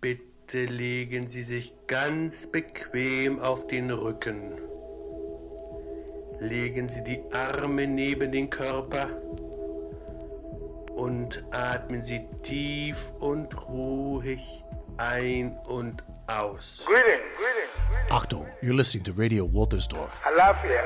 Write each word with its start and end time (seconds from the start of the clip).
Bitte 0.00 0.64
legen 0.66 1.26
Sie 1.26 1.42
sich 1.42 1.74
ganz 1.88 2.46
bequem 2.46 3.40
auf 3.40 3.66
den 3.66 3.90
Rücken. 3.90 4.52
Legen 6.38 6.88
Sie 6.88 7.02
die 7.02 7.20
Arme 7.32 7.84
neben 7.86 8.30
den 8.30 8.48
Körper 8.48 9.08
und 10.94 11.44
atmen 11.50 12.04
Sie 12.04 12.20
tief 12.44 13.10
und 13.18 13.68
ruhig 13.68 14.40
ein 14.98 15.58
und 15.66 16.04
aus. 16.28 16.84
Greetings. 16.86 17.22
Achtung, 18.10 18.46
you're 18.62 18.76
listening 18.76 19.02
to 19.04 19.12
Radio 19.12 19.52
Waltersdorf, 19.52 20.24
Alafia. 20.24 20.80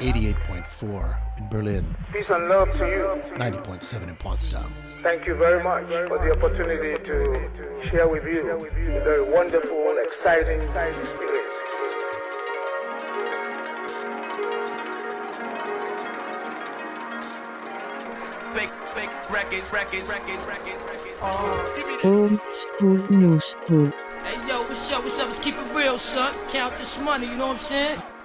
Alafia. 0.00 0.34
88.4 0.42 1.16
in 1.38 1.48
Berlin, 1.48 1.96
Peace 2.12 2.30
and 2.30 2.48
love 2.48 2.70
to 2.76 2.84
you. 2.84 3.22
90.7 3.36 4.08
in 4.08 4.16
Potsdam. 4.16 4.72
Thank 5.02 5.26
you 5.26 5.36
very 5.36 5.62
much 5.62 5.86
for 6.08 6.18
the 6.18 6.32
opportunity 6.32 6.96
to 7.04 7.48
share 7.84 8.08
with 8.08 8.24
you 8.24 8.50
a 8.50 9.04
very 9.04 9.32
wonderful, 9.32 9.96
exciting 10.04 10.60
experience. 10.62 11.46
fake, 18.56 18.88
fake 18.88 19.30
records, 19.30 19.72
records, 19.72 20.08
records, 20.08 20.46
records, 20.46 20.82
records. 20.82 22.04
Old 22.04 22.40
school, 22.50 22.96
new 23.10 23.40
school. 23.40 23.92
Hey 24.24 24.48
yo, 24.48 24.54
what's 24.54 24.90
up? 24.90 25.02
What's 25.04 25.18
up? 25.18 25.26
Let's 25.26 25.38
keep 25.38 25.56
it 25.56 25.72
real, 25.74 25.98
son. 25.98 26.34
Count 26.50 26.76
this 26.78 27.02
money, 27.02 27.26
you 27.26 27.36
know 27.36 27.48
what 27.48 27.56
I'm 27.56 27.62
saying? 27.62 28.15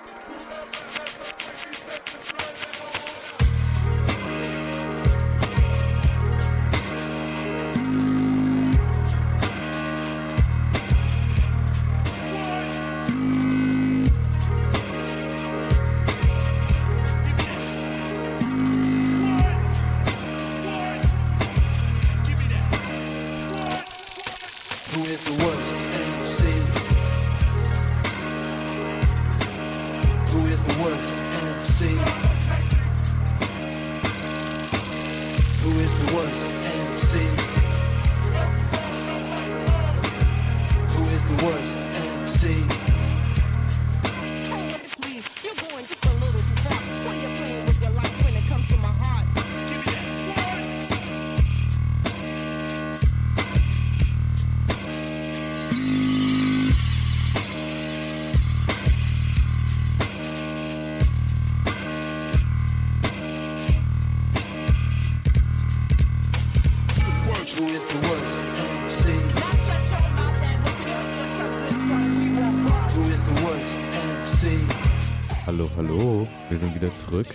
Hallo, 75.62 75.69
hallo, 75.78 76.28
wir 76.50 76.57
sind 76.57 76.73
wieder 76.73 76.94
zurück. 76.95 77.28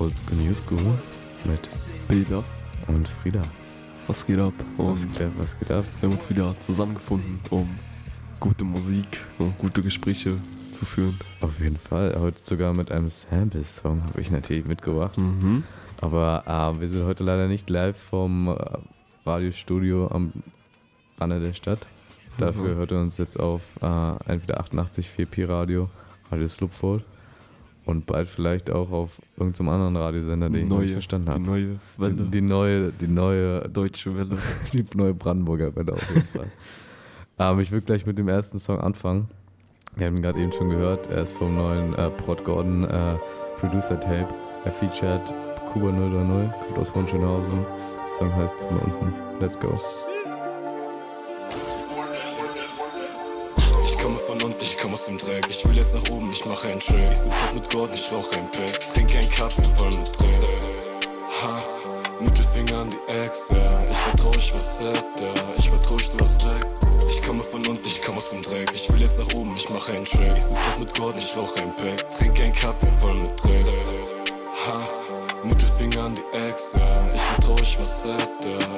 Old 0.00 0.12
School 0.16 0.38
New 0.38 0.54
School 0.54 0.82
mit 1.44 1.60
Bilder 2.08 2.42
und 2.88 3.06
Frieda. 3.06 3.42
Was 4.08 4.26
geht 4.26 4.40
ab? 4.40 4.54
Und 4.76 5.20
äh, 5.20 5.28
was 5.38 5.56
geht 5.56 5.70
ab? 5.70 5.84
wir 6.00 6.08
haben 6.08 6.16
uns 6.16 6.28
wieder 6.28 6.56
zusammengefunden, 6.62 7.38
um 7.50 7.68
gute 8.40 8.64
Musik 8.64 9.20
und 9.38 9.56
gute 9.58 9.82
Gespräche 9.82 10.34
zu 10.72 10.84
führen. 10.84 11.16
Auf 11.42 11.60
jeden 11.60 11.76
Fall, 11.76 12.16
heute 12.18 12.38
sogar 12.44 12.72
mit 12.74 12.90
einem 12.90 13.08
Sample-Song 13.08 14.02
habe 14.02 14.20
ich 14.20 14.32
natürlich 14.32 14.64
mitgebracht. 14.64 15.16
Mhm. 15.16 15.62
Aber 16.00 16.42
äh, 16.76 16.80
wir 16.80 16.88
sind 16.88 17.06
heute 17.06 17.22
leider 17.22 17.46
nicht 17.46 17.70
live 17.70 17.96
vom 17.96 18.48
äh, 18.48 18.56
Radiostudio 19.24 20.08
am 20.08 20.32
Rande 21.20 21.38
der 21.38 21.52
Stadt. 21.52 21.86
Dafür 22.36 22.74
Mhm. 22.74 22.78
hört 22.78 22.90
ihr 22.90 22.98
uns 22.98 23.16
jetzt 23.16 23.38
auf 23.38 23.62
äh, 23.80 24.10
entweder 24.26 24.58
88 24.58 25.08
4P 25.16 25.48
Radio, 25.48 25.88
Radio 26.32 26.48
Slupfold 26.48 27.04
und 27.90 28.06
bald 28.06 28.28
vielleicht 28.28 28.70
auch 28.70 28.90
auf 28.90 29.20
irgendeinem 29.36 29.68
anderen 29.70 29.96
Radiosender, 29.96 30.48
den 30.48 30.62
ich 30.64 30.68
noch 30.68 30.80
nicht 30.80 30.92
verstanden 30.92 31.26
die 31.26 31.32
habe. 31.32 31.42
neue 31.44 31.76
Welle, 31.98 32.14
Die, 32.14 32.30
die 32.30 32.40
neue, 32.40 32.92
die 32.92 33.06
neue 33.08 33.68
deutsche 33.68 34.16
Welle. 34.16 34.38
Die 34.72 34.84
neue 34.94 35.12
Brandenburger 35.14 35.74
Welle 35.76 35.92
auf 35.94 36.08
jeden 36.08 36.22
Fall. 36.26 36.46
ähm, 37.38 37.60
ich 37.60 37.70
will 37.72 37.80
gleich 37.80 38.06
mit 38.06 38.18
dem 38.18 38.28
ersten 38.28 38.58
Song 38.58 38.80
anfangen. 38.80 39.28
Wir 39.96 40.06
haben 40.06 40.16
ihn 40.16 40.22
gerade 40.22 40.38
eben 40.40 40.52
schon 40.52 40.70
gehört. 40.70 41.08
Er 41.08 41.22
ist 41.22 41.32
vom 41.32 41.56
neuen 41.56 41.94
äh, 41.96 42.10
Prod 42.10 42.44
Gordon 42.44 42.84
äh, 42.84 43.16
Producer 43.58 43.98
Tape. 44.00 44.28
Er 44.64 44.72
featured 44.72 45.22
Kuba 45.72 45.90
030, 45.90 46.52
kommt 46.68 46.78
aus 46.78 46.94
Hohenschönhausen. 46.94 47.52
Der 47.60 48.18
Song 48.18 48.34
heißt 48.36 48.56
von 48.56 48.78
unten. 48.78 49.14
Let's 49.40 49.58
go. 49.58 49.78
Komme 54.00 54.18
von 54.18 54.40
unten, 54.42 54.62
ich 54.62 54.76
komme 54.78 54.94
aus 54.94 55.04
dem 55.06 55.18
Dreck. 55.18 55.46
Ich 55.48 55.66
will 55.66 55.76
jetzt 55.76 55.94
nach 55.94 56.10
oben, 56.10 56.32
ich 56.32 56.44
mache 56.44 56.68
einen 56.68 56.80
Track. 56.80 57.12
Ich 57.12 57.18
sitz 57.18 57.32
grad 57.32 57.54
mit 57.54 57.70
Gordon, 57.70 57.94
ich 57.94 58.10
rauche 58.12 58.36
ein 58.36 58.50
Pack. 58.50 58.80
Trink 58.94 59.10
ein 59.16 59.28
bin 59.28 59.74
voll 59.74 59.90
mit 59.90 60.20
Dreck. 60.20 60.90
Ha, 61.42 61.62
Mittelfinger 62.20 62.80
an 62.80 62.90
die 62.90 63.12
Ex, 63.12 63.48
ja. 63.50 63.84
Ich 63.88 63.96
vertrau, 63.96 64.30
ich 64.36 64.54
was 64.54 64.78
sad, 64.78 65.04
ja. 65.20 65.34
Ich 65.56 65.68
vertrau, 65.68 65.96
ich 65.96 66.10
du 66.10 66.20
was 66.20 66.46
weg. 66.46 66.66
Ich 67.08 67.22
komme 67.22 67.42
von 67.42 67.66
unten, 67.66 67.86
ich 67.86 68.00
komme 68.02 68.18
aus 68.18 68.30
dem 68.30 68.42
Dreck. 68.42 68.70
Ich 68.74 68.90
will 68.90 69.00
jetzt 69.00 69.18
nach 69.18 69.34
oben, 69.34 69.54
ich 69.56 69.68
mache 69.68 69.92
einen 69.92 70.04
Track. 70.04 70.36
Ich 70.36 70.44
sitz 70.44 70.58
grad 70.58 70.78
mit 70.78 70.96
Gordon, 70.96 71.18
ich 71.18 71.36
rauche 71.36 71.62
ein 71.62 71.76
Pack. 71.76 72.18
Trink 72.18 72.40
ein 72.40 72.52
bin 72.52 72.92
voll 73.00 73.14
mit 73.14 73.44
Dreck. 73.44 73.64
Ha, 74.66 74.99
Mittelfinger 75.44 76.04
an 76.04 76.14
die 76.14 76.36
Ex, 76.36 76.72
ja. 76.76 77.10
Ich 77.14 77.20
vertrau, 77.20 77.56
ich 77.62 77.78
was 77.78 78.04
ja. 78.04 78.16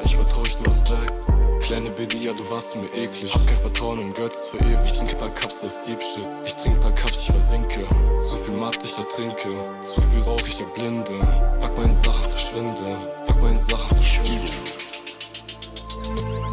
Ich 0.05 0.15
vertrau, 0.15 0.43
ich 0.43 0.57
du 0.57 0.67
was 0.67 0.93
weg. 0.93 1.13
Kleine 1.61 1.91
Baby, 1.91 2.19
ja, 2.19 2.33
du 2.33 2.49
warst 2.51 2.77
mir 2.77 2.93
eklig. 2.95 3.35
Hab 3.35 3.47
kein 3.47 3.57
Vertrauen 3.57 4.01
in 4.01 4.13
Götz 4.13 4.47
für 4.47 4.59
ewig. 4.59 4.79
Ich 4.87 4.93
trinke 4.93 5.17
paar 5.17 5.31
Cups, 5.31 5.61
das 5.61 5.75
ist 5.75 5.87
Deep 5.87 6.01
Shit. 6.01 6.27
Ich 6.45 6.55
trinke 6.57 6.79
paar 6.81 6.93
Cups, 6.93 7.19
ich 7.19 7.31
versinke. 7.31 7.87
Zu 8.21 8.37
viel 8.37 8.55
Matt, 8.55 8.79
ich 8.85 8.97
ertrinke. 8.97 9.51
Zu 9.83 10.01
viel 10.03 10.23
Rauch, 10.23 10.41
ich 10.47 10.61
erblinde. 10.61 11.19
Pack 11.61 11.77
meine 11.77 11.95
Sachen, 11.95 12.31
verschwinde. 12.31 12.97
Pack 13.27 13.43
meine 13.43 13.59
Sachen, 13.59 13.97
verschwinde. 13.97 14.53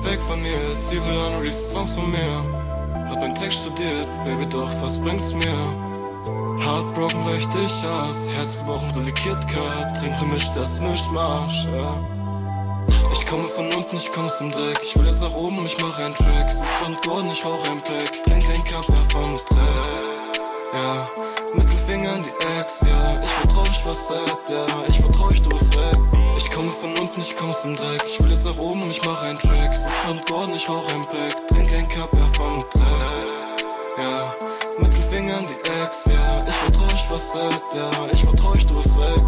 Weg 0.03 0.19
von 0.21 0.41
mir, 0.41 0.75
sie 0.75 0.97
will 0.97 1.19
an 1.19 1.53
Songs 1.53 1.91
von 1.91 2.09
mir. 2.09 2.43
Hat 3.09 3.19
mein 3.19 3.35
Text 3.35 3.59
studiert, 3.61 4.07
Baby, 4.23 4.45
doch 4.45 4.69
was 4.81 4.97
bringt's 4.97 5.33
mir? 5.33 6.08
Heartbroken, 6.61 7.25
weil 7.25 7.37
ich 7.37 7.47
dich 7.47 7.83
hasse. 7.83 8.31
Herz 8.31 8.57
gebrochen, 8.57 8.91
so 8.91 9.05
wie 9.05 9.11
KitKat. 9.11 9.99
Trink 9.99 10.19
gemischt, 10.19 10.51
das 10.55 10.79
Mischmasch, 10.79 11.65
ja. 11.65 11.99
Ich 13.11 13.25
komme 13.25 13.47
von 13.47 13.71
unten, 13.73 13.95
ich 13.95 14.11
komme 14.11 14.27
aus 14.27 14.37
dem 14.37 14.51
Dreck. 14.51 14.79
Ich 14.83 14.95
will 14.97 15.07
jetzt 15.07 15.21
nach 15.21 15.33
oben, 15.33 15.65
ich 15.65 15.79
mache 15.81 16.03
einen 16.05 16.15
Track. 16.15 16.49
Es 16.49 16.55
ist 16.55 17.01
Gordon, 17.03 17.31
ich 17.31 17.43
rauche 17.43 17.71
ein 17.71 17.81
Pack. 17.81 18.23
Trink 18.23 18.49
ein 18.49 18.63
Cup, 18.63 18.85
vom 19.11 19.35
Dreck. 19.49 20.19
Ja, 20.73 21.09
Mittelfinger 21.55 22.13
an 22.13 22.23
die 22.23 22.59
Ex, 22.59 22.81
ja. 22.81 23.11
Ich 23.11 23.29
vertrau, 23.29 23.63
ich 23.63 23.85
was 23.85 24.07
sad, 24.07 24.49
ja. 24.49 24.65
Ich 24.87 24.99
vertrau, 24.99 25.29
ich 25.31 25.41
du 25.41 25.49
bist 25.49 25.75
weg. 25.77 25.97
Ich 26.37 26.51
komme 26.51 26.71
von 26.71 26.95
unten, 26.97 27.21
ich 27.21 27.35
komme 27.35 27.51
aus 27.51 27.63
dem 27.63 27.75
Dreck. 27.75 28.03
Ich 28.07 28.19
will 28.21 28.31
jetzt 28.31 28.45
nach 28.45 28.57
oben, 28.57 28.89
ich 28.89 29.03
mache 29.03 29.25
einen 29.25 29.39
Track. 29.39 29.71
Es 29.73 29.79
ist 29.79 30.25
Gordon, 30.27 30.53
ich 30.55 30.69
rauche 30.69 30.93
ein 30.93 31.07
Pack. 31.07 31.47
Trink 31.47 31.73
ein 31.73 31.89
Cup, 31.89 32.11
vom 32.35 32.63
Dreck. 32.73 33.65
Ja, 33.97 34.35
Mittelfinger 34.79 35.37
an 35.37 35.45
die 35.47 35.69
Ex, 35.81 36.05
ja. 36.05 36.08
Ich 37.09 37.15
was 37.15 37.33
ja. 37.73 37.89
Ich 38.13 38.23
vertrau, 38.23 38.53
ich 38.53 38.67
du 38.67 38.75
bist 38.75 38.95
weg. 38.95 39.23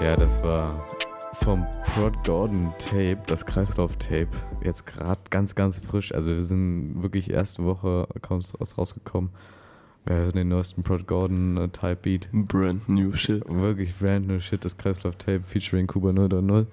Ja, 0.00 0.16
das 0.16 0.42
war 0.42 0.88
vom 1.34 1.66
Prod 1.84 2.14
Gordon 2.24 2.72
Tape, 2.78 3.18
das 3.26 3.44
Kreislauf-Tape. 3.44 4.28
Jetzt 4.64 4.86
gerade 4.86 5.20
ganz, 5.28 5.54
ganz 5.54 5.80
frisch. 5.80 6.14
Also 6.14 6.30
wir 6.30 6.42
sind 6.42 7.02
wirklich 7.02 7.28
erste 7.28 7.62
Woche 7.66 8.08
kaum 8.22 8.40
was 8.58 8.78
rausgekommen. 8.78 9.32
Wir 10.06 10.16
haben 10.16 10.32
den 10.32 10.48
neuesten 10.48 10.82
Prod 10.82 11.06
Gordon 11.06 11.58
äh, 11.58 11.68
Type 11.68 11.96
Beat. 11.96 12.28
Brand 12.32 12.88
new 12.88 13.14
shit. 13.14 13.44
Wirklich 13.46 13.94
brand 13.98 14.28
new 14.28 14.40
shit, 14.40 14.64
das 14.64 14.78
Kreislauf-Tape 14.78 15.42
featuring 15.42 15.86
Kuba 15.86 16.10
030 16.12 16.66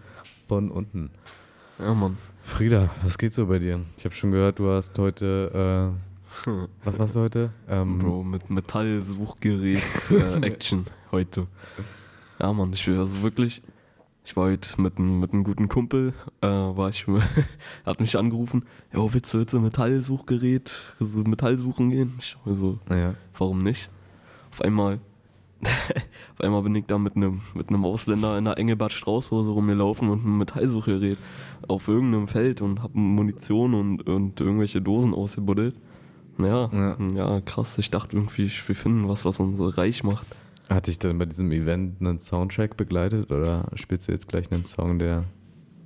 von 0.47 0.71
unten. 0.71 1.09
Ja, 1.79 1.93
Mann. 1.93 2.17
Frieda, 2.47 2.89
was 3.03 3.17
geht 3.17 3.33
so 3.33 3.45
bei 3.45 3.59
dir? 3.59 3.81
Ich 3.97 4.05
habe 4.05 4.15
schon 4.15 4.31
gehört, 4.31 4.57
du 4.59 4.69
hast 4.71 4.97
heute, 4.97 5.93
äh, 6.47 6.49
was 6.85 6.97
warst 6.97 7.15
du 7.15 7.19
heute? 7.19 7.51
Ähm, 7.67 7.99
Bro, 7.99 8.23
mit 8.23 8.49
Metallsuchgerät 8.49 9.83
äh, 10.11 10.37
Action 10.41 10.85
heute. 11.11 11.47
Ja, 12.39 12.53
Mann, 12.53 12.71
ich 12.71 12.87
will 12.87 12.97
also 12.99 13.21
wirklich. 13.21 13.61
Ich 14.23 14.35
war 14.35 14.45
heute 14.45 14.81
mit 14.81 14.97
einem 14.97 15.19
mit 15.19 15.33
einem 15.33 15.43
guten 15.43 15.67
Kumpel, 15.67 16.13
äh, 16.41 16.47
war 16.47 16.89
ich, 16.89 17.05
er 17.07 17.21
hat 17.85 17.99
mich 17.99 18.17
angerufen, 18.17 18.63
jo, 18.93 19.13
willst 19.13 19.33
du, 19.33 19.39
willst 19.39 19.53
du 19.53 19.59
Metallsuchgerät, 19.59 20.71
so 20.99 21.19
Metallsuchen 21.23 21.89
gehen? 21.91 22.13
Ich 22.19 22.37
so, 22.45 22.79
Ja. 22.89 23.13
warum 23.37 23.59
nicht? 23.59 23.89
Auf 24.51 24.61
einmal, 24.61 24.99
auf 26.33 26.41
einmal 26.41 26.61
bin 26.61 26.75
ich 26.75 26.85
da 26.85 26.97
mit 26.97 27.15
einem 27.15 27.41
mit 27.55 27.69
einem 27.69 27.83
Ausländer 27.85 28.37
in 28.37 28.47
einer 28.47 28.57
Engelbert 28.57 28.93
Straußhose 28.93 29.49
rumgelaufen 29.49 30.09
und 30.09 30.23
einem 30.23 30.37
Metallsuchgerät 30.37 31.17
auf 31.67 31.87
irgendeinem 31.87 32.27
Feld 32.27 32.61
und 32.61 32.83
hab 32.83 32.93
Munition 32.93 33.73
und, 33.73 34.07
und 34.07 34.39
irgendwelche 34.39 34.81
Dosen 34.81 35.13
ausgebuddelt. 35.13 35.75
Ja, 36.39 36.69
Ja. 36.71 36.97
ja, 37.13 37.41
krass. 37.41 37.77
Ich 37.77 37.89
dachte 37.89 38.15
irgendwie, 38.15 38.43
wir 38.43 38.75
finden 38.75 39.07
was, 39.07 39.25
was 39.25 39.39
uns 39.39 39.59
reich 39.77 40.03
macht. 40.03 40.27
Hat 40.69 40.87
dich 40.87 40.99
dann 40.99 41.17
bei 41.17 41.25
diesem 41.25 41.51
Event 41.51 42.01
einen 42.01 42.19
Soundtrack 42.19 42.77
begleitet 42.77 43.31
oder 43.31 43.69
spielst 43.75 44.07
du 44.07 44.11
jetzt 44.11 44.27
gleich 44.27 44.51
einen 44.51 44.63
Song, 44.63 44.99
der. 44.99 45.23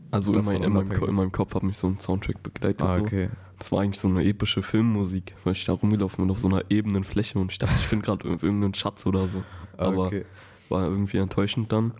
Also 0.10 0.34
in, 0.34 0.44
mein, 0.44 0.64
in, 0.64 0.74
meinem, 0.74 0.92
in 0.92 1.16
meinem 1.16 1.32
Kopf 1.32 1.56
hat 1.56 1.64
mich 1.64 1.78
so 1.78 1.88
ein 1.88 2.00
Soundtrack 2.00 2.44
begleitet. 2.44 2.82
Ah, 2.82 2.98
so. 2.98 3.04
okay. 3.04 3.30
Das 3.60 3.72
war 3.72 3.82
eigentlich 3.82 4.00
so 4.00 4.08
eine 4.08 4.26
epische 4.26 4.64
Filmmusik, 4.64 5.36
weil 5.44 5.54
ich 5.54 5.64
da 5.66 5.74
rumgelaufen 5.74 6.26
bin 6.26 6.32
auf 6.32 6.40
so 6.40 6.48
einer 6.48 6.64
ebenen 6.70 7.04
Fläche 7.04 7.38
und 7.38 7.52
ich 7.52 7.60
dachte, 7.60 7.76
ich 7.78 7.88
finde 7.88 8.06
gerade 8.06 8.28
irgendeinen 8.28 8.74
Schatz 8.74 9.06
oder 9.06 9.28
so. 9.28 9.44
Aber 9.82 10.08
okay. 10.08 10.26
war 10.70 10.84
irgendwie 10.84 11.18
enttäuschend 11.18 11.72
dann. 11.72 11.94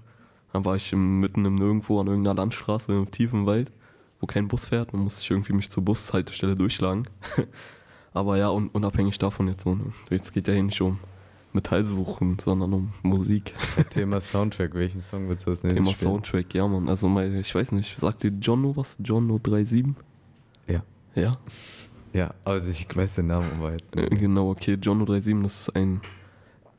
Dann 0.54 0.66
war 0.66 0.76
ich 0.76 0.92
im, 0.92 1.20
mitten 1.20 1.46
im 1.46 1.56
Nirgendwo 1.56 2.00
an 2.00 2.08
irgendeiner 2.08 2.36
Landstraße 2.36 2.92
im 2.92 3.10
tiefen 3.12 3.46
Wald, 3.46 3.72
wo 4.20 4.28
kein 4.28 4.48
Bus 4.48 4.66
fährt. 4.66 4.94
Dann 4.94 5.02
musste 5.02 5.22
ich 5.22 5.32
irgendwie 5.32 5.54
mich 5.54 5.70
zur 5.70 5.84
Bushaltestelle 5.84 6.56
durchschlagen. 6.56 7.08
Aber 8.14 8.38
ja, 8.38 8.50
un, 8.50 8.70
unabhängig 8.70 9.18
davon 9.20 9.48
jetzt 9.48 9.64
so. 9.64 9.76
ne, 9.76 9.86
Jetzt 10.10 10.34
geht 10.34 10.48
ja 10.48 10.54
hier 10.54 10.64
nicht 10.64 10.82
um 10.82 11.00
Metallsuchen, 11.54 12.38
sondern 12.40 12.74
um 12.74 12.94
Musik. 13.04 13.54
Thema 13.90 14.22
Soundtrack, 14.22 14.74
welchen 14.74 15.02
Song 15.02 15.30
willst 15.30 15.46
du 15.46 15.52
als 15.52 15.64
nächstes 15.64 15.84
Thema 15.84 15.96
spielen? 15.96 16.12
Soundtrack, 16.12 16.54
ja 16.54 16.68
man. 16.68 16.90
Also 16.90 17.08
mein, 17.08 17.36
ich 17.36 17.54
weiß 17.54 17.72
nicht, 17.74 17.98
sagt 17.98 18.24
dir 18.24 18.32
Jono 18.42 18.76
was? 18.76 18.98
Jono 19.04 19.40
37? 19.44 19.96
Ja. 20.68 20.84
Ja? 21.16 21.38
Ja, 22.14 22.34
also 22.44 22.68
ich 22.70 22.94
weiß 22.94 23.16
den 23.16 23.28
Namen 23.28 23.52
aber 23.54 23.72
jetzt. 23.74 23.96
Äh, 23.96 24.10
Genau, 24.10 24.50
okay, 24.50 24.78
Jono 24.82 25.06
37, 25.06 25.44
das 25.44 25.62
ist 25.62 25.76
ein, 25.76 26.02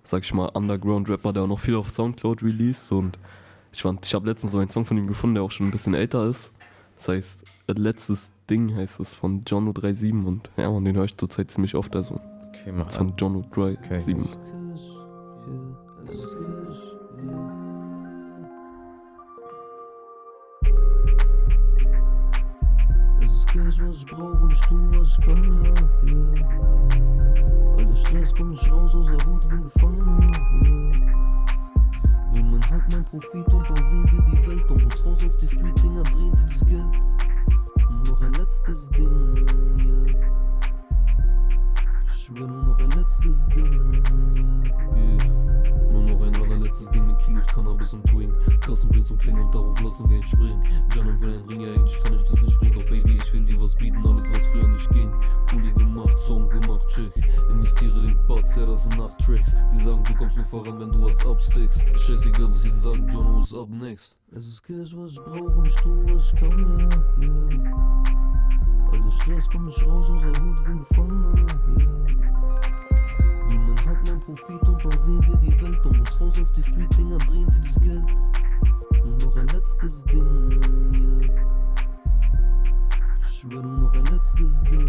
sag 0.04 0.24
ich 0.24 0.34
mal, 0.34 0.48
Underground-Rapper, 0.48 1.32
der 1.32 1.42
auch 1.44 1.48
noch 1.48 1.60
viel 1.60 1.76
auf 1.76 1.90
Soundcloud 1.90 2.42
released 2.42 2.92
und 2.92 3.18
ich 3.72 3.82
fand, 3.82 4.04
ich 4.04 4.14
habe 4.14 4.28
letztens 4.28 4.52
so 4.52 4.58
einen 4.58 4.68
Song 4.68 4.84
von 4.84 4.98
ihm 4.98 5.06
gefunden, 5.06 5.34
der 5.34 5.44
auch 5.44 5.50
schon 5.50 5.68
ein 5.68 5.70
bisschen 5.70 5.94
älter 5.94 6.26
ist. 6.26 6.50
Das 6.98 7.08
heißt, 7.08 7.44
letztes 7.68 8.30
Ding 8.48 8.76
heißt 8.76 9.00
es 9.00 9.14
von 9.14 9.42
Jono 9.46 9.72
37 9.74 10.12
und 10.12 10.50
ja, 10.56 10.70
man, 10.70 10.84
den 10.84 10.96
höre 10.96 11.04
ich 11.04 11.16
zurzeit 11.16 11.50
ziemlich 11.50 11.74
oft, 11.74 11.96
also 11.96 12.20
Okay, 12.62 12.72
das 12.76 12.96
von. 12.96 13.14
Jono 13.16 13.42
37. 13.42 14.16
Es 23.20 23.32
ist 23.32 23.48
Cash, 23.48 23.80
was 23.80 23.98
ich 23.98 24.06
brauch 24.06 24.40
und 24.40 24.52
ich 24.52 24.60
tu, 24.60 24.76
was 24.92 25.18
ich 25.18 25.24
kann, 25.24 25.64
ja, 25.64 26.12
yeah. 26.12 27.61
Der 27.92 27.98
Stress 27.98 28.34
kommt 28.34 28.50
nicht 28.52 28.72
raus 28.72 28.94
aus 28.94 29.04
der 29.04 29.26
Hut 29.26 29.44
wie 29.50 29.54
ein 29.54 29.62
Gefangener, 29.64 30.20
yeah. 30.64 30.92
Will 32.32 32.42
mein 32.42 32.70
Haut, 32.70 32.82
mein 32.90 33.04
Profit 33.04 33.46
und 33.52 33.68
dann 33.68 33.84
sehen 33.84 34.10
wir 34.10 34.22
die 34.22 34.46
Welt 34.48 34.70
und 34.70 34.82
muss 34.82 35.04
raus 35.04 35.18
auf 35.26 35.36
die 35.36 35.46
Street-Dinger 35.46 36.02
drehen 36.04 36.34
für 36.34 36.46
das 36.46 36.66
Geld. 36.66 36.86
Und 37.90 38.08
noch 38.08 38.22
ein 38.22 38.32
letztes 38.32 38.88
Ding, 38.92 39.46
yeah. 40.08 40.51
Will 42.34 42.46
nur 42.46 42.62
noch 42.64 42.78
ein 42.78 42.90
letztes 42.92 43.46
Ding, 43.48 43.92
yeah. 43.92 44.96
yeah. 44.96 45.42
Nur 45.92 46.02
noch 46.02 46.22
ein 46.22 46.34
allerletztes 46.36 46.88
Ding 46.90 47.06
mit 47.06 47.18
Kilos 47.18 47.46
Cannabis 47.48 47.92
und 47.92 48.04
Twing. 48.06 48.32
Kassen 48.60 48.88
bringt 48.88 49.06
zum 49.06 49.18
Klingen 49.18 49.42
und 49.42 49.54
darauf 49.54 49.78
lassen 49.82 50.08
wir 50.08 50.16
ihn 50.16 50.24
springen. 50.24 50.62
Janum 50.94 51.20
will 51.20 51.34
ein 51.34 51.44
Ring, 51.46 51.60
ja 51.60 51.74
eigentlich 51.74 52.02
kann 52.02 52.14
ich 52.14 52.22
das 52.22 52.42
nicht 52.42 52.58
bringen. 52.58 52.74
Doch 52.74 52.86
Baby, 52.86 53.18
ich 53.18 53.32
will 53.34 53.44
dir 53.44 53.60
was 53.60 53.74
bieten, 53.74 54.06
alles 54.06 54.32
was 54.32 54.46
früher 54.46 54.66
nicht 54.66 54.90
ging. 54.92 55.12
Kuli 55.50 55.72
gemacht, 55.72 56.18
Song 56.20 56.48
gemacht, 56.48 56.88
Chick. 56.88 57.12
Investiere 57.50 58.00
den 58.00 58.26
Batz, 58.26 58.56
ja 58.56 58.64
das 58.64 58.84
sind 58.84 58.96
Nachttracks. 58.96 59.54
Sie 59.66 59.84
sagen, 59.84 60.02
du 60.02 60.14
kommst 60.14 60.36
nur 60.36 60.46
voran, 60.46 60.80
wenn 60.80 60.90
du 60.90 61.02
was 61.02 61.26
abstickst. 61.26 61.82
Scheißegal, 61.98 62.50
was 62.50 62.62
sie 62.62 62.70
sagen, 62.70 63.06
John 63.08 63.38
ist 63.38 63.54
ab 63.54 63.68
next. 63.68 64.21
Es 64.34 64.46
ist 64.46 64.62
Cash, 64.62 64.96
was 64.96 65.12
ich 65.12 65.20
brauch 65.20 65.56
und 65.56 65.66
ich 65.66 65.76
tu, 65.76 65.90
was 66.06 66.32
ich 66.32 66.40
kann, 66.40 66.58
ja, 66.58 67.26
yeah. 67.28 68.02
All 68.90 69.02
der 69.02 69.10
Stress 69.10 69.46
kommt 69.50 69.66
nicht 69.66 69.86
raus 69.86 70.08
aus 70.08 70.22
der 70.22 70.32
Hut 70.42 70.56
wie 70.66 70.78
Gefangener, 70.78 71.34
yeah. 71.78 71.98
Man 73.50 73.84
hat 73.84 74.08
mein 74.08 74.20
Profit 74.20 74.62
und 74.62 74.82
dann 74.82 74.98
sehen 75.00 75.22
wir 75.26 75.36
die 75.36 75.60
Welt 75.60 75.84
und 75.84 75.98
muss 75.98 76.18
raus 76.18 76.40
auf 76.40 76.50
die 76.52 76.62
Street-Dinger 76.62 77.18
drehen 77.18 77.50
für 77.52 77.60
das 77.60 77.78
Geld. 77.82 78.04
Nur 79.04 79.18
noch 79.18 79.36
ein 79.36 79.48
letztes 79.48 80.04
Ding, 80.04 80.60
yeah. 80.94 81.44
Ich 83.20 83.26
schwör 83.38 83.62
nur 83.62 83.80
noch 83.80 83.92
ein 83.92 84.04
letztes 84.06 84.62
Ding, 84.62 84.81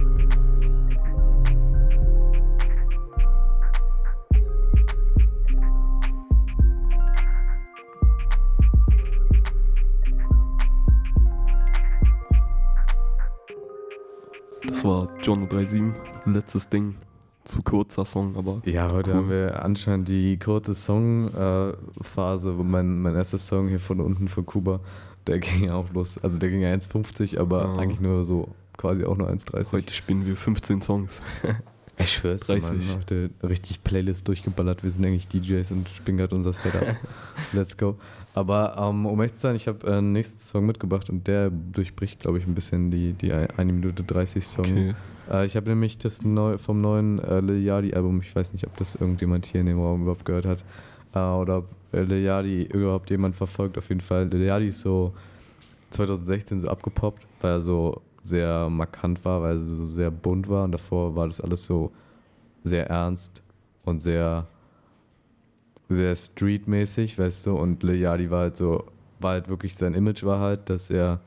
Jono 15.24 15.48
37, 15.48 15.84
letztes 16.25 16.68
Ding. 16.70 16.96
Zu 17.46 17.62
kurzer 17.62 18.06
Song, 18.06 18.36
aber. 18.38 18.62
Ja, 18.66 18.92
heute 18.92 19.12
cool. 19.12 19.18
haben 19.18 19.30
wir 19.30 19.64
anscheinend 19.64 20.08
die 20.08 20.38
kurze 20.38 20.74
Songphase, 20.74 22.58
wo 22.58 22.64
mein, 22.64 23.02
mein 23.02 23.16
erster 23.16 23.38
Song 23.38 23.68
hier 23.68 23.80
von 23.80 24.00
unten 24.00 24.28
von 24.28 24.46
Kuba, 24.46 24.80
der 25.28 25.40
ging 25.40 25.66
ja 25.66 25.75
auch 25.75 25.92
los. 25.94 26.18
Also 26.18 26.38
der 26.38 26.50
ging 26.50 26.62
ja 26.62 26.70
1,50, 26.74 27.38
aber 27.40 27.64
Ja. 27.64 27.75
eigentlich 27.78 28.00
nur 28.00 28.24
so 28.25 28.50
quasi 28.78 29.04
auch 29.06 29.18
nur 29.18 29.30
1,30. 29.30 29.72
Heute 29.74 29.94
spielen 29.94 30.25
wir 30.25 30.36
15 30.36 30.81
Songs. 30.81 31.22
Ich 32.00 32.12
schwör's, 32.14 32.48
30. 32.48 32.70
30. 32.72 32.88
Mann, 32.88 32.98
heute 32.98 33.30
richtig 33.44 33.84
Playlist 33.84 34.28
durchgeballert. 34.28 34.81
Wir 34.81 34.90
sind 34.90 35.06
eigentlich 35.06 35.28
DJs 35.28 35.70
und 35.70 35.88
spielen 35.90 36.18
gerade 36.18 36.34
unser 36.34 36.52
Setup. 36.52 36.98
Let's 37.54 37.78
go. 37.78 38.00
Aber 38.34 38.76
ähm, 38.78 39.06
um 39.06 39.20
ehrlich 39.20 39.36
zu 39.36 39.42
sein, 39.42 39.56
ich 39.56 39.68
habe 39.68 39.86
äh, 39.88 39.98
einen 39.98 40.12
nächsten 40.12 40.40
Song 40.40 40.66
mitgebracht 40.66 41.10
und 41.10 41.28
der 41.28 41.52
durchbricht, 41.52 42.20
glaube 42.20 42.40
ich, 42.40 42.48
ein 42.48 42.56
bisschen 42.56 42.90
die, 42.90 43.14
die 43.14 43.32
1 43.32 43.54
Minute 43.58 44.04
30 44.04 44.48
Song. 44.48 44.66
Okay. 44.66 44.96
Äh, 45.32 45.46
ich 45.46 45.56
habe 45.56 45.70
nämlich 45.70 46.00
das 46.00 46.24
neu, 46.24 46.58
vom 46.58 46.82
neuen 46.82 47.20
äh, 47.20 47.40
Lil 47.42 47.64
Yachty 47.64 47.94
Album, 47.94 48.22
ich 48.22 48.36
weiß 48.36 48.54
nicht, 48.54 48.66
ob 48.66 48.76
das 48.78 48.96
irgendjemand 48.96 49.46
hier 49.46 49.62
in 49.62 49.68
dem 49.68 49.80
Raum 49.80 50.02
überhaupt 50.02 50.26
gehört 50.26 50.46
hat, 50.46 50.64
äh, 51.14 51.20
oder 51.20 51.60
ob 51.60 51.70
äh, 51.92 52.02
Lil 52.02 52.24
Yachty 52.24 52.64
überhaupt 52.64 53.10
jemand 53.12 53.36
verfolgt. 53.36 53.78
Auf 53.78 53.90
jeden 53.90 54.02
Fall, 54.02 54.28
Lil 54.28 54.44
Yachty 54.44 54.68
ist 54.68 54.82
so 54.82 55.13
2016 55.92 56.62
so 56.62 56.68
abgepoppt, 56.70 57.28
weil 57.42 57.52
er 57.52 57.62
so 57.62 58.02
sehr 58.20 58.70
markant 58.70 59.24
war, 59.25 59.44
weil 59.44 59.58
er 59.58 59.66
so 59.66 59.86
sehr 59.86 60.10
bunt 60.10 60.50
war 60.50 60.63
und 60.63 60.72
davor 60.72 61.16
war 61.16 61.28
das 61.28 61.40
alles 61.40 61.66
so 61.66 61.92
sehr 62.63 62.90
ernst 62.90 63.44
und 63.84 64.00
sehr 64.00 64.48
sehr 65.90 66.16
streetmäßig, 66.16 67.18
weißt 67.20 67.46
du, 67.46 67.56
und 67.56 67.84
Lil 67.84 67.98
Yachty 67.98 68.32
war 68.32 68.42
halt 68.42 68.56
so, 68.58 68.86
war 69.20 69.32
halt 69.32 69.48
wirklich, 69.50 69.75
sein 69.75 69.94
Image 69.94 70.24
war 70.24 70.40
halt, 70.40 70.70
dass 70.70 70.90
er 70.90 71.22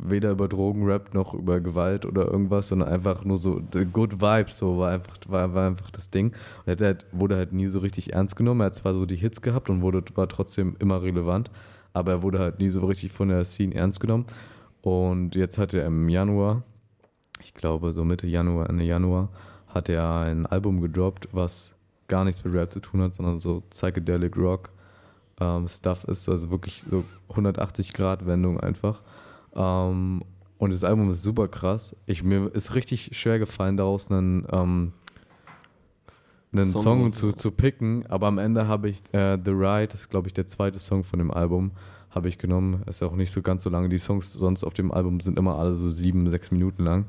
weder 0.00 0.30
über 0.30 0.48
Drogen 0.48 0.86
rappt 0.86 1.14
noch 1.14 1.34
über 1.34 1.60
Gewalt 1.60 2.06
oder 2.06 2.26
irgendwas, 2.30 2.68
sondern 2.68 2.88
einfach 2.88 3.24
nur 3.24 3.38
so 3.38 3.60
the 3.72 3.84
good 3.84 4.20
vibes, 4.20 4.58
so 4.58 4.78
war 4.78 4.92
einfach, 4.92 5.16
war, 5.26 5.54
war 5.54 5.66
einfach 5.66 5.90
das 5.90 6.10
Ding. 6.10 6.32
Und 6.64 6.80
er 6.80 6.90
hat, 6.90 7.06
wurde 7.12 7.36
halt 7.36 7.52
nie 7.52 7.66
so 7.66 7.78
richtig 7.78 8.12
ernst 8.12 8.36
genommen. 8.36 8.60
Er 8.60 8.66
hat 8.66 8.74
zwar 8.74 8.94
so 8.94 9.06
die 9.06 9.16
Hits 9.16 9.42
gehabt 9.42 9.70
und 9.70 9.82
wurde, 9.82 10.02
war 10.14 10.28
trotzdem 10.28 10.76
immer 10.78 11.02
relevant, 11.02 11.50
aber 11.92 12.12
er 12.12 12.22
wurde 12.22 12.38
halt 12.38 12.58
nie 12.60 12.70
so 12.70 12.84
richtig 12.86 13.12
von 13.12 13.28
der 13.28 13.44
Scene 13.44 13.74
ernst 13.74 14.00
genommen. 14.00 14.26
Und 14.82 15.34
jetzt 15.34 15.58
hat 15.58 15.74
er 15.74 15.84
im 15.86 16.08
Januar, 16.08 16.62
ich 17.40 17.54
glaube 17.54 17.92
so 17.92 18.04
Mitte 18.04 18.26
Januar, 18.26 18.70
Ende 18.70 18.84
Januar, 18.84 19.30
hat 19.66 19.88
er 19.88 20.20
ein 20.20 20.46
Album 20.46 20.80
gedroppt, 20.80 21.28
was 21.32 21.74
gar 22.08 22.24
nichts 22.24 22.44
mit 22.44 22.54
Rap 22.54 22.72
zu 22.72 22.80
tun 22.80 23.02
hat, 23.02 23.14
sondern 23.14 23.38
so 23.38 23.62
Psychedelic 23.70 24.36
Rock 24.36 24.70
ähm, 25.40 25.68
Stuff 25.68 26.04
ist, 26.04 26.28
also 26.28 26.50
wirklich 26.50 26.84
so 26.90 27.04
180 27.30 27.92
Grad 27.92 28.26
Wendung 28.26 28.58
einfach. 28.58 29.02
Ähm, 29.54 30.22
und 30.58 30.72
das 30.72 30.82
Album 30.82 31.10
ist 31.10 31.22
super 31.22 31.46
krass. 31.48 31.94
Ich, 32.06 32.22
mir 32.22 32.52
ist 32.54 32.74
richtig 32.74 33.16
schwer 33.16 33.38
gefallen, 33.38 33.76
daraus 33.76 34.10
einen, 34.10 34.46
ähm, 34.50 34.92
einen 36.52 36.64
Song 36.64 36.82
Song, 36.82 37.12
zu, 37.12 37.32
zu 37.32 37.50
picken, 37.50 38.04
aber 38.08 38.26
am 38.26 38.38
Ende 38.38 38.66
habe 38.66 38.88
ich 38.88 39.02
äh, 39.12 39.38
The 39.42 39.50
Ride, 39.50 39.88
das 39.88 40.00
ist 40.02 40.10
glaube 40.10 40.28
ich 40.28 40.34
der 40.34 40.46
zweite 40.46 40.78
Song 40.78 41.04
von 41.04 41.18
dem 41.18 41.30
Album, 41.30 41.72
habe 42.10 42.28
ich 42.28 42.38
genommen. 42.38 42.82
Ist 42.86 43.02
auch 43.02 43.14
nicht 43.14 43.30
so 43.30 43.42
ganz 43.42 43.62
so 43.62 43.70
lange. 43.70 43.88
Die 43.88 43.98
Songs 43.98 44.32
sonst 44.32 44.64
auf 44.64 44.74
dem 44.74 44.90
Album 44.90 45.20
sind 45.20 45.38
immer 45.38 45.58
alle 45.58 45.76
so 45.76 45.88
sieben, 45.88 46.28
sechs 46.30 46.50
Minuten 46.50 46.84
lang. 46.84 47.06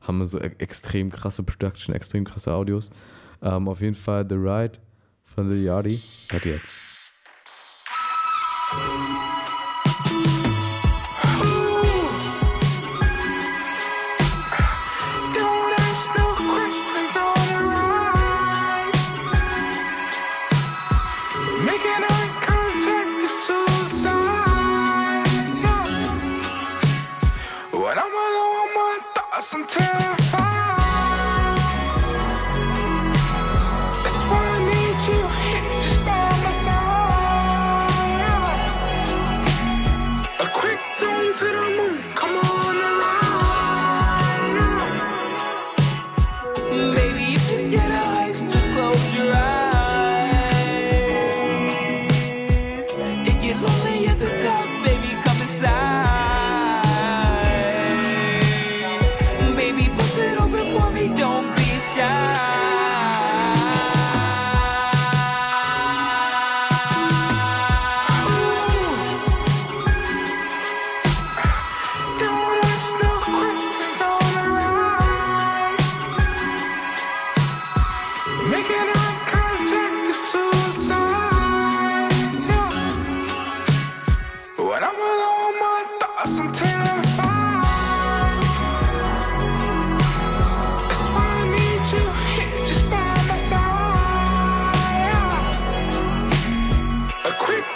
Haben 0.00 0.24
so 0.26 0.38
e 0.38 0.50
extrem 0.58 1.10
krasse 1.10 1.42
Production, 1.42 1.94
extrem 1.94 2.24
krasse 2.24 2.52
Audios. 2.52 2.90
Ähm, 3.42 3.68
auf 3.68 3.80
jeden 3.80 3.96
Fall 3.96 4.26
The 4.28 4.36
Ride 4.36 4.78
von 5.24 5.50
Lil 5.50 5.64
Yachty. 5.64 5.98
Hört 6.30 6.44
jetzt. 6.44 6.91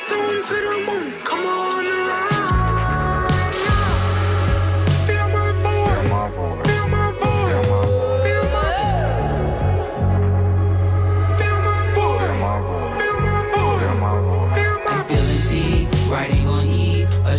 To 0.08 0.54
the 0.54 0.78
moon. 0.86 1.12
Come 1.24 1.46
on 1.46 1.84
ride. 2.06 3.32
Feel 5.04 5.28
my 5.34 5.50
boy. 5.64 5.86
Feel 5.86 6.04
my 6.06 6.30
boy. 6.30 6.62
Feel 6.64 6.86
my 6.94 7.10
boy. 7.18 7.42
Feel 8.22 8.44
my 8.54 8.70
boy. 11.34 11.38
Feel 11.38 11.58
my 11.66 11.82
boy. 11.96 12.18
Feel 12.98 13.18
my 13.24 14.86
I 14.86 15.02
feel 15.08 15.26
riding 16.08 16.46
on 16.46 16.66
E. 16.66 17.02
A 17.24 17.36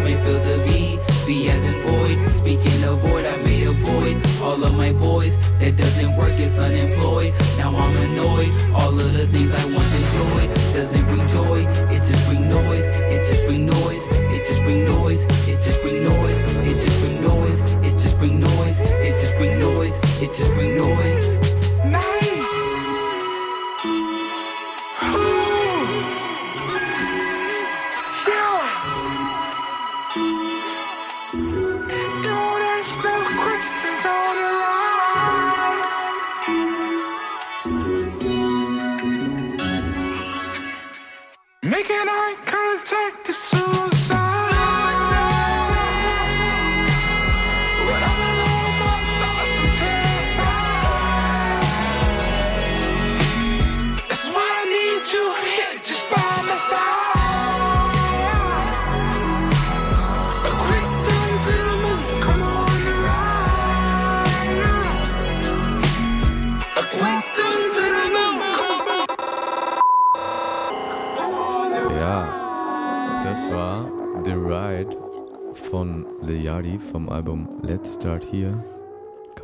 may 0.00 0.16
fill 0.22 0.40
the 0.40 0.58
V. 0.64 1.00
V 1.26 1.48
as 1.48 1.64
in 1.64 1.80
void. 1.80 2.18
Speaking 2.30 2.84
of 2.84 3.00
void, 3.00 3.24
I 3.26 3.36
may 3.38 3.64
avoid 3.64 4.24
all 4.40 4.62
of 4.62 4.74
my 4.76 4.92
boys. 4.92 5.36
That 5.66 5.78
doesn't 5.78 6.16
work, 6.16 6.38
it's 6.38 6.60
unemployed. 6.60 7.34
Now 7.58 7.76
I'm 7.76 7.96
annoyed. 7.96 8.52
All 8.70 8.88
of 8.88 9.12
the 9.12 9.26
things 9.26 9.50
I 9.52 9.66
once 9.66 9.92
enjoyed 9.98 10.54
doesn't 10.72 11.04
bring 11.06 11.26
joy. 11.26 11.66
It 11.90 12.04
just 12.04 12.24
bring 12.28 12.48
noise. 12.48 12.86
It 12.86 13.26
just 13.26 13.44
bring 13.46 13.66
noise. 13.66 14.06
It 14.06 14.46
just 14.46 14.62
bring 14.62 14.84
noise. 14.84 15.24
It 15.24 15.60
just 15.60 15.82
bring 15.82 16.04
noise. 16.04 16.44
It 16.68 16.78
just 16.78 17.00
bring 17.00 17.20
noise. 17.20 17.62
It 17.82 17.98
just 17.98 18.18
bring 18.20 18.38
noise. 18.40 18.80
It 18.80 19.18
just 19.18 19.36
bring 19.38 19.58
noise. 19.58 20.22
It 20.22 20.32
just 20.32 20.54
bring 20.54 20.76
noise. 20.76 21.32
Nice. 21.84 22.35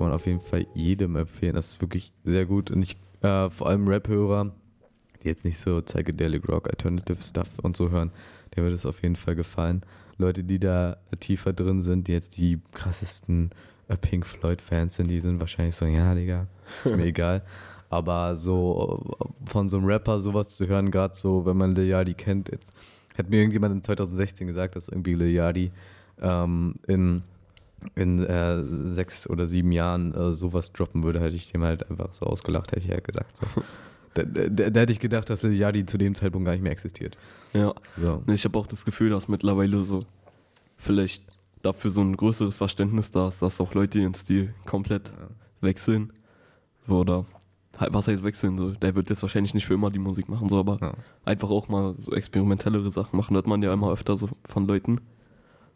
Kann 0.03 0.09
man 0.09 0.17
auf 0.17 0.27
jeden 0.27 0.41
Fall 0.41 0.67
jedem 0.75 1.15
empfehlen. 1.15 1.55
Das 1.55 1.69
ist 1.69 1.81
wirklich 1.81 2.13
sehr 2.25 2.45
gut. 2.45 2.73
Und 2.73 2.83
ich, 2.83 2.97
äh, 3.21 3.49
vor 3.51 3.69
allem 3.69 3.87
Rap-Hörer, 3.87 4.51
die 5.23 5.29
jetzt 5.29 5.45
nicht 5.45 5.59
so 5.59 5.81
Psychedelic 5.81 6.49
Rock, 6.49 6.69
Alternative 6.69 7.23
Stuff 7.23 7.49
und 7.63 7.77
so 7.77 7.93
hören, 7.93 8.11
der 8.57 8.65
wird 8.65 8.75
es 8.75 8.85
auf 8.85 9.01
jeden 9.03 9.15
Fall 9.15 9.37
gefallen. 9.37 9.83
Leute, 10.19 10.43
die 10.43 10.59
da 10.59 10.97
tiefer 11.21 11.53
drin 11.53 11.83
sind, 11.83 12.09
die 12.09 12.13
jetzt 12.13 12.37
die 12.37 12.59
krassesten 12.73 13.51
äh, 13.87 13.97
Pink 13.97 14.27
Floyd-Fans 14.27 14.97
sind, 14.97 15.07
die 15.07 15.21
sind 15.21 15.39
wahrscheinlich 15.39 15.77
so, 15.77 15.85
ja, 15.85 16.17
Digga, 16.17 16.49
ist 16.85 16.97
mir 16.97 17.05
egal. 17.05 17.43
Aber 17.89 18.35
so 18.35 18.99
äh, 19.21 19.49
von 19.49 19.69
so 19.69 19.77
einem 19.77 19.87
Rapper 19.87 20.21
sowas 20.21 20.57
zu 20.57 20.67
hören, 20.67 20.91
gerade 20.91 21.15
so, 21.15 21.47
wenn 21.47 21.57
man 21.57 21.77
Lil 21.77 21.87
Yachty 21.87 22.15
kennt, 22.15 22.51
jetzt 22.51 22.73
hat 23.17 23.31
mir 23.31 23.37
irgendjemand 23.37 23.73
in 23.73 23.83
2016 23.85 24.49
gesagt, 24.49 24.75
dass 24.75 24.89
irgendwie 24.89 25.15
Lil 25.15 25.31
Yachty 25.31 25.71
ähm, 26.21 26.75
in, 26.89 27.23
in 27.95 28.25
äh, 28.25 28.63
sechs 28.85 29.29
oder 29.29 29.47
sieben 29.47 29.73
Jahren 29.73 30.15
äh, 30.15 30.33
sowas 30.33 30.73
droppen 30.73 31.03
würde, 31.03 31.21
hätte 31.21 31.37
ich 31.37 31.53
dem 31.53 31.63
halt 31.63 31.89
einfach 31.91 32.13
so 32.13 32.27
ausgelacht, 32.27 32.73
hätte 32.73 32.83
ich 32.83 32.89
ja 32.89 33.01
gesagt. 33.01 33.37
So. 33.37 33.63
da, 34.15 34.23
da, 34.25 34.71
da 34.71 34.81
hätte 34.81 34.93
ich 34.93 35.01
gedacht, 35.01 35.31
dass 35.31 35.43
Yachty 35.43 35.87
zu 35.87 35.99
dem 35.99 36.15
Zeitpunkt 36.15 36.47
gar 36.47 36.53
nicht 36.53 36.63
mehr 36.63 36.73
existiert. 36.73 37.17
Ja. 37.53 37.75
So. 38.01 38.23
Ich 38.29 38.45
habe 38.45 38.59
auch 38.59 38.67
das 38.67 38.85
Gefühl, 38.85 39.11
dass 39.11 39.29
mittlerweile 39.29 39.83
so 39.83 40.01
vielleicht 40.77 41.25
dafür 41.63 41.91
so 41.91 42.01
ein 42.01 42.17
größeres 42.17 42.57
Verständnis 42.57 43.11
da 43.13 43.29
ist, 43.29 43.41
dass 43.41 43.61
auch 43.61 43.75
Leute 43.75 44.01
ihren 44.01 44.15
Stil 44.15 44.55
komplett 44.67 45.13
wechseln. 45.61 46.13
So, 46.87 46.99
oder 46.99 47.27
halt, 47.79 47.95
was 47.95 48.09
heißt 48.09 48.25
wechseln? 48.25 48.59
So, 48.59 48.71
der 48.71 48.95
wird 48.95 49.11
jetzt 49.11 49.23
wahrscheinlich 49.23 49.55
nicht 49.55 49.67
für 49.67 49.75
immer 49.75 49.91
die 49.91 49.99
Musik 49.99 50.29
machen, 50.29 50.49
so, 50.49 50.59
aber 50.59 50.97
einfach 51.25 51.51
auch 51.51 51.69
mal 51.69 51.95
so 52.01 52.13
experimentellere 52.13 52.91
Sachen 52.91 53.17
machen. 53.17 53.35
Hört 53.35 53.47
man 53.47 53.63
ja 53.63 53.73
immer 53.73 53.93
öfter 53.93 54.17
so 54.17 54.29
von 54.45 54.67
Leuten. 54.67 55.01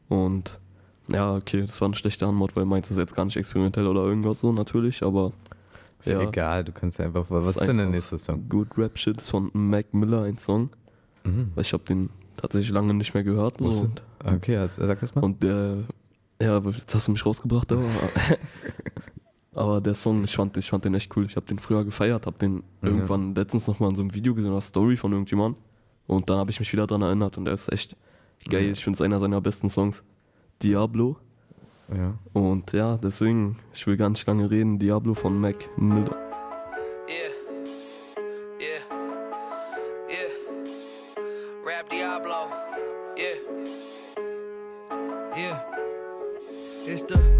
Und 0.09 0.61
ja, 1.09 1.35
okay, 1.35 1.63
das 1.67 1.81
war 1.81 1.87
eine 1.87 1.95
schlechte 1.97 2.27
Antwort, 2.27 2.57
weil 2.57 2.65
meins 2.65 2.91
ist 2.91 2.97
jetzt 2.99 3.15
gar 3.15 3.25
nicht 3.25 3.37
experimentell 3.37 3.87
oder 3.87 4.03
irgendwas 4.05 4.41
so, 4.41 4.53
natürlich, 4.53 5.03
aber. 5.03 5.33
Ist 6.01 6.11
ja 6.11 6.21
egal, 6.21 6.63
du 6.65 6.73
kannst 6.73 6.99
ja 6.99 7.07
einfach. 7.07 7.25
Was 7.29 7.57
ist, 7.57 7.67
denn 7.67 7.79
der 7.79 7.87
nächste 7.87 8.19
Song? 8.19 8.49
Good 8.49 8.69
Rap 8.77 8.99
Shit 8.99 9.17
ist 9.19 9.31
von 9.31 9.51
Mac 9.55 9.93
Miller, 9.95 10.23
ein 10.25 10.37
Song. 10.39 10.69
Mhm. 11.25 11.51
Weil 11.55 11.63
ich 11.63 11.73
habe 11.73 11.83
den 11.85 12.11
tatsächlich 12.37 12.71
lange 12.73 12.93
nicht 12.95 13.15
mehr 13.15 13.25
gehört. 13.25 13.61
Ist 13.61 13.79
So. 13.79 13.85
denn- 13.87 14.35
Okay, 14.37 14.53
jetzt 14.61 14.77
sag 14.77 15.01
das 15.01 15.15
mal. 15.15 15.25
Und 15.25 15.43
der, 15.43 15.79
ja, 16.41 16.59
jetzt 16.59 16.95
hast 16.95 17.09
du 17.09 17.13
mich 17.13 17.25
rausgebracht, 17.25 17.71
aber, 17.73 17.85
aber 19.55 19.81
der 19.81 19.95
Song, 19.95 20.23
ich 20.25 20.35
fand, 20.37 20.57
ich 20.57 20.69
fand 20.69 20.85
den 20.85 20.95
echt 20.95 21.17
cool. 21.17 21.25
Ich 21.27 21.37
habe 21.37 21.47
den 21.47 21.59
früher 21.59 21.85
gefeiert, 21.85 22.27
habe 22.27 22.39
den 22.39 22.63
Ja. 22.83 22.89
irgendwann 22.89 23.35
letztens 23.35 23.67
nochmal 23.67 23.91
in 23.91 23.97
so 23.97 24.03
einem 24.03 24.15
Video 24.15 24.35
gesehen, 24.35 24.51
einer 24.53 24.61
Story 24.61 24.97
von 24.97 25.13
irgendjemandem. 25.13 25.61
Und 26.07 26.29
dann 26.31 26.39
habe 26.39 26.51
ich 26.51 26.61
mich 26.61 26.73
wieder 26.73 26.87
dran 26.87 27.03
erinnert 27.03 27.39
und 27.39 27.47
der 27.47 27.55
ist 27.55 27.73
echt 27.73 27.97
geil. 28.49 28.67
Ja. 28.67 28.73
Ich 28.73 28.85
finde 28.85 28.97
es 28.97 29.01
einer 29.01 29.19
seiner 29.19 29.41
besten 29.41 29.69
Songs. 29.69 30.03
Diablo. 30.63 31.17
Ja. 31.95 32.15
Und 32.33 32.73
ja, 32.73 32.97
deswegen, 32.97 33.59
ich 33.73 33.87
will 33.87 33.97
gar 33.97 34.11
nicht 34.11 34.27
lange 34.27 34.51
reden. 34.51 34.79
Diablo 34.79 35.15
von 35.15 35.41
Mac 35.41 35.57
Miller. 35.77 36.17
Yeah. 37.09 37.31
Yeah. 38.59 38.83
Yeah. 40.09 40.33
Rap 41.65 41.89
Diablo. 41.91 42.51
Yeah. 43.17 43.39
Yeah. 45.37 45.63
It's 46.87 47.03
the 47.03 47.36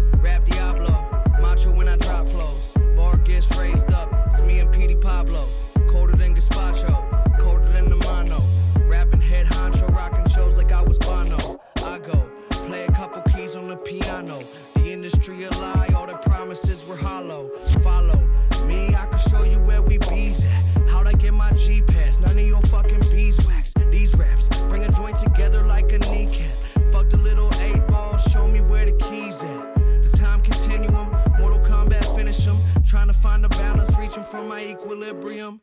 equilibrium. 34.77 35.59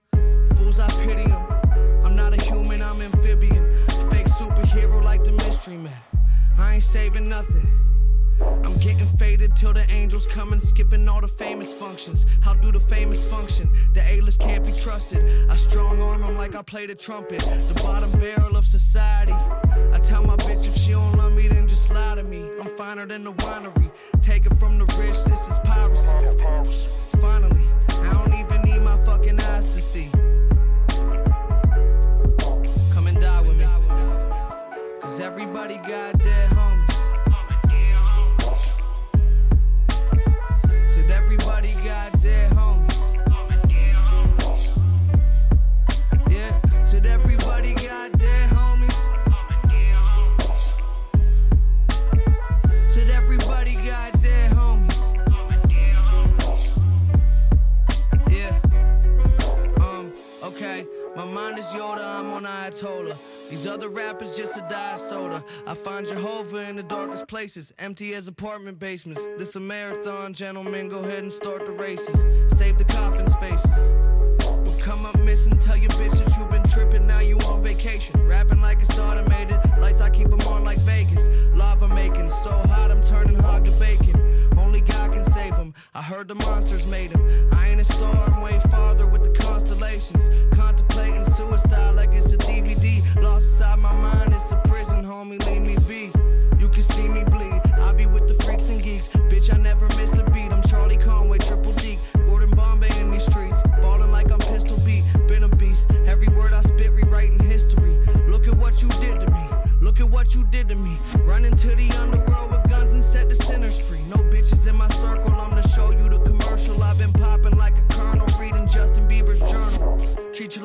Fools, 0.57 0.81
I 0.81 0.89
pity 1.05 1.23
'em. 1.23 1.45
I'm 2.05 2.17
not 2.17 2.33
a 2.35 2.43
human, 2.43 2.83
I'm 2.83 3.01
amphibian. 3.01 3.65
Fake 4.11 4.27
superhero 4.27 5.03
like 5.03 5.23
the 5.25 5.33
mystery 5.33 5.77
man. 5.77 6.03
I 6.59 6.75
ain't 6.75 6.83
saving 6.83 7.29
nothing. 7.29 7.69
I'm 8.65 8.77
getting 8.79 9.07
faded 9.17 9.55
till 9.55 9.73
the 9.73 9.89
angels 9.91 10.27
come 10.27 10.53
and 10.53 10.61
skipping 10.61 11.09
all 11.09 11.21
the 11.21 11.29
famous 11.29 11.73
functions. 11.73 12.27
How 12.43 12.55
do 12.55 12.73
the 12.73 12.81
famous 12.81 13.25
function? 13.25 13.73
The 13.95 14.03
A-list 14.15 14.41
can't 14.41 14.65
be 14.65 14.73
trusted. 14.73 15.23
I 15.49 15.57
strong 15.57 16.03
arm 16.03 16.25
'em 16.25 16.37
like 16.37 16.55
I 16.57 16.63
play 16.63 16.87
the 16.87 16.97
trumpet. 16.97 17.41
The 17.69 17.75
bottom 17.85 18.11
barrel 18.19 18.57
of 18.57 18.67
society. 18.67 19.37
I 19.97 19.99
tell 20.01 20.25
my 20.25 20.37
bitch 20.37 20.67
if 20.67 20.77
she 20.77 20.91
don't 20.91 21.17
love 21.17 21.33
me, 21.33 21.47
then 21.49 21.69
just 21.69 21.91
lie 21.91 22.17
to 22.17 22.25
me. 22.25 22.43
I'm 22.61 22.71
finer 22.77 23.07
than 23.07 23.23
the 23.25 23.33
winery. 23.33 23.91
Take 24.21 24.45
it 24.47 24.55
from 24.61 24.79
the 24.79 24.87
rich, 24.99 25.19
this 25.25 25.43
is 25.51 25.59
piracy. 25.59 26.11
Finally, 27.21 27.64
fucking 29.05 29.41
eyes 29.41 29.67
to 29.75 29.83
see. 29.83 30.09
Come 32.93 33.07
and 33.07 33.21
die 33.21 33.41
with 33.43 33.57
me. 33.57 33.67
Cause 35.01 35.21
everybody 35.21 35.77
got 35.79 36.19
dead 36.19 36.51
homies. 36.51 36.64
Yoda, 61.85 62.03
I'm 62.03 62.33
on 62.33 62.45
Ayatollah. 62.45 63.17
These 63.51 63.67
other 63.67 63.91
rappers 63.91 64.35
just 64.35 64.57
a 64.57 64.67
diet 64.71 64.99
soda. 64.99 65.45
I 65.67 65.75
find 65.75 66.07
Jehovah 66.07 66.67
in 66.71 66.77
the 66.77 66.83
darkest 66.83 67.29
places, 67.29 67.75
empty 67.79 68.15
as 68.15 68.27
apartment 68.27 68.79
basements. 68.79 69.21
This 69.37 69.55
a 69.57 69.61
marathon, 69.61 70.33
gentlemen. 70.33 70.89
Go 70.89 71.01
ahead 71.01 71.23
and 71.23 71.33
start 71.33 71.67
the 71.67 71.73
races. 71.73 72.25
Save 72.57 72.79
the 72.79 72.85
coffin 72.85 73.31
spaces. 73.31 73.93
We'll 74.65 74.81
come 74.81 75.05
up 75.05 75.19
missing, 75.21 75.59
tell 75.59 75.77
your 75.77 75.91
bitch 75.91 76.17
that 76.25 76.35
you've 76.39 76.51
been 76.51 76.65
tripping, 76.73 77.07
now 77.07 77.21
you 77.21 77.37
on 77.41 77.63
vacation. 77.63 78.27
Rapping 78.27 78.63
like 78.63 78.81
it's 78.81 78.99
automated, 78.99 79.61
lights 79.79 80.01
I 80.01 80.09
keep 80.09 80.29
'em 80.33 80.41
on 80.49 80.65
like 80.65 80.79
Vegas. 80.79 81.29
Lava 81.55 81.87
making, 81.87 82.31
so 82.31 82.51
hot 82.73 82.91
I'm 82.91 83.03
turning 83.03 83.35
hog 83.35 83.67
to 83.67 83.73
bacon. 83.73 84.24
God 84.87 85.13
can 85.13 85.25
save 85.25 85.55
him, 85.55 85.75
I 85.95 86.03
heard 86.03 86.29
the 86.29 86.35
monsters 86.35 86.87
made 86.87 87.11
him. 87.13 87.23
I 87.53 87.69
ain't 87.69 87.81
a 87.81 87.85
star, 87.85 88.15
I'm 88.29 88.43
way 88.43 88.59
farther 88.71 89.07
with 89.07 89.25
the 89.25 89.31
constellations. 89.31 90.29
Contemplating 90.55 91.25
suicide 91.35 91.95
like 91.97 92.11
it's 92.13 92.33
a 92.33 92.39
DVD. 92.39 93.03
Lost 93.23 93.47
inside 93.47 93.79
my 93.79 93.93
mind, 93.93 94.33
it's 94.33 94.53
a 94.53 94.57
prison, 94.69 95.05
homie, 95.05 95.45
leave 95.47 95.63
me 95.63 95.77
be. 95.89 96.13
You 96.59 96.69
can 96.69 96.83
see 96.83 97.09
me 97.09 97.25
bleed, 97.25 97.61
I 97.79 97.93
be 97.93 98.07
with 98.07 98.29
the 98.29 98.35
freaks 98.45 98.69
and 98.69 98.83
geeks. 98.83 99.09
Bitch, 99.31 99.53
I 99.53 99.57
never 99.59 99.87
miss 99.97 100.17
a 100.19 100.25
beat, 100.31 100.51
I'm 100.53 100.63
Charlie 100.63 100.97
Conway, 100.97 101.39
triple 101.39 101.73
D. 101.75 101.99
Gordon 102.27 102.51
Bombay 102.51 102.91
in 103.01 103.11
these 103.11 103.25
streets, 103.25 103.63
ballin' 103.81 104.11
like 104.11 104.31
I'm 104.31 104.39
pistol 104.39 104.79
beat. 104.79 105.05
Been 105.29 105.45
a 105.45 105.49
beast, 105.49 105.91
every 106.07 106.29
word 106.29 106.53
I 106.53 106.63
spit 106.63 106.91
rewriting 106.93 107.39
history. 107.39 107.97
Look 108.29 108.49
at 108.49 108.55
what 108.57 108.83
you 108.83 108.89
did 108.89 109.21
to 109.21 109.31
me, 109.31 109.47
look 109.81 110.01
at 110.01 110.09
what 110.09 110.35
you 110.35 110.45
did 110.51 110.69
to 110.69 110.75
me. 110.75 110.99
Running 111.25 111.57
to 111.59 111.75
the 111.75 111.91
underworld 112.01 112.24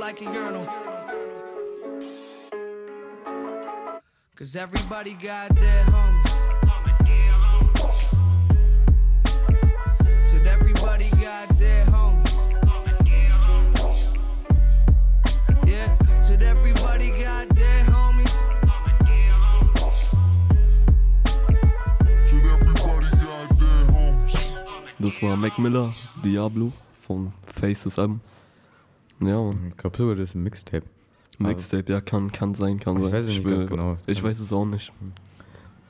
like 0.10 0.22
a 0.22 0.34
urinal. 0.34 0.65
Cause 4.36 4.56
everybody 4.56 5.13
got 5.13 5.54
dead 5.54 5.86
homies. 5.86 6.30
Said 10.30 10.48
everybody 10.48 11.10
got 11.22 11.45
dead 11.60 11.88
homies. 11.89 12.38
Yeah, 15.67 15.89
said 16.24 16.41
everybody 16.41 17.12
got 17.12 17.50
dead 17.54 17.86
homies. 17.86 18.36
Das 25.00 25.22
war 25.22 25.38
Mac 25.38 25.60
Miller, 25.60 25.93
Diablo 26.24 26.72
von 27.08 27.32
Faces 27.45 28.00
Album. 28.00 28.22
Ja, 29.21 29.41
Mann. 29.41 29.67
Ich 29.69 29.77
glaube 29.77 30.15
das 30.15 30.29
ist 30.29 30.36
ein 30.36 30.43
Mixtape. 30.43 30.86
Mixtape, 31.38 31.91
ja, 31.91 32.01
kann, 32.01 32.32
kann 32.32 32.53
sein, 32.53 32.79
kann 32.79 32.97
Ich 32.97 33.03
sein. 33.03 33.13
weiß 33.13 33.27
es 33.27 33.43
nicht 33.43 33.67
genau. 33.67 33.97
Ich 34.08 34.21
weiß 34.23 34.39
es 34.39 34.51
auch 34.51 34.65
nicht. 34.65 34.91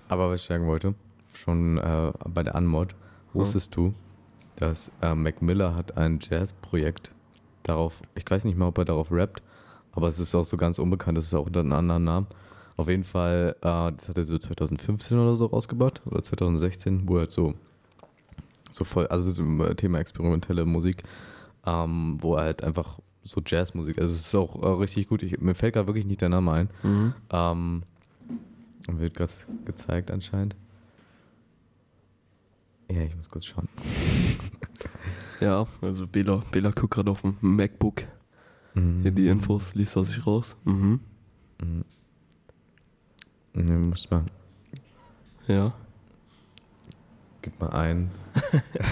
Aber 0.08 0.30
was 0.30 0.42
ich 0.42 0.48
sagen 0.48 0.68
wollte, 0.68 0.94
schon 1.34 1.78
äh, 1.78 2.12
bei 2.28 2.44
der 2.44 2.56
Anmod, 2.56 2.96
wusstest 3.34 3.76
du, 3.76 3.94
dass 4.56 4.92
äh, 5.02 5.16
Mac 5.16 5.42
Miller 5.42 5.76
hat 5.76 5.98
ein 5.98 6.20
Jazz-Projekt 6.22 7.14
darauf, 7.64 8.02
ich 8.16 8.30
weiß 8.30 8.46
nicht 8.46 8.58
mal, 8.58 8.68
ob 8.68 8.78
er 8.78 8.86
darauf 8.86 9.12
rappt, 9.12 9.42
aber 9.92 10.08
es 10.08 10.20
ist 10.20 10.36
auch 10.36 10.46
so 10.46 10.58
ganz 10.58 10.80
unbekannt, 10.80 11.18
das 11.18 11.26
ist 11.26 11.34
auch 11.34 11.46
unter 11.46 11.62
einem 11.62 11.74
anderen 11.74 12.04
Namen. 12.04 12.28
Auf 12.78 12.88
jeden 12.88 13.04
Fall, 13.04 13.56
äh, 13.62 13.92
das 13.92 14.08
hat 14.10 14.18
er 14.18 14.24
so 14.24 14.38
2015 14.38 15.18
oder 15.18 15.36
so 15.36 15.48
rausgebracht, 15.48 16.02
oder 16.06 16.22
2016, 16.24 17.08
wo 17.08 17.16
er 17.16 17.22
halt 17.22 17.32
so, 17.32 17.54
so 18.72 18.84
voll, 18.84 19.08
also 19.08 19.32
so 19.32 19.44
im 19.44 19.76
Thema 19.78 20.00
experimentelle 20.00 20.66
Musik, 20.66 21.04
ähm, 21.66 22.18
wo 22.22 22.36
er 22.36 22.44
halt 22.44 22.64
einfach 22.64 23.00
so 23.24 23.42
Jazzmusik, 23.46 24.00
also 24.00 24.14
es 24.14 24.22
ist 24.22 24.36
auch 24.36 24.62
äh, 24.62 24.68
richtig 24.82 25.08
gut, 25.08 25.24
ich, 25.24 25.40
mir 25.40 25.56
fällt 25.56 25.74
gerade 25.74 25.88
wirklich 25.88 26.06
nicht 26.06 26.22
der 26.22 26.30
Name 26.30 26.52
ein. 26.52 26.70
Mhm. 26.84 27.14
Ähm, 27.32 27.84
wird 28.88 29.16
gerade 29.16 29.32
gezeigt 29.66 30.10
anscheinend. 30.12 30.56
Ja, 32.90 33.02
ich 33.02 33.16
muss 33.16 33.30
kurz 33.30 33.46
schauen. 33.46 33.68
Ja, 35.42 35.66
also 35.82 36.06
Bela, 36.06 36.44
Bela 36.52 36.72
guckt 36.72 36.96
gerade 36.96 37.12
auf 37.12 37.22
dem 37.22 37.38
MacBook. 37.40 38.04
Mhm. 38.74 39.02
Hier 39.04 39.12
die 39.12 39.28
Infos, 39.28 39.74
liest 39.74 39.96
er 39.96 40.04
sich 40.04 40.26
raus. 40.28 40.58
Mhm. 40.66 41.00
Mhm. 41.62 41.86
Ne, 43.54 43.78
muss 43.78 44.10
mal. 44.10 44.26
Ja. 45.48 45.74
Gib 47.42 47.60
mal 47.60 47.70
ein. 47.70 48.12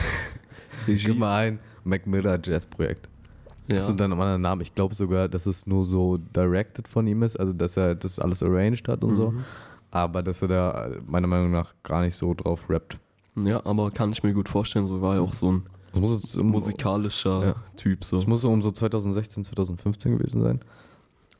Gib 0.85 1.17
mal 1.17 1.37
ein. 1.37 1.59
Mac 1.83 2.07
Miller 2.07 2.39
Jazz 2.41 2.65
Projekt. 2.65 3.09
Ja. 3.69 3.75
Das 3.75 3.87
sind 3.87 3.99
dann 3.99 4.11
einen 4.13 4.21
anderen 4.21 4.41
Namen. 4.41 4.61
Ich 4.61 4.73
glaube 4.75 4.95
sogar, 4.95 5.27
dass 5.27 5.45
es 5.45 5.67
nur 5.67 5.85
so 5.85 6.17
directed 6.17 6.87
von 6.87 7.05
ihm 7.07 7.23
ist, 7.23 7.39
also 7.39 7.51
dass 7.53 7.75
er 7.77 7.95
das 7.95 8.17
alles 8.19 8.41
arranged 8.41 8.87
hat 8.87 9.03
und 9.03 9.13
so. 9.13 9.31
Mhm. 9.31 9.43
Aber 9.91 10.23
dass 10.23 10.41
er 10.41 10.47
da 10.47 10.89
meiner 11.05 11.27
Meinung 11.27 11.51
nach 11.51 11.73
gar 11.83 12.01
nicht 12.01 12.15
so 12.15 12.33
drauf 12.33 12.69
rappt. 12.69 12.97
Ja, 13.35 13.65
aber 13.65 13.91
kann 13.91 14.11
ich 14.11 14.23
mir 14.23 14.33
gut 14.33 14.49
vorstellen, 14.49 14.87
so 14.87 15.01
war 15.01 15.15
er 15.15 15.21
auch 15.21 15.33
so 15.33 15.51
ein 15.51 15.63
um- 15.93 16.49
musikalischer 16.49 17.45
Ja. 17.45 17.55
Typ. 17.75 18.03
So. 18.03 18.17
Das 18.17 18.27
muss 18.27 18.41
so 18.41 18.49
um 18.51 18.61
so 18.61 18.71
2016, 18.71 19.43
2015 19.45 20.17
gewesen 20.17 20.41
sein. 20.41 20.59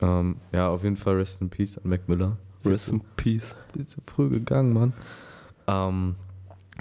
Ähm, 0.02 0.38
ja, 0.52 0.70
auf 0.70 0.84
jeden 0.84 0.96
Fall 0.98 1.16
Rest 1.16 1.42
in 1.42 1.50
Peace 1.50 1.78
an 1.78 1.90
Mac 1.90 2.08
Miller. 2.08 2.38
Rest 2.66 2.90
in 2.90 3.02
Peace. 3.16 3.56
Ist 3.76 3.92
zu 3.92 4.02
früh 4.06 4.30
gegangen, 4.30 4.74
Mann. 4.74 4.94
Ähm, 5.68 6.16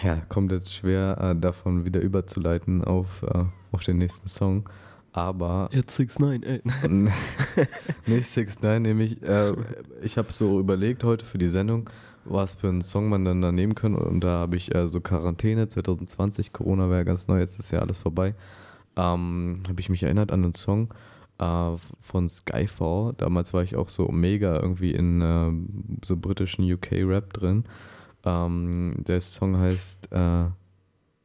ja, 0.02 0.16
kommt 0.28 0.52
jetzt 0.52 0.74
schwer, 0.74 1.18
äh, 1.20 1.36
davon 1.36 1.84
wieder 1.84 2.00
überzuleiten 2.00 2.84
auf, 2.84 3.22
äh, 3.22 3.44
auf 3.72 3.82
den 3.84 3.98
nächsten 3.98 4.28
Song. 4.28 4.68
Aber. 5.16 5.70
Jetzt 5.72 5.96
6 5.96 6.18
9 6.18 6.42
ey. 6.42 6.60
nicht 8.06 8.28
6 8.28 8.60
9 8.60 8.82
nämlich. 8.82 9.22
Äh, 9.22 9.54
ich 10.02 10.18
habe 10.18 10.30
so 10.30 10.60
überlegt 10.60 11.04
heute 11.04 11.24
für 11.24 11.38
die 11.38 11.48
Sendung, 11.48 11.88
was 12.26 12.52
für 12.52 12.68
einen 12.68 12.82
Song 12.82 13.08
man 13.08 13.24
dann 13.24 13.40
da 13.40 13.50
nehmen 13.50 13.74
kann. 13.74 13.94
Und 13.94 14.20
da 14.20 14.40
habe 14.40 14.56
ich 14.56 14.74
äh, 14.74 14.86
so 14.88 15.00
Quarantäne 15.00 15.68
2020, 15.68 16.52
Corona 16.52 16.90
wäre 16.90 17.06
ganz 17.06 17.28
neu, 17.28 17.38
jetzt 17.38 17.58
ist 17.58 17.70
ja 17.70 17.78
alles 17.78 18.02
vorbei. 18.02 18.34
Ähm, 18.96 19.62
habe 19.66 19.80
ich 19.80 19.88
mich 19.88 20.02
erinnert 20.02 20.32
an 20.32 20.44
einen 20.44 20.54
Song 20.54 20.92
äh, 21.38 21.76
von 21.98 22.28
Skyfall. 22.28 23.14
Damals 23.16 23.54
war 23.54 23.62
ich 23.62 23.74
auch 23.74 23.88
so 23.88 24.08
mega 24.08 24.60
irgendwie 24.60 24.92
in 24.92 25.22
äh, 25.22 26.04
so 26.04 26.18
britischen 26.18 26.70
UK-Rap 26.70 27.32
drin. 27.32 27.64
Ähm, 28.22 28.96
der 28.98 29.22
Song 29.22 29.56
heißt 29.56 30.12
äh, 30.12 30.44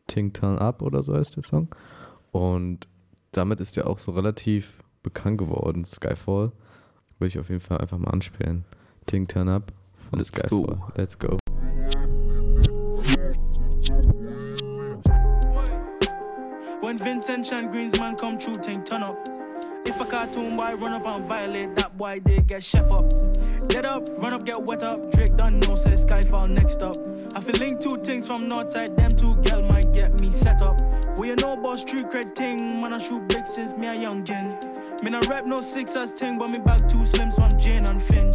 Ting 0.08 0.32
Turn 0.32 0.60
Up 0.60 0.82
oder 0.82 1.04
so 1.04 1.14
heißt 1.14 1.36
der 1.36 1.44
Song. 1.44 1.68
Und 2.32 2.88
damit 3.32 3.60
ist 3.60 3.78
er 3.78 3.88
auch 3.88 4.00
so 4.00 4.12
relativ 4.12 4.84
bekannt 5.04 5.38
geworden, 5.38 5.86
Skyfall. 5.86 6.52
Würde 7.20 7.28
ich 7.28 7.40
auf 7.40 7.50
jeden 7.50 7.62
Fall 7.62 7.78
einfach 7.78 7.98
mal 7.98 8.12
anspielen. 8.12 8.66
Ting 9.06 9.28
Turn 9.28 9.48
Up 9.50 9.72
von 10.10 10.20
Let's 10.20 10.30
Skyfall. 10.30 10.64
go. 10.66 10.92
Let's 10.96 11.18
go. 11.18 11.38
When 16.82 16.98
Vincent 16.98 17.52
and 17.54 17.72
Greensman 17.72 18.18
come 18.20 18.38
true, 18.40 18.56
thing 18.56 18.84
turn 18.84 19.04
up. 19.04 19.18
If 19.86 20.00
a 20.00 20.06
cartoon 20.06 20.58
boy 20.58 20.76
run 20.76 20.94
up 20.94 21.06
and 21.06 21.26
violate, 21.26 21.76
that 21.76 21.98
boy 21.98 22.20
they 22.26 22.40
get 22.40 22.64
chef 22.64 22.92
up. 22.92 23.10
Get 23.70 23.86
up, 23.86 24.08
run 24.18 24.34
up, 24.34 24.46
get 24.46 24.62
wet 24.62 24.84
up. 24.84 25.12
Drake 25.12 25.36
done 25.38 25.60
know, 25.60 25.76
say 25.76 25.94
Skyfall 25.94 26.50
next 26.50 26.82
up. 26.82 26.96
I 27.36 27.42
feel 27.42 27.56
link 27.56 27.80
two 27.80 27.98
things 27.98 28.28
from 28.28 28.50
Northside, 28.50 28.96
them 28.96 29.12
two 29.12 29.36
gal 29.44 29.62
might 29.62 29.92
get 29.94 30.20
me 30.22 30.32
set 30.32 30.62
up. 30.62 30.80
We 31.22 31.28
you 31.28 31.36
know 31.36 31.54
about 31.54 31.78
street 31.78 32.10
cred 32.10 32.34
thing, 32.34 32.82
man 32.82 32.94
I 32.94 32.98
shoot 32.98 33.28
big 33.28 33.46
since 33.46 33.78
me 33.78 33.86
a 33.86 33.92
youngin'. 33.92 35.04
Me 35.04 35.12
no 35.12 35.20
rap 35.30 35.46
no 35.46 35.60
sixers 35.60 36.10
thing, 36.10 36.40
but 36.40 36.48
me 36.48 36.58
back 36.58 36.80
two 36.90 37.04
slims 37.06 37.36
from 37.36 37.60
Jane 37.60 37.86
and 37.86 38.02
Finch. 38.02 38.31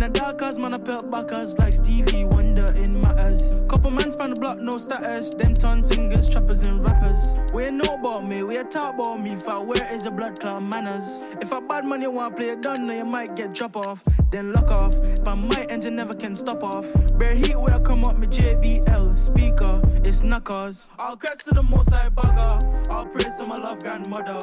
In 0.00 0.10
the 0.10 0.18
dark 0.18 0.40
house, 0.40 0.56
man 0.56 0.72
I 0.72 0.78
pelt 0.78 1.10
backers 1.10 1.58
like 1.58 1.74
Stevie 1.74 2.24
Wonder 2.24 2.72
in 2.74 3.02
matters. 3.02 3.54
Couple 3.68 3.90
man 3.90 4.10
span 4.10 4.30
the 4.30 4.40
block, 4.40 4.58
no 4.58 4.78
status. 4.78 5.34
Them 5.34 5.52
ton 5.52 5.84
singers, 5.84 6.30
trappers 6.30 6.64
and 6.64 6.82
rappers. 6.82 7.34
We 7.52 7.64
ain't 7.64 7.84
know 7.84 7.96
about 7.96 8.26
me, 8.26 8.42
we 8.42 8.56
ain't 8.56 8.70
talk 8.70 8.94
about 8.94 9.20
me. 9.20 9.36
For 9.36 9.62
where 9.62 9.92
is 9.92 10.04
the 10.04 10.10
blood 10.10 10.40
clot 10.40 10.62
manners? 10.62 11.20
If 11.42 11.52
a 11.52 11.60
bad 11.60 11.84
man 11.84 12.00
you 12.00 12.10
want 12.12 12.34
play 12.34 12.48
a 12.48 12.56
gun, 12.56 12.86
then 12.86 12.96
you 12.96 13.04
might 13.04 13.36
get 13.36 13.52
drop 13.52 13.76
off. 13.76 14.02
Then 14.30 14.54
lock 14.54 14.70
off. 14.70 14.96
But 15.22 15.36
my 15.36 15.66
engine 15.68 15.96
never 15.96 16.14
can 16.14 16.34
stop 16.34 16.62
off. 16.62 16.86
Bare 17.18 17.34
heat 17.34 17.60
where 17.60 17.74
I 17.74 17.78
come 17.80 18.04
up, 18.04 18.16
me 18.16 18.26
JBL 18.26 19.18
speaker. 19.18 19.82
It's 20.02 20.22
knuckles. 20.22 20.88
All 20.98 21.14
credits 21.14 21.44
to 21.44 21.50
the 21.52 21.62
most 21.62 21.92
I 21.92 22.08
bugger. 22.08 22.69
Praise 23.12 23.34
to 23.36 23.44
my 23.44 23.56
love 23.56 23.80
grandmother. 23.80 24.38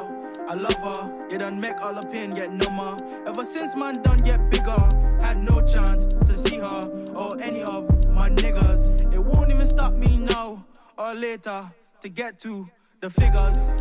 I 0.46 0.52
love 0.52 0.74
her. 0.74 1.28
You 1.32 1.38
done 1.38 1.58
make 1.58 1.80
all 1.80 1.94
the 1.94 2.06
pain 2.08 2.34
get 2.34 2.52
number. 2.52 2.96
Ever 3.26 3.42
since 3.42 3.74
man 3.74 4.02
done 4.02 4.18
get 4.18 4.50
bigger, 4.50 4.88
had 5.22 5.42
no 5.42 5.62
chance 5.62 6.04
to 6.04 6.34
see 6.34 6.58
her 6.58 6.82
or 7.14 7.40
any 7.40 7.62
of 7.62 7.88
my 8.10 8.28
niggas. 8.28 9.12
It 9.14 9.18
won't 9.18 9.50
even 9.50 9.66
stop 9.66 9.94
me 9.94 10.18
now 10.18 10.66
or 10.98 11.14
later 11.14 11.70
to 12.02 12.08
get 12.10 12.38
to 12.40 12.68
the 13.00 13.08
figures. 13.08 13.72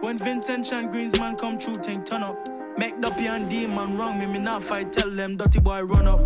When 0.00 0.16
Vincent 0.16 0.72
and 0.72 0.88
Greensman 0.88 1.38
come 1.38 1.58
true, 1.58 1.74
thing 1.74 2.02
turn 2.02 2.22
up. 2.22 2.48
Make 2.78 3.00
the 3.02 3.10
P 3.10 3.26
and 3.26 3.48
D 3.48 3.66
man 3.66 3.98
wrong, 3.98 4.18
me 4.18 4.26
me 4.26 4.38
not 4.38 4.62
fight, 4.62 4.92
tell 4.92 5.10
them 5.10 5.36
dirty 5.36 5.60
boy 5.60 5.82
run 5.82 6.06
up. 6.06 6.20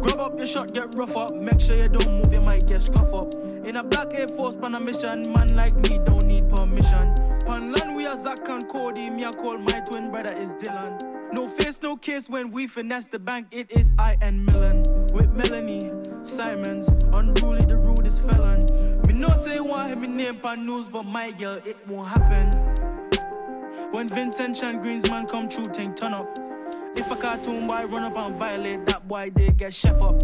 Grab 0.00 0.20
up 0.20 0.36
your 0.36 0.46
shot, 0.46 0.72
get 0.72 0.94
rough 0.94 1.16
up. 1.16 1.34
Make 1.34 1.60
sure 1.60 1.76
you 1.76 1.88
don't 1.88 2.08
move, 2.08 2.32
you 2.32 2.40
might 2.40 2.66
get 2.66 2.82
scruff 2.82 3.14
up. 3.14 3.34
In 3.66 3.76
a 3.76 3.82
black 3.82 4.12
Air 4.12 4.28
Force 4.28 4.56
pan 4.56 4.74
a 4.74 4.80
mission, 4.80 5.22
man 5.32 5.48
like 5.56 5.74
me 5.74 5.98
don't 6.04 6.26
need 6.26 6.48
permission. 6.50 7.14
Pan 7.46 7.72
land 7.72 7.96
we 7.96 8.06
are 8.06 8.16
Zach 8.22 8.46
and 8.48 8.68
Cody, 8.68 9.08
me 9.08 9.24
I 9.24 9.30
call 9.32 9.56
my 9.56 9.80
twin 9.80 10.10
brother 10.10 10.34
is 10.34 10.50
Dylan. 10.50 11.00
No 11.32 11.48
face, 11.48 11.80
no 11.82 11.96
kiss 11.96 12.28
when 12.28 12.50
we 12.50 12.66
finesse 12.66 13.06
the 13.06 13.18
bank. 13.18 13.48
It 13.50 13.72
is 13.72 13.94
I 13.98 14.18
and 14.20 14.44
Millen 14.46 14.82
with 15.14 15.30
Melanie 15.32 15.90
Simons. 16.22 16.88
Unruly, 17.12 17.64
the 17.64 17.76
rudest 17.76 18.22
felon. 18.22 18.66
Me 19.06 19.14
no 19.14 19.30
say 19.30 19.60
want 19.60 19.90
him 19.90 20.02
me 20.02 20.08
name 20.08 20.36
pan 20.36 20.66
news, 20.66 20.88
but 20.88 21.04
my 21.04 21.30
girl, 21.32 21.60
it 21.64 21.76
won't 21.88 22.08
happen. 22.08 22.50
When 23.92 24.08
Vincent 24.08 24.56
Chan 24.56 24.82
Greensman 24.82 25.28
come 25.28 25.48
true, 25.48 25.64
tank 25.64 25.96
turn 25.96 26.12
up. 26.12 26.38
If 26.96 27.10
a 27.10 27.16
cartoon 27.16 27.66
boy 27.66 27.86
run 27.86 28.02
up 28.04 28.16
and 28.16 28.36
violate, 28.36 28.86
that 28.86 29.08
boy 29.08 29.30
they 29.34 29.48
get 29.48 29.74
chef 29.74 30.00
up. 30.00 30.22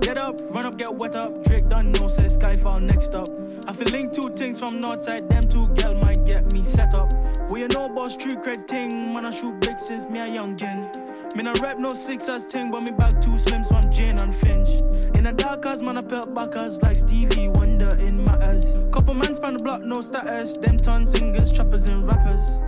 Get 0.00 0.18
up, 0.18 0.40
run 0.50 0.66
up, 0.66 0.76
get 0.76 0.94
wet 0.94 1.16
up. 1.16 1.44
Drake 1.44 1.68
done 1.68 1.92
no 1.92 2.08
say 2.08 2.24
Skyfall 2.24 2.82
next 2.82 3.14
up. 3.14 3.28
I 3.68 3.72
feel 3.72 3.88
link 3.88 4.12
two 4.12 4.30
things 4.30 4.58
from 4.58 4.80
Northside, 4.80 5.28
them 5.28 5.42
two 5.42 5.68
gal 5.74 5.94
might 5.94 6.24
get 6.24 6.52
me 6.52 6.62
set 6.62 6.94
up. 6.94 7.12
We 7.50 7.60
you 7.60 7.68
know 7.68 7.86
about 7.86 8.12
street 8.12 8.38
cred 8.42 8.68
thing, 8.68 9.12
man 9.14 9.26
I 9.26 9.30
shoot 9.30 9.60
big 9.60 9.78
since 9.78 10.06
me 10.08 10.20
a 10.20 10.24
youngin. 10.24 11.34
Me 11.34 11.42
no 11.42 11.52
rap 11.54 11.78
no 11.78 11.90
sixers 11.90 12.44
thing, 12.44 12.70
but 12.70 12.82
me 12.82 12.92
back 12.92 13.20
two 13.20 13.30
slims 13.30 13.68
from 13.68 13.90
Jane 13.92 14.18
and 14.18 14.34
Finch. 14.34 14.68
In 15.14 15.26
a 15.26 15.32
dark 15.32 15.64
house, 15.64 15.82
man 15.82 15.98
I 15.98 16.02
pelt 16.02 16.34
backers 16.34 16.82
like 16.82 16.96
Stevie 16.96 17.48
Wonder 17.48 17.94
in 17.96 18.24
matters. 18.24 18.78
Couple 18.92 19.14
man 19.14 19.34
span 19.34 19.56
the 19.56 19.62
block, 19.62 19.82
no 19.82 20.00
status. 20.00 20.56
Them 20.58 20.76
ton 20.76 21.06
singers, 21.06 21.52
trappers 21.52 21.88
and 21.88 22.06
rappers. 22.06 22.60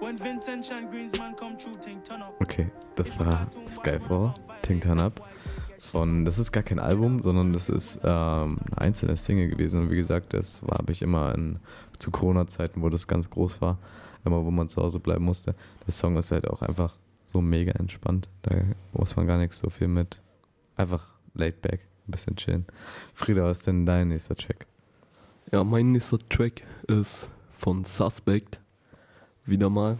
When 0.00 0.16
Vincent 0.16 0.64
Chan 0.64 0.90
Greensman 0.90 1.36
come 1.36 1.56
true, 1.58 1.74
tank 1.74 2.04
turn 2.04 2.22
up. 2.22 2.34
Okay, 2.42 2.70
das 2.96 3.16
war 3.18 3.46
Skyfall, 3.66 4.34
Ting 4.62 4.80
Turn 4.80 4.98
Up. 4.98 5.20
Von, 5.90 6.24
das 6.24 6.38
ist 6.38 6.52
gar 6.52 6.62
kein 6.62 6.78
Album, 6.78 7.22
sondern 7.22 7.52
das 7.52 7.68
ist 7.68 8.00
ähm, 8.04 8.58
eine 8.70 8.78
einzelne 8.78 9.16
Single 9.16 9.48
gewesen. 9.48 9.80
Und 9.80 9.92
wie 9.92 9.96
gesagt, 9.96 10.34
das 10.34 10.62
war 10.62 10.78
habe 10.78 10.92
ich 10.92 11.02
immer 11.02 11.34
in, 11.34 11.58
zu 11.98 12.10
Corona-Zeiten, 12.10 12.80
wo 12.82 12.88
das 12.88 13.08
ganz 13.08 13.28
groß 13.28 13.60
war, 13.60 13.78
immer 14.24 14.44
wo 14.44 14.50
man 14.50 14.68
zu 14.68 14.80
Hause 14.80 15.00
bleiben 15.00 15.24
musste. 15.24 15.54
Der 15.86 15.92
Song 15.92 16.16
ist 16.16 16.30
halt 16.30 16.48
auch 16.48 16.62
einfach 16.62 16.96
so 17.24 17.40
mega 17.40 17.72
entspannt. 17.72 18.28
Da 18.42 18.54
muss 18.92 19.16
man 19.16 19.26
gar 19.26 19.38
nichts 19.38 19.58
so 19.58 19.68
viel 19.68 19.88
mit. 19.88 20.20
Einfach 20.76 21.06
laid 21.34 21.60
back, 21.60 21.80
ein 22.06 22.12
bisschen 22.12 22.36
chillen. 22.36 22.66
Frieda, 23.12 23.44
was 23.44 23.58
ist 23.58 23.66
denn 23.66 23.84
dein 23.84 24.08
nächster 24.08 24.36
Track? 24.36 24.66
Ja, 25.52 25.64
mein 25.64 25.90
nächster 25.92 26.18
Track 26.28 26.62
ist 26.86 27.30
von 27.56 27.84
Suspect. 27.84 28.60
Wieder 29.44 29.68
mal. 29.68 29.98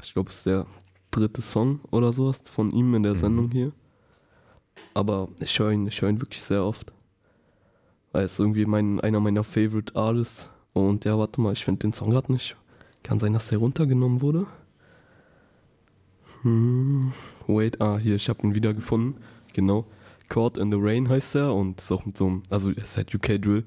Ich 0.00 0.12
glaube, 0.12 0.30
es 0.30 0.36
ist 0.36 0.46
der 0.46 0.66
dritte 1.10 1.42
Song 1.42 1.80
oder 1.90 2.12
sowas 2.12 2.42
von 2.44 2.70
ihm 2.70 2.94
in 2.94 3.02
der 3.02 3.16
Sendung 3.16 3.50
hier. 3.50 3.72
Aber 4.94 5.28
ich 5.40 5.58
höre 5.58 5.72
ihn, 5.72 5.86
ich 5.86 6.00
höre 6.02 6.10
ihn 6.10 6.20
wirklich 6.20 6.42
sehr 6.42 6.64
oft. 6.64 6.92
Weil 8.12 8.22
er 8.22 8.26
ist 8.26 8.38
irgendwie 8.38 8.66
mein, 8.66 9.00
einer 9.00 9.20
meiner 9.20 9.44
Favorite 9.44 9.94
Artists. 9.96 10.48
Und 10.72 11.04
ja, 11.04 11.18
warte 11.18 11.40
mal, 11.40 11.52
ich 11.52 11.64
finde 11.64 11.80
den 11.80 11.92
Song 11.92 12.10
gerade 12.10 12.32
nicht. 12.32 12.56
Kann 13.02 13.18
sein, 13.18 13.32
dass 13.32 13.48
der 13.48 13.58
runtergenommen 13.58 14.20
wurde. 14.20 14.46
Hm, 16.42 17.12
wait, 17.46 17.80
ah, 17.80 17.98
hier, 17.98 18.16
ich 18.16 18.28
habe 18.28 18.42
ihn 18.42 18.54
wieder 18.54 18.74
gefunden. 18.74 19.20
Genau. 19.52 19.86
Caught 20.28 20.58
in 20.58 20.70
the 20.70 20.78
Rain 20.80 21.08
heißt 21.08 21.36
er 21.36 21.54
und 21.54 21.80
ist 21.80 21.90
auch 21.90 22.04
mit 22.04 22.16
so 22.16 22.26
einem, 22.26 22.42
also 22.50 22.70
es 22.70 22.90
ist 22.90 22.96
halt 22.96 23.14
UK 23.14 23.40
Drill, 23.40 23.64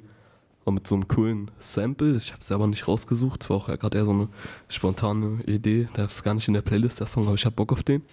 aber 0.62 0.74
mit 0.74 0.88
so 0.88 0.95
einem 0.95 1.08
coolen 1.08 1.50
Sample. 1.60 2.15
Ich 2.15 2.32
habe 2.32 2.41
es 2.41 2.52
aber 2.52 2.67
nicht 2.67 2.88
rausgesucht. 2.88 3.43
Es 3.43 3.50
war 3.50 3.58
auch 3.58 3.67
gerade 3.67 3.97
eher 3.97 4.06
so 4.06 4.12
eine 4.12 4.30
spontane 4.69 5.43
Idee. 5.45 5.88
Der 5.97 6.06
ist 6.06 6.24
gar 6.24 6.34
nicht 6.34 6.47
in 6.47 6.54
der 6.54 6.62
Playlist, 6.62 7.00
der 7.00 7.08
Song, 7.08 7.26
aber 7.26 7.36
ich 7.36 7.45
habe 7.45 7.56
Bock 7.56 7.74
auf 7.74 7.84
den. 7.84 8.04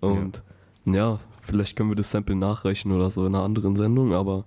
Und 0.00 0.42
ja. 0.84 1.18
Vielleicht 1.46 1.76
können 1.76 1.90
wir 1.90 1.96
das 1.96 2.10
Sample 2.10 2.36
nachreichen 2.36 2.92
oder 2.92 3.10
so 3.10 3.26
in 3.26 3.34
einer 3.34 3.44
anderen 3.44 3.76
Sendung, 3.76 4.12
aber 4.12 4.44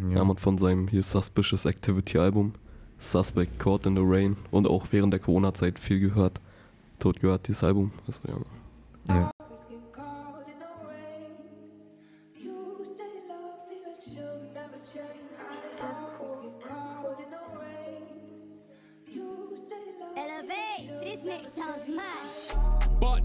Ja. 0.00 0.18
ja, 0.18 0.24
man 0.24 0.36
von 0.36 0.56
seinem 0.58 0.88
hier 0.88 1.02
Suspicious 1.02 1.66
Activity 1.66 2.18
Album, 2.18 2.52
Suspect 2.98 3.58
Caught 3.58 3.86
in 3.86 3.96
the 3.96 4.02
Rain 4.04 4.36
und 4.50 4.68
auch 4.68 4.86
während 4.90 5.12
der 5.12 5.20
Corona-Zeit 5.20 5.78
viel 5.78 6.00
gehört. 6.00 6.40
Tot 6.98 7.20
gehört, 7.20 7.48
dieses 7.48 7.64
Album. 7.64 7.92
Also, 8.06 8.20
ja. 8.28 9.14
Ja. 9.14 9.30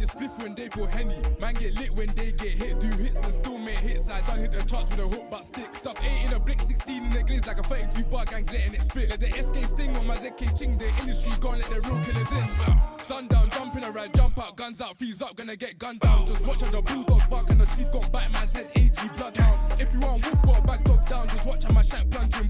The 0.05 0.17
spliff 0.17 0.41
when 0.41 0.55
they 0.55 0.67
go 0.69 0.85
henny. 0.85 1.19
Man 1.39 1.53
get 1.55 1.73
lit 1.75 1.91
when 1.91 2.07
they 2.15 2.31
get 2.31 2.51
hit. 2.51 2.79
Do 2.79 2.87
hits 2.87 3.17
and 3.23 3.33
still 3.33 3.57
make 3.57 3.77
hits. 3.77 4.09
I 4.09 4.21
done 4.21 4.39
hit 4.39 4.51
the 4.51 4.63
charts 4.63 4.89
with 4.89 4.99
a 4.99 5.07
hook 5.07 5.25
but 5.29 5.45
stick. 5.45 5.73
Stuff 5.73 5.99
8 6.03 6.25
in 6.25 6.33
a 6.33 6.39
blick, 6.39 6.61
16 6.61 7.03
in 7.03 7.09
the 7.09 7.23
glaze 7.23 7.47
like 7.47 7.59
a 7.59 7.63
32 7.63 8.03
bar 8.05 8.25
gangs 8.25 8.51
letting 8.51 8.73
it 8.73 8.81
spit. 8.81 9.09
Let 9.09 9.19
the 9.19 9.29
SK 9.31 9.75
sting 9.75 9.95
on 9.97 10.07
my 10.07 10.15
ZK 10.15 10.57
ching. 10.57 10.77
The 10.77 10.87
industry 11.01 11.33
gone, 11.39 11.57
let 11.57 11.69
the 11.69 11.81
real 11.81 11.99
killers 12.03 12.31
in. 12.31 12.99
Sundown, 12.99 13.49
jump 13.49 13.75
in 13.75 13.83
a 13.83 14.09
jump 14.09 14.37
out, 14.39 14.55
guns 14.55 14.81
out, 14.81 14.97
freeze 14.97 15.21
up, 15.21 15.35
gonna 15.35 15.55
get 15.55 15.77
gunned 15.77 15.99
down. 15.99 16.25
Just 16.25 16.45
watch 16.45 16.61
how 16.61 16.71
the 16.71 16.81
bulldogs 16.81 17.27
bark 17.27 17.49
and 17.49 17.61
the 17.61 17.65
teeth 17.65 17.91
got 17.91 18.11
bite 18.11 18.31
man's 18.31 18.53
head, 18.53 18.67
AG 18.75 18.97
bloodhound. 19.15 19.81
If 19.81 19.93
you 19.93 19.99
want 19.99 20.25
wolf, 20.25 20.41
got 20.45 20.67
back 20.67 20.83
dog 20.83 21.05
down. 21.05 21.27
Just 21.29 21.45
watch 21.45 21.63
how 21.63 21.73
my 21.73 21.81
shank 21.81 22.11
plunge 22.11 22.35
in, 22.37 22.49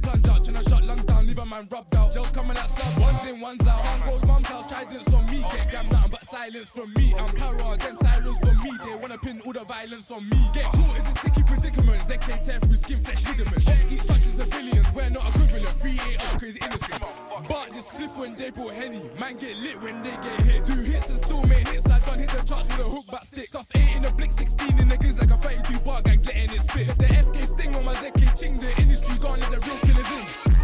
man 1.55 1.67
rubbed 1.71 1.95
out. 1.95 2.13
Gels 2.13 2.31
coming 2.31 2.57
out 2.57 2.69
sub, 2.77 2.99
one's 2.99 3.29
in, 3.29 3.39
one's 3.39 3.67
out. 3.67 3.81
Can't 3.83 4.27
mum's 4.27 4.47
house, 4.47 4.67
tridents 4.67 5.13
on 5.13 5.25
me. 5.27 5.39
Get 5.51 5.69
grabbed 5.69 5.91
nothing 5.91 6.11
but 6.11 6.25
silence 6.27 6.69
from 6.69 6.93
me. 6.93 7.13
I'm 7.17 7.35
para, 7.35 7.77
them 7.77 7.97
sirens 8.01 8.39
from 8.39 8.57
me. 8.63 8.71
They 8.83 8.95
wanna 8.95 9.17
pin 9.17 9.41
all 9.45 9.53
the 9.53 9.63
violence 9.63 10.11
on 10.11 10.27
me. 10.29 10.37
Get 10.53 10.65
caught 10.65 10.99
is 10.99 11.07
a 11.07 11.15
sticky 11.19 11.43
predicament. 11.43 12.01
ZK 12.01 12.43
tear 12.43 12.59
through 12.59 12.75
skin, 12.75 12.99
flesh, 13.03 13.23
ligaments. 13.27 13.65
Keep 13.89 14.03
touching 14.03 14.35
civilians, 14.39 14.87
we're 14.93 15.09
not 15.09 15.27
equivalent. 15.29 15.75
3 15.79 15.91
8 15.91 16.25
up, 16.27 16.39
cause 16.39 16.57
innocent. 16.65 17.01
But 17.47 17.71
this 17.73 17.87
spliff 17.87 18.17
when 18.17 18.35
they 18.35 18.51
brought 18.51 18.73
Henny. 18.73 19.03
Man 19.19 19.37
get 19.37 19.55
lit 19.57 19.81
when 19.81 20.03
they 20.03 20.15
get 20.25 20.39
hit. 20.41 20.65
Do 20.65 20.75
hits 20.83 21.09
and 21.09 21.23
still 21.23 21.43
make 21.43 21.67
hits. 21.67 21.85
I 21.87 21.99
done 21.99 22.19
hit 22.19 22.29
the 22.29 22.43
charts 22.43 22.67
with 22.75 22.85
a 22.85 22.89
hook 22.89 23.05
but 23.09 23.23
stick. 23.25 23.47
Stuff 23.47 23.69
8 23.75 23.95
in 23.95 24.03
the 24.03 24.11
blick, 24.11 24.31
16 24.31 24.79
in 24.79 24.87
the 24.87 24.97
gliz 24.97 25.19
like 25.19 25.31
a 25.31 25.37
32 25.37 25.79
bar 25.79 26.01
gangs 26.01 26.25
letting 26.25 26.51
it 26.51 26.61
spit. 26.67 26.87
The 26.97 27.07
SK 27.23 27.37
sting 27.55 27.75
on 27.75 27.85
my 27.85 27.93
ZK 27.93 28.39
ching. 28.39 28.57
The 28.59 28.81
industry 28.81 29.17
gone, 29.19 29.39
let 29.39 29.51
the 29.51 29.59
real 29.59 29.79
killers 29.79 30.11
in. 30.11 30.54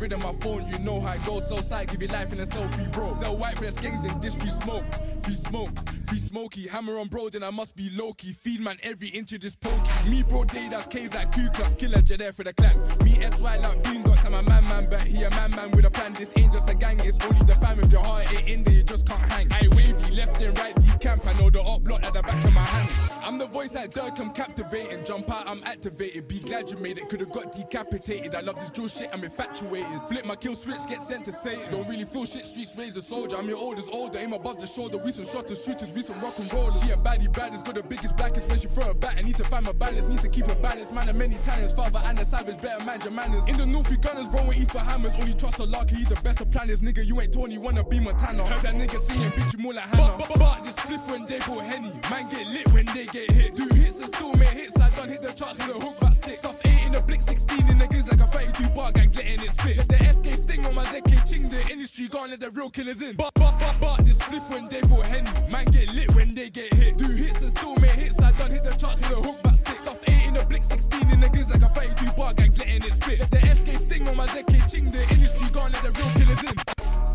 Rid 0.00 0.12
of 0.12 0.22
my 0.22 0.32
phone, 0.32 0.66
you 0.68 0.78
know 0.78 1.00
how 1.00 1.14
it 1.14 1.24
goes. 1.24 1.48
Sell 1.48 1.62
side, 1.62 1.88
give 1.88 2.02
you 2.02 2.08
life 2.08 2.32
in 2.32 2.40
a 2.40 2.44
selfie, 2.44 2.90
bro. 2.92 3.14
Sell 3.20 3.36
white 3.36 3.58
for 3.58 3.64
the 3.66 3.72
skank, 3.72 4.02
then 4.02 4.18
dish 4.20 4.34
free 4.34 4.50
smoke. 4.50 4.84
Free 5.28 5.36
smoke, 5.36 5.88
free 6.06 6.18
smoky. 6.18 6.66
Hammer 6.68 6.98
on 6.98 7.08
bro, 7.08 7.28
then 7.28 7.42
I 7.42 7.50
must 7.50 7.76
be 7.76 7.90
low 7.94 8.14
key. 8.14 8.32
Feed 8.32 8.62
man 8.62 8.78
every 8.82 9.08
inch 9.08 9.34
of 9.34 9.42
this 9.42 9.54
pokey. 9.54 10.08
Me 10.08 10.22
bro, 10.22 10.44
day 10.44 10.68
that's 10.70 10.86
K's 10.86 11.12
like 11.14 11.30
Ku 11.32 11.50
Klux. 11.50 11.74
Killer 11.74 12.00
J 12.00 12.16
there 12.16 12.32
for 12.32 12.44
the 12.44 12.54
clan. 12.54 12.80
Me 13.04 13.10
SY 13.10 13.58
like 13.58 13.82
Boondocks, 13.82 14.24
I'm 14.24 14.32
a 14.32 14.42
man 14.42 14.64
man, 14.64 14.86
but 14.88 15.02
he 15.02 15.22
a 15.24 15.30
man 15.32 15.50
man 15.50 15.70
with 15.72 15.84
a 15.84 15.90
plan. 15.90 16.14
This 16.14 16.32
ain't 16.38 16.50
just 16.50 16.70
a 16.70 16.74
gang, 16.74 16.98
it's 17.00 17.22
only 17.26 17.44
the 17.44 17.54
fam. 17.56 17.78
If 17.78 17.92
your 17.92 18.02
heart 18.02 18.32
ain't 18.32 18.48
in 18.48 18.64
there, 18.64 18.72
you 18.72 18.84
just 18.84 19.06
can't 19.06 19.20
hang. 19.20 19.52
I 19.52 19.68
wavy, 19.76 20.16
left 20.16 20.40
and 20.40 20.58
right, 20.58 20.74
deep 20.76 20.98
camp. 20.98 21.26
I 21.26 21.38
know 21.38 21.50
the 21.50 21.60
up 21.60 21.84
block 21.84 22.02
at 22.02 22.14
the 22.14 22.22
back 22.22 22.42
of 22.42 22.54
my 22.54 22.62
hand. 22.62 22.88
I'm 23.22 23.36
the 23.36 23.46
voice 23.46 23.74
like 23.74 23.92
Dirk, 23.92 24.18
I'm 24.18 24.30
captivating. 24.30 25.04
Jump 25.04 25.30
out, 25.30 25.46
I'm 25.46 25.62
activated. 25.64 26.26
Be 26.26 26.40
glad 26.40 26.70
you 26.70 26.78
made 26.78 26.96
it, 26.96 27.10
could've 27.10 27.30
got 27.30 27.52
decapitated. 27.52 28.34
I 28.34 28.40
love 28.40 28.58
this 28.58 28.70
drill 28.70 28.88
shit, 28.88 29.10
I'm 29.12 29.22
infatuated. 29.22 30.00
Flip 30.08 30.24
my 30.24 30.36
kill 30.36 30.54
switch, 30.54 30.86
get 30.88 31.02
sent 31.02 31.26
to 31.26 31.32
Satan. 31.32 31.70
Don't 31.70 31.86
really 31.86 32.06
feel 32.06 32.24
shit, 32.24 32.46
streets 32.46 32.78
raise 32.78 32.96
a 32.96 33.02
soldier. 33.02 33.36
I'm 33.36 33.46
your 33.46 33.58
oldest 33.58 33.90
older, 33.92 34.18
aim 34.18 34.32
above 34.32 34.58
the 34.58 34.66
shoulder. 34.66 34.96
We 34.96 35.12
some 35.18 35.26
shotters, 35.26 35.64
shooters, 35.64 35.90
we 35.92 36.02
some 36.02 36.20
rock 36.20 36.38
and 36.38 36.52
rollers. 36.52 36.80
She 36.80 36.90
a 36.90 36.96
baddie, 36.96 37.32
baddest, 37.32 37.64
got 37.64 37.74
the 37.74 37.82
biggest 37.82 38.16
blackest. 38.16 38.48
When 38.48 38.58
she 38.58 38.68
throw 38.68 38.90
a 38.90 38.94
bat, 38.94 39.14
I 39.18 39.22
need 39.22 39.36
to 39.36 39.44
find 39.44 39.66
my 39.66 39.72
balance, 39.72 40.06
need 40.06 40.20
to 40.20 40.28
keep 40.28 40.46
a 40.46 40.54
balance. 40.56 40.92
Man, 40.92 41.08
of 41.08 41.16
many 41.16 41.34
talents, 41.42 41.74
father 41.74 42.00
and 42.04 42.18
a 42.20 42.24
savage, 42.24 42.60
better 42.62 42.84
man 42.84 43.00
your 43.02 43.10
manners. 43.10 43.48
In 43.48 43.56
the 43.56 43.66
north, 43.66 43.90
we 43.90 43.96
gunners, 43.96 44.28
bro, 44.28 44.46
we 44.46 44.54
eat 44.56 44.70
for 44.70 44.78
hammers. 44.78 45.14
Only 45.18 45.34
trust 45.34 45.58
a 45.58 45.64
lucky, 45.64 45.96
he 45.96 46.04
the 46.04 46.20
best 46.22 46.40
of 46.40 46.50
planners. 46.50 46.82
Nigga, 46.82 47.04
you 47.04 47.20
ain't 47.20 47.32
Tony, 47.32 47.58
wanna 47.58 47.82
be 47.82 47.98
Montana. 47.98 48.46
Heard 48.46 48.62
that 48.62 48.74
nigga 48.74 48.98
singing, 48.98 49.30
bitch, 49.30 49.56
you 49.56 49.58
more 49.58 49.74
like 49.74 49.84
Hannah. 49.90 50.16
But, 50.18 50.28
but, 50.28 50.38
but 50.38 50.62
this 50.62 50.76
spliff 50.76 51.10
when 51.10 51.26
they 51.26 51.38
brought 51.40 51.64
Henny. 51.64 51.92
Man 52.10 52.28
get 52.30 52.46
lit 52.46 52.68
when 52.72 52.86
they 52.86 53.06
get 53.06 53.30
hit. 53.30 53.56
Do 53.56 53.66
hits 53.74 53.98
and 53.98 54.14
still 54.14 54.32
make 54.34 54.48
hits. 54.48 54.77
Hit 55.20 55.30
the 55.30 55.34
charts 55.34 55.58
with 55.58 55.74
a 55.74 55.80
hook 55.80 55.98
back 55.98 56.14
stick. 56.14 56.38
Stuff 56.38 56.64
8 56.64 56.86
in 56.86 56.92
the 56.92 57.02
blick, 57.02 57.20
16 57.20 57.68
in 57.68 57.78
the 57.78 57.86
gliz 57.86 58.06
like 58.06 58.20
a 58.20 58.30
32 58.30 58.70
bar 58.70 58.92
gangs 58.92 59.16
letting 59.16 59.42
it 59.42 59.50
spit. 59.50 59.76
Let 59.78 59.88
the 59.88 59.98
SK 60.14 60.26
sting 60.46 60.66
on 60.66 60.74
my 60.76 60.84
ZK 60.84 61.28
ching. 61.28 61.48
The 61.48 61.72
industry 61.72 62.06
gone, 62.06 62.30
let 62.30 62.38
the 62.38 62.50
real 62.50 62.70
killers 62.70 63.02
in. 63.02 63.16
But, 63.16 63.34
but, 63.34 63.58
but, 63.58 63.74
but 63.80 64.04
this 64.04 64.18
spliff 64.18 64.48
when 64.52 64.68
they 64.68 64.80
brought 64.82 65.06
Henny. 65.06 65.28
Man 65.50 65.64
get 65.74 65.92
lit 65.92 66.14
when 66.14 66.34
they 66.34 66.50
get 66.50 66.72
hit. 66.72 66.98
Do 66.98 67.08
hits 67.08 67.40
and 67.42 67.50
still 67.50 67.74
make 67.76 67.98
hits. 67.98 68.20
I 68.20 68.30
done 68.38 68.52
hit 68.52 68.62
the 68.62 68.76
charts 68.78 69.00
with 69.08 69.18
a 69.18 69.22
hook 69.22 69.42
back 69.42 69.56
stick. 69.56 69.78
Stuff 69.82 70.08
8 70.08 70.28
in 70.28 70.34
the 70.34 70.46
blick, 70.46 70.62
16 70.62 71.10
in 71.10 71.20
the 71.20 71.26
gliz 71.26 71.50
like 71.50 71.62
a 71.62 71.68
32 71.68 72.12
bar 72.12 72.32
gangs 72.34 72.56
letting 72.56 72.84
it 72.84 72.92
spit. 72.92 73.18
Let 73.18 73.30
the 73.32 73.40
SK 73.42 73.68
sting 73.90 74.08
on 74.08 74.16
my 74.16 74.26
ZK 74.26 74.70
ching. 74.70 74.90
The 74.92 75.02
industry 75.02 75.50
gone, 75.50 75.72
let 75.72 75.82
the 75.82 75.90
real 75.98 76.10
killers 76.14 76.42
in. 76.46 76.54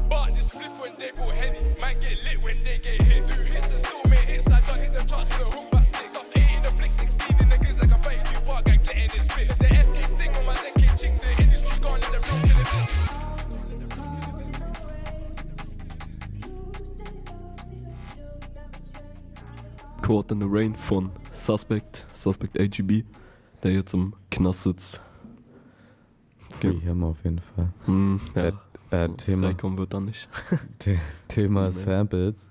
But 0.09 0.35
this 0.35 0.43
spliff 0.51 0.75
when 0.81 0.91
they 0.99 1.11
brought 1.11 1.35
Henny. 1.35 1.63
Man 1.79 1.95
get 2.01 2.19
lit 2.25 2.41
when 2.43 2.63
they 2.65 2.79
get 2.79 3.01
hit. 3.01 3.27
Do 3.27 3.43
hits 3.47 3.69
and 3.69 3.82
Caught 20.03 20.33
in 20.33 20.41
the 20.41 20.47
Rain 20.49 20.75
von 20.75 21.09
Suspect, 21.31 22.05
Suspect 22.13 22.59
AGB, 22.59 23.05
der 23.63 23.71
jetzt 23.71 23.93
im 23.93 24.13
Knast 24.29 24.63
sitzt. 24.63 25.01
Free 26.59 26.77
Hammer 26.85 27.07
auf 27.07 27.23
jeden 27.23 27.39
Fall. 27.39 27.69
Hm, 27.85 28.19
ja. 28.35 28.51
Äh, 28.91 29.05
äh, 29.05 29.09
Thema, 29.15 29.55
wird 29.77 29.93
dann 29.93 30.05
nicht. 30.05 30.27
The 30.83 30.99
Thema. 31.29 31.71
Samples. 31.71 32.49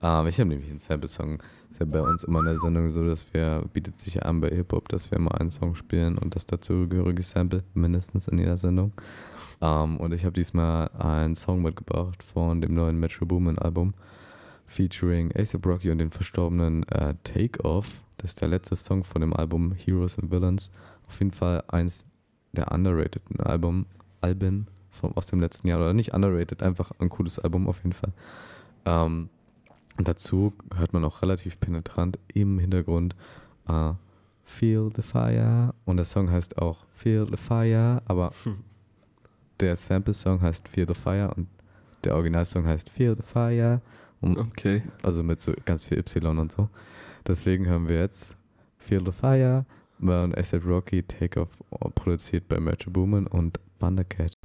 Ähm, 0.00 0.26
ich 0.26 0.40
habe 0.40 0.48
nämlich 0.48 0.70
einen 0.70 0.78
Sample-Song. 0.78 1.42
Ist 1.70 1.80
ja 1.80 1.84
bei 1.84 2.00
uns 2.00 2.24
immer 2.24 2.38
in 2.38 2.46
der 2.46 2.58
Sendung 2.58 2.88
so, 2.88 3.06
dass 3.06 3.26
wir, 3.34 3.62
bietet 3.74 3.98
sich 3.98 4.14
ja 4.14 4.22
an 4.22 4.40
bei 4.40 4.48
Hip-Hop, 4.48 4.88
dass 4.88 5.10
wir 5.10 5.18
immer 5.18 5.38
einen 5.38 5.50
Song 5.50 5.74
spielen 5.74 6.16
und 6.16 6.34
das 6.34 6.46
dazugehörige 6.46 7.22
Sample, 7.22 7.62
mindestens 7.74 8.26
in 8.26 8.38
jeder 8.38 8.56
Sendung. 8.56 8.92
Ähm, 9.60 9.98
und 9.98 10.14
ich 10.14 10.24
habe 10.24 10.32
diesmal 10.32 10.88
einen 10.92 11.34
Song 11.34 11.60
mitgebracht 11.60 12.22
von 12.22 12.62
dem 12.62 12.74
neuen 12.74 12.98
Metro 12.98 13.26
Boomin 13.26 13.58
Album, 13.58 13.92
featuring 14.66 15.32
A$AP 15.36 15.66
Rocky 15.66 15.90
und 15.90 15.98
den 15.98 16.10
verstorbenen 16.10 16.82
äh, 16.88 17.14
Take 17.24 17.64
Off. 17.64 18.02
Das 18.18 18.32
ist 18.32 18.40
der 18.40 18.48
letzte 18.48 18.76
Song 18.76 19.04
von 19.04 19.20
dem 19.20 19.32
Album 19.32 19.72
Heroes 19.72 20.18
and 20.18 20.30
Villains. 20.30 20.70
Auf 21.06 21.18
jeden 21.18 21.30
Fall 21.30 21.62
eins 21.68 22.04
der 22.52 22.72
underrateden 22.72 23.40
Album, 23.40 23.86
Alben 24.20 24.66
vom, 24.90 25.12
aus 25.16 25.26
dem 25.26 25.40
letzten 25.40 25.68
Jahr. 25.68 25.78
Oder 25.78 25.92
nicht 25.92 26.14
underrated, 26.14 26.62
einfach 26.62 26.92
ein 26.98 27.08
cooles 27.08 27.38
Album 27.38 27.68
auf 27.68 27.78
jeden 27.78 27.92
Fall. 27.92 28.12
Ähm, 28.84 29.28
dazu 29.98 30.52
hört 30.74 30.92
man 30.92 31.04
auch 31.04 31.22
relativ 31.22 31.60
penetrant 31.60 32.18
im 32.32 32.58
Hintergrund 32.58 33.14
äh, 33.68 33.92
Feel 34.44 34.90
the 34.94 35.02
Fire. 35.02 35.74
Und 35.84 35.96
der 35.96 36.06
Song 36.06 36.30
heißt 36.30 36.58
auch 36.58 36.86
Feel 36.94 37.26
the 37.30 37.36
Fire, 37.36 38.02
aber 38.06 38.32
der 39.60 39.76
Sample-Song 39.76 40.40
heißt 40.40 40.68
Feel 40.68 40.86
the 40.86 40.94
Fire 40.94 41.32
und 41.36 41.48
der 42.04 42.14
Originalsong 42.14 42.66
heißt 42.66 42.88
Feel 42.88 43.16
the 43.16 43.22
Fire. 43.22 43.80
Und 44.20 44.38
Okay. 44.38 44.82
Also 45.02 45.22
mit 45.22 45.40
so 45.40 45.52
ganz 45.64 45.84
viel 45.84 45.98
Y 45.98 46.38
und 46.38 46.52
so. 46.52 46.68
Deswegen 47.26 47.66
hören 47.66 47.88
wir 47.88 47.98
jetzt 47.98 48.36
Feel 48.78 49.04
the 49.04 49.12
Fire 49.12 49.64
von 49.98 50.34
ASAP 50.34 50.64
Rocky, 50.64 51.02
Takeoff, 51.02 51.48
produziert 51.94 52.48
bei 52.48 52.60
Metro 52.60 52.90
Boomin 52.90 53.26
und 53.26 53.58
Thundercat. 53.80 54.35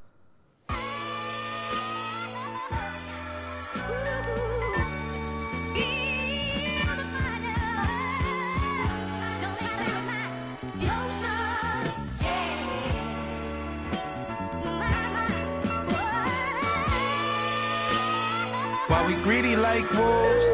Like 19.71 19.89
wolves? 19.93 20.45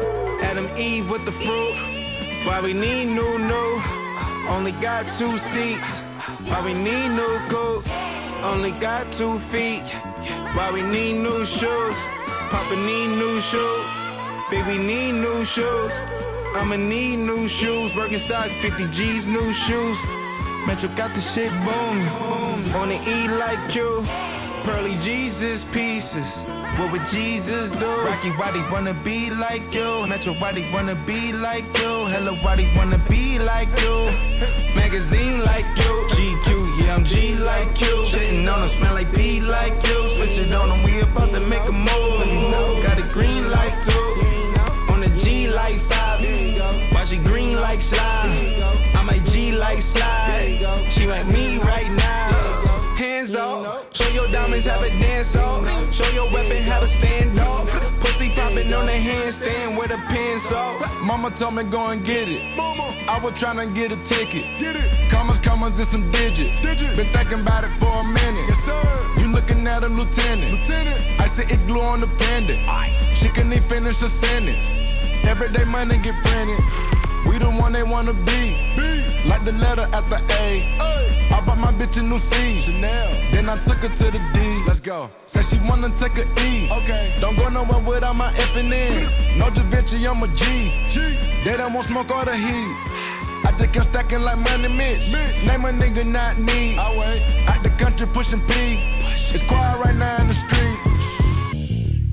Adam 0.48 0.68
Eve 0.76 1.10
with 1.10 1.24
the 1.24 1.32
fruit. 1.32 1.78
Why 2.46 2.60
we 2.60 2.72
need 2.72 3.06
new 3.18 3.34
new? 3.52 3.70
Only 4.54 4.74
got 4.88 5.02
two 5.20 5.36
seats. 5.38 5.90
Why 6.48 6.60
we 6.68 6.72
need 6.86 7.08
new 7.20 7.34
coat? 7.54 7.82
Only 8.50 8.72
got 8.86 9.02
two 9.18 9.36
feet. 9.50 9.86
Why 10.54 10.70
we 10.76 10.82
need 10.82 11.14
new 11.26 11.40
shoes? 11.44 11.98
Papa 12.52 12.76
need 12.88 13.10
new 13.22 13.36
shoes. 13.50 13.84
Baby 14.50 14.76
need 14.90 15.14
new 15.26 15.44
shoes. 15.54 15.94
I'ma 16.58 16.76
need 16.76 17.16
new 17.30 17.48
shoes. 17.48 17.90
Birkenstock 17.98 18.50
50 18.62 18.86
G's 18.96 19.26
new 19.26 19.48
shoes. 19.64 19.98
Metro 20.66 20.88
got 21.00 21.10
the 21.16 21.20
shit 21.20 21.52
booming. 21.66 22.08
On 22.80 22.88
the 22.92 22.98
E 23.14 23.16
like 23.42 23.74
you. 23.74 24.37
Pearly 24.68 24.96
Jesus 24.98 25.64
pieces. 25.64 26.42
What 26.76 26.92
would 26.92 27.06
Jesus 27.06 27.72
do? 27.72 27.90
Rocky, 28.04 28.28
why 28.32 28.50
they 28.50 28.60
wanna 28.70 28.92
be 28.92 29.30
like 29.30 29.74
you? 29.74 30.06
Metro, 30.06 30.34
why 30.34 30.52
they 30.52 30.70
wanna 30.70 30.94
be 30.94 31.32
like 31.32 31.64
you? 31.78 31.92
Hello, 32.12 32.34
why 32.42 32.54
they 32.56 32.70
wanna 32.76 32.98
be 33.08 33.38
like 33.38 33.70
you? 33.80 33.96
Magazine 34.76 35.42
like 35.42 35.64
you. 35.80 35.94
GQ, 36.16 36.48
yeah, 36.84 36.94
I'm 36.96 37.02
G 37.02 37.34
like 37.36 37.80
you. 37.80 37.94
Shitting 38.10 38.52
on 38.52 38.60
them, 38.60 38.68
smell 38.68 38.92
like 38.92 39.10
B 39.10 39.40
like 39.40 39.82
you. 39.86 40.06
Switch 40.10 40.36
it 40.36 40.52
on 40.52 40.68
them, 40.68 40.82
we 40.82 41.00
about 41.00 41.32
to 41.32 41.40
make 41.40 41.66
a 41.66 41.72
move. 41.72 42.84
Got 42.84 42.98
a 42.98 43.08
green 43.10 43.50
light 43.50 43.76
too. 43.82 44.92
On 44.92 45.02
a 45.02 45.08
G 45.16 45.48
like 45.48 45.76
five. 45.88 46.20
Why 46.92 47.04
she 47.04 47.16
green 47.16 47.56
like 47.56 47.80
slime? 47.80 48.30
I 48.94 49.02
might 49.02 49.24
G 49.24 49.52
like 49.52 49.80
slide. 49.80 50.60
She 50.90 51.06
like 51.06 51.26
me 51.26 51.56
right 51.56 51.90
now. 51.90 52.37
Hands 52.98 53.32
off. 53.36 53.94
Show 53.94 54.08
your 54.08 54.26
diamonds, 54.32 54.64
have 54.64 54.82
a 54.82 54.88
dance 54.88 55.36
off. 55.36 55.94
Show 55.94 56.10
your 56.10 56.28
weapon, 56.32 56.60
have 56.64 56.82
a 56.82 56.86
standoff. 56.86 57.68
Pussy 58.00 58.28
popping 58.30 58.74
on 58.74 58.86
the 58.86 58.92
handstand 58.92 59.78
with 59.78 59.92
a 59.92 59.98
pencil. 60.08 60.74
Mama 61.04 61.30
told 61.30 61.54
me 61.54 61.62
go 61.62 61.86
and 61.90 62.04
get 62.04 62.28
it. 62.28 62.42
I 62.58 63.20
was 63.22 63.38
trying 63.38 63.58
to 63.58 63.72
get 63.72 63.92
a 63.92 63.96
ticket. 64.02 64.42
Get 64.58 64.74
it. 64.74 65.10
Commas, 65.12 65.38
commas, 65.38 65.78
and 65.78 65.86
some 65.86 66.10
digits. 66.10 66.60
Been 66.60 67.06
thinking 67.12 67.38
about 67.38 67.62
it 67.62 67.70
for 67.78 68.00
a 68.00 68.02
minute. 68.02 69.20
You 69.20 69.28
looking 69.30 69.64
at 69.68 69.84
a 69.84 69.88
lieutenant. 69.88 70.50
Lieutenant. 70.58 71.20
I 71.20 71.28
said 71.28 71.52
it 71.52 71.64
glue 71.68 71.80
on 71.80 72.00
the 72.00 72.08
pendant. 72.18 72.58
She 73.14 73.28
couldn't 73.28 73.52
even 73.52 73.68
finish 73.68 74.02
a 74.02 74.08
sentence. 74.08 74.76
Everyday 75.24 75.64
money 75.66 75.98
get 75.98 76.16
printed. 76.24 76.58
We 77.28 77.38
the 77.38 77.48
one 77.48 77.74
they 77.74 77.84
wanna 77.84 78.14
be. 78.14 78.56
Like 79.24 79.44
the 79.44 79.52
letter 79.52 79.88
at 79.92 80.10
the 80.10 80.20
A. 80.32 80.98
I 81.30 81.40
bought 81.42 81.57
bitch 81.78 81.96
a 82.00 82.02
new 82.02 82.18
C. 82.18 82.60
Chanel. 82.60 83.08
Then 83.32 83.48
I 83.48 83.56
took 83.56 83.78
her 83.78 83.88
to 83.88 84.04
the 84.10 84.20
D. 84.34 84.62
Let's 84.66 84.80
go. 84.80 85.10
Said 85.26 85.44
she 85.46 85.58
wanna 85.68 85.90
take 85.98 86.18
a 86.18 86.26
E. 86.46 86.68
Okay. 86.70 87.16
Don't 87.20 87.36
go 87.36 87.48
nowhere 87.48 87.80
without 87.80 88.16
my 88.16 88.30
F 88.32 88.56
and 88.56 88.72
N. 88.72 89.38
No 89.38 89.48
Da 89.50 89.62
Vinci, 89.70 90.06
I'm 90.06 90.22
a 90.22 90.28
G. 90.28 90.44
G. 90.90 91.16
They 91.44 91.56
don't 91.56 91.72
want 91.72 91.86
smoke 91.86 92.10
all 92.10 92.24
the 92.24 92.36
heat. 92.36 92.70
I 93.46 93.54
just 93.56 93.72
kept 93.72 93.86
stacking 93.90 94.22
like 94.22 94.38
money 94.38 94.68
Mitch. 94.68 95.12
Name 95.12 95.64
a 95.64 95.70
nigga 95.72 96.04
not 96.04 96.38
me. 96.38 96.76
I 96.76 96.90
wait. 96.98 97.22
Out 97.48 97.62
the 97.62 97.70
country 97.82 98.06
pushing 98.08 98.40
P. 98.40 98.52
It's 99.34 99.42
quiet 99.44 99.78
right 99.84 99.94
now 99.94 100.20
in 100.20 100.28
the 100.28 100.34
streets. 100.34 100.88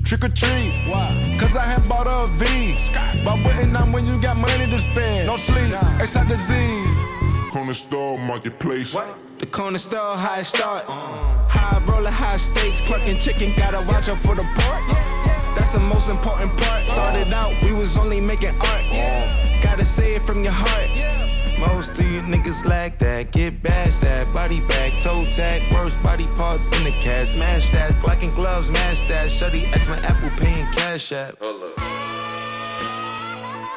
Trick 0.08 0.22
or 0.22 0.28
treat. 0.28 0.74
Why? 0.86 1.36
Cause 1.40 1.56
I 1.56 1.64
have 1.64 1.88
bought 1.88 2.06
a 2.06 2.32
V. 2.34 2.78
But 3.24 3.44
waiting 3.44 3.74
on 3.74 3.90
when 3.90 4.06
you 4.06 4.20
got 4.20 4.36
money 4.36 4.66
to 4.66 4.80
spend. 4.80 5.26
No 5.26 5.36
sleep. 5.36 5.74
Except 6.00 6.28
disease. 6.28 6.96
Corner 7.50 7.74
store 7.74 8.16
marketplace. 8.18 8.94
The 9.38 9.46
corner 9.46 9.76
store, 9.76 10.16
high 10.16 10.42
start. 10.42 10.84
High 10.86 11.82
roller, 11.86 12.10
high 12.10 12.38
stakes. 12.38 12.80
Clucking 12.80 13.18
chicken, 13.18 13.52
gotta 13.54 13.86
watch 13.86 14.08
out 14.08 14.18
for 14.18 14.34
the 14.34 14.42
pork. 14.42 14.82
That's 15.54 15.72
the 15.72 15.80
most 15.80 16.08
important 16.08 16.56
part. 16.56 16.82
Started 16.84 17.30
out, 17.32 17.52
we 17.62 17.72
was 17.74 17.98
only 17.98 18.18
making 18.18 18.54
art. 18.60 18.84
Gotta 19.62 19.84
say 19.84 20.14
it 20.14 20.22
from 20.22 20.42
your 20.42 20.54
heart. 20.54 20.88
Most 21.58 21.98
of 21.98 22.10
you 22.10 22.22
niggas 22.22 22.64
lack 22.64 22.98
that. 22.98 23.30
Get 23.30 23.62
bashed 23.62 24.00
that. 24.00 24.32
Body 24.32 24.60
bag, 24.60 24.92
toe 25.02 25.26
tag. 25.26 25.70
Worst 25.70 26.02
body 26.02 26.26
parts 26.38 26.72
in 26.72 26.84
the 26.84 26.92
cat. 27.02 27.28
Smash 27.28 27.70
that. 27.72 27.92
Glock 28.02 28.22
and 28.22 28.34
gloves, 28.34 28.70
mash 28.70 29.02
that. 29.02 29.28
Shutty 29.28 29.70
X 29.70 29.86
my 29.86 29.98
Apple 29.98 30.30
paying 30.38 30.64
cash 30.72 31.12
app. 31.12 31.38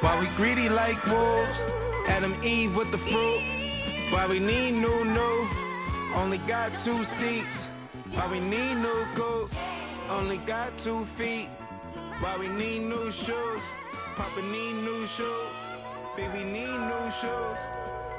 Why 0.02 0.18
we 0.22 0.28
greedy 0.38 0.70
like 0.70 1.06
wolves? 1.06 1.64
Adam 2.08 2.34
Eve 2.44 2.78
with 2.78 2.92
the 2.92 2.98
fruit. 2.98 3.59
Why 4.12 4.26
we 4.26 4.40
need 4.40 4.72
new 4.72 5.06
new? 5.06 5.48
Only 6.16 6.40
got 6.40 6.80
two 6.80 7.04
seats. 7.04 7.68
Why 8.12 8.26
we 8.32 8.40
need 8.40 8.74
new 8.76 9.06
coat? 9.14 9.52
Only 10.10 10.38
got 10.38 10.76
two 10.80 11.06
feet. 11.06 11.48
Why 12.20 12.36
we 12.40 12.48
need 12.48 12.80
new 12.80 13.12
shoes? 13.12 13.62
Papa 14.16 14.42
need 14.42 14.74
new 14.74 15.06
shoes. 15.06 15.52
Baby 16.18 16.44
need 16.44 16.80
new 16.92 17.06
shoes. 17.22 17.60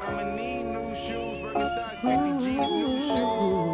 I'ma 0.03 0.37
need 0.37 0.63
new 0.63 0.95
shoes. 0.95 1.39
Birkenstock 1.43 2.01
50 2.03 2.45
G's 2.45 2.73
new 2.73 3.01
shoes. 3.01 3.70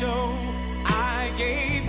show 0.00 0.32
I 0.86 1.30
gave. 1.36 1.79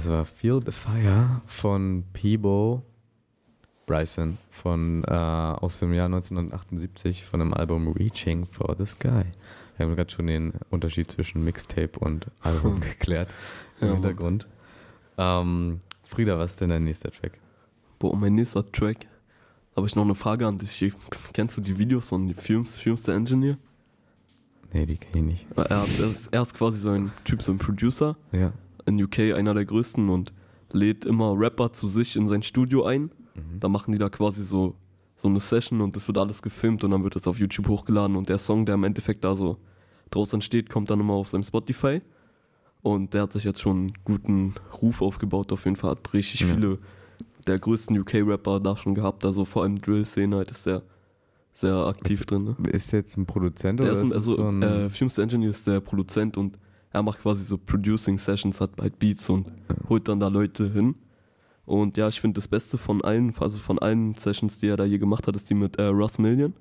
Das 0.00 0.08
war 0.08 0.24
Feel 0.24 0.60
the 0.64 0.72
Fire 0.72 1.42
von 1.44 2.04
Peebo 2.14 2.82
Bryson 3.84 4.38
von, 4.48 5.04
äh, 5.04 5.10
aus 5.10 5.78
dem 5.78 5.92
Jahr 5.92 6.06
1978 6.06 7.26
von 7.26 7.40
dem 7.40 7.52
Album 7.52 7.86
Reaching 7.92 8.46
for 8.46 8.74
the 8.78 8.86
Sky. 8.86 9.24
Wir 9.76 9.84
haben 9.86 9.94
gerade 9.96 10.10
schon 10.10 10.26
den 10.26 10.54
Unterschied 10.70 11.10
zwischen 11.10 11.44
Mixtape 11.44 11.98
und 11.98 12.28
Album 12.40 12.76
Hm. 12.76 12.80
geklärt 12.80 13.28
im 13.82 13.88
Ja. 13.88 13.92
Hintergrund. 13.92 14.48
Ähm, 15.18 15.80
Frieda, 16.04 16.38
was 16.38 16.52
ist 16.52 16.62
denn 16.62 16.70
dein 16.70 16.84
nächster 16.84 17.10
Track? 17.10 17.32
Boah, 17.98 18.16
mein 18.16 18.34
nächster 18.36 18.72
Track. 18.72 19.06
Habe 19.76 19.86
ich 19.86 19.94
noch 19.96 20.04
eine 20.04 20.14
Frage 20.14 20.46
an 20.46 20.56
dich. 20.56 20.94
Kennst 21.34 21.58
du 21.58 21.60
die 21.60 21.76
Videos 21.78 22.08
von 22.08 22.26
die 22.26 22.32
Films, 22.32 22.78
Films 22.78 23.02
der 23.02 23.16
Engineer? 23.16 23.58
Nee, 24.72 24.86
die 24.86 24.96
kenne 24.96 25.32
ich 25.34 25.46
nicht. 25.46 25.58
Er, 25.58 25.70
er, 25.70 25.84
ist, 26.08 26.28
er 26.32 26.40
ist 26.40 26.54
quasi 26.54 26.78
so 26.78 26.88
ein 26.88 27.12
Typ, 27.24 27.42
so 27.42 27.52
ein 27.52 27.58
Producer. 27.58 28.16
Ja. 28.32 28.50
In 28.90 29.02
UK 29.02 29.18
einer 29.36 29.54
der 29.54 29.64
größten 29.64 30.08
und 30.08 30.32
lädt 30.72 31.04
immer 31.04 31.34
Rapper 31.38 31.72
zu 31.72 31.88
sich 31.88 32.16
in 32.16 32.28
sein 32.28 32.42
Studio 32.42 32.84
ein. 32.84 33.10
Da 33.58 33.68
machen 33.68 33.92
die 33.92 33.98
da 33.98 34.08
quasi 34.08 34.42
so, 34.42 34.74
so 35.16 35.28
eine 35.28 35.40
Session 35.40 35.80
und 35.80 35.96
das 35.96 36.06
wird 36.08 36.18
alles 36.18 36.42
gefilmt 36.42 36.84
und 36.84 36.90
dann 36.90 37.04
wird 37.04 37.16
es 37.16 37.26
auf 37.26 37.38
YouTube 37.38 37.68
hochgeladen 37.68 38.16
und 38.16 38.28
der 38.28 38.38
Song, 38.38 38.66
der 38.66 38.74
im 38.74 38.84
Endeffekt 38.84 39.24
da 39.24 39.34
so 39.34 39.56
draus 40.10 40.32
entsteht, 40.32 40.68
kommt 40.68 40.90
dann 40.90 41.00
immer 41.00 41.14
auf 41.14 41.28
seinem 41.28 41.42
Spotify. 41.44 42.02
Und 42.82 43.12
der 43.14 43.22
hat 43.22 43.32
sich 43.32 43.44
jetzt 43.44 43.60
schon 43.60 43.76
einen 43.76 43.92
guten 44.04 44.54
Ruf 44.80 45.02
aufgebaut, 45.02 45.52
auf 45.52 45.64
jeden 45.64 45.76
Fall 45.76 45.90
hat 45.92 46.12
richtig 46.14 46.40
Ja. 46.40 46.46
viele 46.48 46.78
der 47.46 47.58
größten 47.58 47.98
UK-Rapper 47.98 48.60
da 48.60 48.76
schon 48.76 48.94
gehabt, 48.94 49.24
also 49.24 49.44
vor 49.44 49.62
allem 49.62 49.80
Drill-Szene 49.80 50.36
halt 50.36 50.50
ist 50.50 50.66
der 50.66 50.82
sehr 51.54 51.74
aktiv 51.74 52.24
drin. 52.26 52.44
Ne? 52.44 52.70
Ist 52.70 52.92
der 52.92 53.00
jetzt 53.00 53.16
ein 53.16 53.26
Produzent 53.26 53.80
Der 53.80 53.86
oder 53.86 53.92
ist 53.94 54.00
ein, 54.00 54.06
ist 54.06 54.14
das 54.14 54.26
also, 54.28 54.36
so 54.36 54.48
ein. 54.48 54.62
äh, 54.62 54.90
Films 54.90 55.18
Engineer 55.18 55.50
ist 55.50 55.66
der 55.66 55.80
Produzent 55.80 56.36
und 56.36 56.58
er 56.92 57.02
macht 57.02 57.20
quasi 57.20 57.44
so 57.44 57.56
Producing 57.58 58.18
Sessions, 58.18 58.60
hat 58.60 58.70
halt 58.80 58.98
Beats 58.98 59.28
und 59.30 59.46
holt 59.88 60.08
dann 60.08 60.20
da 60.20 60.28
Leute 60.28 60.70
hin. 60.72 60.94
Und 61.66 61.96
ja, 61.96 62.08
ich 62.08 62.20
finde 62.20 62.34
das 62.36 62.48
Beste 62.48 62.78
von 62.78 63.02
allen, 63.04 63.32
also 63.38 63.58
von 63.58 63.78
allen 63.78 64.14
Sessions, 64.16 64.58
die 64.58 64.66
er 64.68 64.76
da 64.76 64.84
je 64.84 64.98
gemacht 64.98 65.26
hat, 65.28 65.36
ist 65.36 65.48
die 65.50 65.54
mit 65.54 65.76
äh, 65.76 65.84
Russ 65.84 66.18
Million. 66.18 66.54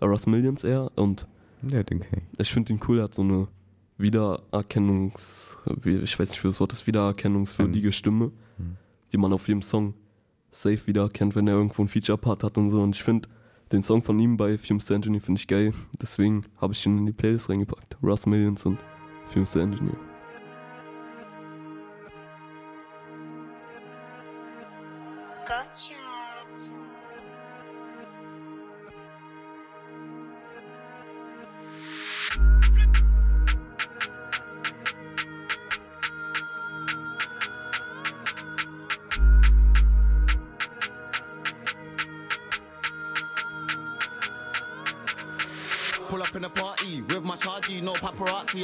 Äh, 0.00 0.06
Russ 0.06 0.26
Millions 0.26 0.64
eher. 0.64 0.90
Und 0.96 1.26
ja, 1.70 1.82
den 1.84 2.00
ich. 2.00 2.06
ich 2.40 2.52
finde 2.52 2.72
ihn 2.72 2.80
cool, 2.88 2.98
er 2.98 3.04
hat 3.04 3.14
so 3.14 3.22
eine 3.22 3.46
Wiedererkennungs, 3.98 5.56
wie- 5.82 5.98
ich 5.98 6.18
weiß 6.18 6.30
nicht, 6.30 6.42
wie 6.44 6.48
das 6.48 6.60
Wort 6.60 6.72
ist, 6.72 6.86
Wiedererkennungswürdige 6.86 7.92
Stimme, 7.92 8.32
die 9.12 9.16
man 9.18 9.32
auf 9.32 9.46
jedem 9.48 9.62
Song 9.62 9.94
safe 10.50 10.86
wiedererkennt, 10.86 11.34
wenn 11.36 11.46
er 11.48 11.54
irgendwo 11.54 11.82
einen 11.82 11.88
Feature-Part 11.88 12.42
hat 12.42 12.58
und 12.58 12.70
so. 12.70 12.82
Und 12.82 12.96
ich 12.96 13.02
finde 13.02 13.28
den 13.72 13.82
Song 13.82 14.02
von 14.02 14.18
ihm 14.18 14.36
bei 14.36 14.56
der 14.56 14.90
Engineer 14.96 15.20
finde 15.20 15.38
ich 15.40 15.46
geil. 15.46 15.72
Deswegen 16.00 16.44
habe 16.60 16.72
ich 16.72 16.84
ihn 16.86 16.98
in 16.98 17.06
die 17.06 17.12
Playlist 17.12 17.48
reingepackt. 17.50 17.96
Russ 18.02 18.26
Millions 18.26 18.64
und 18.66 18.78
Phil 19.28 19.44
Sandner. 19.44 19.96
Gotcha. 25.46 26.05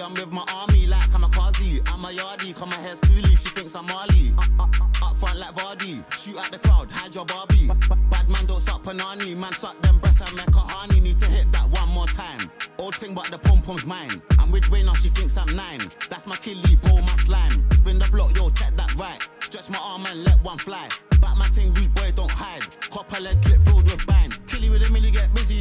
I'm 0.01 0.15
with 0.15 0.31
my 0.31 0.45
army 0.49 0.87
like 0.87 1.11
kamikaze. 1.11 1.83
I'm 1.87 2.05
a 2.05 2.09
yardie, 2.09 2.55
cause 2.55 2.69
my 2.69 2.77
hair's 2.77 3.01
curly. 3.01 3.37
She 3.37 3.49
thinks 3.51 3.75
I'm 3.75 3.87
Marley. 3.87 4.33
Up 4.59 5.17
front 5.17 5.39
like 5.39 5.55
Vardy, 5.55 6.05
shoot 6.17 6.39
at 6.39 6.53
the 6.53 6.59
crowd, 6.59 6.91
hide 6.91 7.15
your 7.15 7.25
Barbie. 7.25 7.69
Bad 8.11 8.29
man 8.29 8.47
don't 8.47 8.61
suck 8.61 8.83
panani, 8.83 9.37
man 9.37 9.53
suck 9.53 9.81
them 9.83 9.99
breasts 9.99 10.21
and 10.21 10.37
make 10.37 10.49
a 10.49 10.61
honey. 10.61 11.01
Need 11.01 11.19
to 11.19 11.27
hit 11.27 11.51
that 11.53 11.69
one 11.71 11.89
more 11.89 12.07
time. 12.07 12.51
Old 12.79 12.95
thing, 12.95 13.15
but 13.15 13.31
the 13.31 13.39
pom 13.39 13.61
pom's 13.63 13.85
mine. 13.85 14.23
I'm 14.39 14.51
with 14.51 14.69
Wayne 14.71 14.89
she 15.03 15.09
thinks 15.09 15.37
I'm 15.37 15.55
nine. 15.55 15.89
That's 16.09 16.27
my 16.27 16.37
killie, 16.37 16.81
bro, 16.81 17.01
my 17.01 17.17
slime. 17.25 17.65
Spin 17.73 17.99
the 17.99 18.09
block, 18.09 18.37
yo, 18.37 18.51
check 18.51 18.77
that 18.77 18.95
right. 18.95 19.21
Stretch 19.41 19.69
my 19.69 19.79
arm 19.79 20.07
and 20.07 20.25
let 20.25 20.43
one 20.43 20.59
fly. 20.59 20.89
Back 21.21 21.37
my 21.37 21.49
ting, 21.49 21.75
rude 21.75 21.95
boy, 21.95 22.13
don't 22.15 22.31
hide. 22.31 22.65
Copper 22.91 23.21
lead 23.21 23.43
clip 23.45 23.61
filled 23.63 23.85
with 23.85 24.07
bind. 24.07 24.32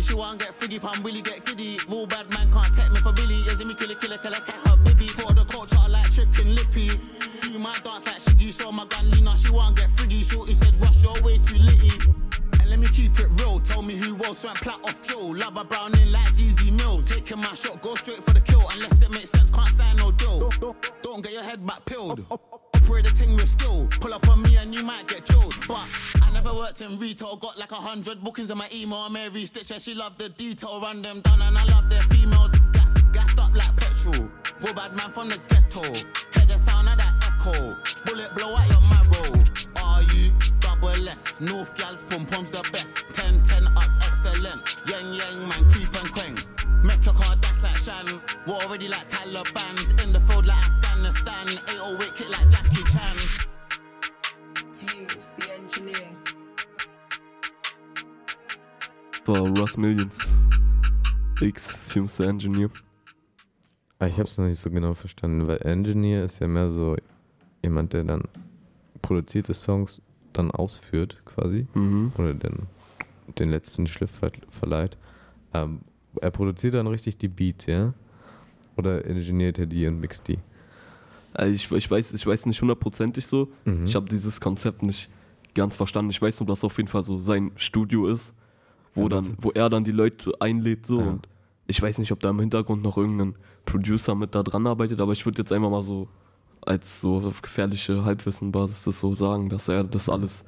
She 0.02 0.14
won't 0.14 0.39
get 0.39 0.60
friggy, 0.60 0.80
pam 0.80 1.04
willy 1.04 1.22
get 1.22 1.45
giddy. 1.45 1.80
Real 1.88 2.08
bad 2.08 2.30
man 2.30 2.52
can't 2.52 2.74
take 2.74 2.91
me 2.91 2.99
for 2.99 3.14
Billy. 3.14 3.43
As 3.49 3.64
me 3.64 3.74
killer, 3.74 3.95
killer, 3.95 4.18
killer, 4.18 4.39
cat 4.39 4.68
her 4.68 4.76
baby. 4.78 5.08
For 5.08 5.34
the 5.34 5.45
culture, 5.45 5.78
I 5.80 5.88
like 5.88 6.12
chicken 6.12 6.56
lippy. 6.56 6.99
Do 7.41 7.60
my 7.60 7.78
dance 7.84 8.06
like 8.08 8.20
Shiggy, 8.20 8.58
show 8.58 8.72
my 8.72 8.86
gun 8.86 9.12
Lena, 9.12 9.38
she 9.38 9.49
won't 9.49 9.78
get 9.78 9.89
friggy. 9.89 10.24
Shorty 10.24 10.54
said, 10.54 10.76
rush 10.82 11.04
your 11.04 11.22
way 11.22 11.38
too 11.38 11.56
litty. 11.56 11.91
And 12.60 12.70
let 12.70 12.80
me 12.80 12.88
keep 12.88 13.20
it 13.20 13.28
real. 13.41 13.60
Tell 13.60 13.82
me 13.82 13.95
who 13.95 14.16
was 14.16 14.39
swam 14.39 14.56
plat 14.56 14.80
off 14.84 15.02
Joe. 15.02 15.28
Love 15.28 15.58
a 15.58 15.64
brown 15.64 15.97
in 15.99 16.12
like 16.12 16.34
ZZ 16.34 16.64
Mill. 16.72 17.02
Taking 17.04 17.39
my 17.39 17.54
shot, 17.54 17.82
go 17.82 17.95
straight 17.95 18.24
for 18.24 18.34
the 18.34 18.41
kill. 18.41 18.66
Unless 18.74 19.02
it 19.02 19.12
makes 19.12 19.30
sense, 19.30 19.52
can't 19.52 19.70
sign 19.70 19.97
no 19.97 20.12
deal. 20.12 20.49
Don't 21.02 21.22
get 21.22 21.34
your 21.34 21.43
head 21.43 21.66
back 21.66 21.86
pilled. 21.86 22.26
Operate 22.30 23.06
the 23.06 23.12
thing 23.12 23.36
with 23.36 23.49
skill. 23.49 23.88
Pull 23.99 24.14
up 24.14 24.28
on 24.28 24.41
me 24.41 24.58
and 24.58 24.74
you 24.74 24.84
might 24.84 25.08
get 25.08 25.26
drilled. 25.26 25.56
But 25.68 25.86
worked 26.62 26.82
in 26.82 26.99
retail. 26.99 27.36
Got 27.38 27.57
like 27.57 27.72
a 27.72 27.82
hundred 27.89 28.24
bookings 28.24 28.51
in 28.51 28.57
my 28.57 28.70
email. 28.72 29.09
Mary 29.09 29.45
Stitch, 29.45 29.72
yeah, 29.72 29.80
she 29.80 29.95
loved 29.95 30.20
the 30.20 30.30
detail. 30.30 30.80
Run 30.80 31.01
them 31.01 31.22
down 31.22 31.41
and 31.41 31.57
I 31.57 31.64
love 31.66 31.89
their 31.89 32.03
females. 32.03 32.53
Gas, 32.72 32.95
gassed 33.12 33.39
up 33.39 33.53
like 33.55 33.76
petrol. 33.76 34.30
Real 34.62 34.74
bad 34.74 34.95
man 34.95 35.12
from 35.12 35.30
the 35.30 35.39
ghetto. 35.49 35.82
Hear 35.82 36.45
the 36.47 36.59
sound 36.59 36.88
of 36.88 36.97
that 36.97 37.14
echo. 37.28 37.76
Bullet 38.05 38.36
blow 38.36 38.55
at 38.55 38.70
your 38.70 38.82
marrow. 38.82 39.43
Are 39.78 40.03
you 40.14 40.32
double 40.59 41.09
S? 41.09 41.41
North 41.41 41.76
gals, 41.78 42.03
pom 42.09 42.28
pom's 42.28 42.51
the 42.51 42.62
best. 42.72 42.95
10 43.14 43.43
10 43.43 43.68
ups, 43.76 43.97
excellent. 44.05 44.62
Yang 44.88 45.16
yang 45.18 45.47
man, 45.49 45.64
creep 45.72 45.95
and 45.99 46.12
quang. 46.12 46.38
Make 46.84 47.03
your 47.05 47.16
car 47.16 47.36
dash 47.38 47.64
like 47.64 47.78
Shan. 47.78 48.22
War 48.45 48.62
already 48.62 48.88
like 48.88 49.09
Taliban's. 49.09 49.89
In 50.01 50.14
the 50.14 50.20
field 50.22 50.45
like 50.45 50.64
Afghanistan. 50.64 51.47
808 51.70 52.16
kick 52.16 52.30
like 52.30 52.49
Jackie 52.49 52.84
Chan. 52.93 53.18
Fuse, 54.78 55.34
the 55.39 55.53
engineer. 55.53 56.20
War 59.26 59.39
Russ 59.57 59.78
Millions. 59.78 60.36
X 61.39 61.74
Films 61.74 62.17
der 62.17 62.30
Engineer. 62.30 62.69
Ah, 63.99 64.07
Ich 64.07 64.13
habe 64.13 64.24
es 64.28 64.38
noch 64.38 64.45
nicht 64.45 64.59
so 64.59 64.69
genau 64.69 64.93
verstanden, 64.93 65.47
weil 65.47 65.57
Engineer 65.61 66.24
ist 66.26 66.39
ja 66.39 66.47
mehr 66.47 66.69
so 66.69 66.95
jemand, 67.63 67.93
der 67.93 68.03
dann 68.03 68.24
produzierte 69.01 69.53
Songs 69.53 70.01
dann 70.34 70.51
ausführt, 70.51 71.22
quasi. 71.26 71.67
Mhm. 71.74 72.11
Oder 72.17 72.34
den, 72.34 72.67
den 73.39 73.49
letzten 73.51 73.88
Schliff 73.88 74.11
ver 74.11 74.32
verleiht. 74.49 74.97
Ähm, 75.53 75.82
er 76.19 76.32
produziert 76.32 76.74
dann 76.74 76.88
richtig 76.88 77.17
die 77.17 77.28
Beats, 77.28 77.65
ja? 77.65 77.93
Oder 78.78 79.05
engineert 79.05 79.59
er 79.59 79.65
die 79.65 79.86
und 79.88 79.99
mixt 79.99 80.28
die? 80.28 80.39
Äh, 81.38 81.49
Ich, 81.49 81.72
ich, 81.72 81.89
weiß, 81.89 82.13
ich 82.13 82.26
weiß 82.26 82.45
nicht 82.45 82.61
hundertprozentig 82.61 83.26
so. 83.28 83.51
Mhm. 83.65 83.86
Ich 83.86 83.95
habe 83.95 84.07
dieses 84.09 84.39
Konzept 84.41 84.84
nicht 84.84 85.09
ganz 85.53 85.76
verstanden. 85.76 86.11
Ich 86.11 86.22
weiß 86.22 86.39
nur, 86.39 86.47
dass 86.47 86.63
auf 86.63 86.78
jeden 86.78 86.88
Fall 86.89 87.03
so 87.03 87.19
sein 87.19 87.51
Studio 87.55 88.07
ist, 88.07 88.34
wo, 88.94 89.04
Ja, 89.04 89.10
dann, 89.10 89.38
wo 89.39 89.52
er 89.52 89.70
dann 89.70 89.84
die 89.84 89.92
Leute 89.92 90.32
einlädt. 90.39 90.86
So. 90.86 91.00
Ja. 91.00 91.08
Und 91.08 91.28
ich 91.68 91.82
weiß 91.82 91.98
nicht, 92.00 92.12
ob 92.12 92.20
da 92.20 92.30
im 92.30 92.39
Hintergrund 92.39 92.84
noch 92.84 92.98
irgendein 92.98 93.36
Producer 93.66 94.16
mit 94.16 94.36
da 94.36 94.44
dran 94.44 94.68
arbeitet, 94.68 95.00
aber 95.00 95.12
ich 95.14 95.26
würde 95.26 95.42
jetzt 95.42 95.52
einfach 95.54 95.70
mal 95.70 95.84
so 95.84 96.08
als 96.64 97.02
so 97.02 97.18
auf 97.18 97.42
gefährliche 97.42 98.04
Halbwissenbasis 98.06 98.84
das 98.84 99.00
so 99.00 99.16
sagen, 99.16 99.50
dass 99.50 99.68
er 99.68 99.84
das 99.84 100.10
alles 100.10 100.44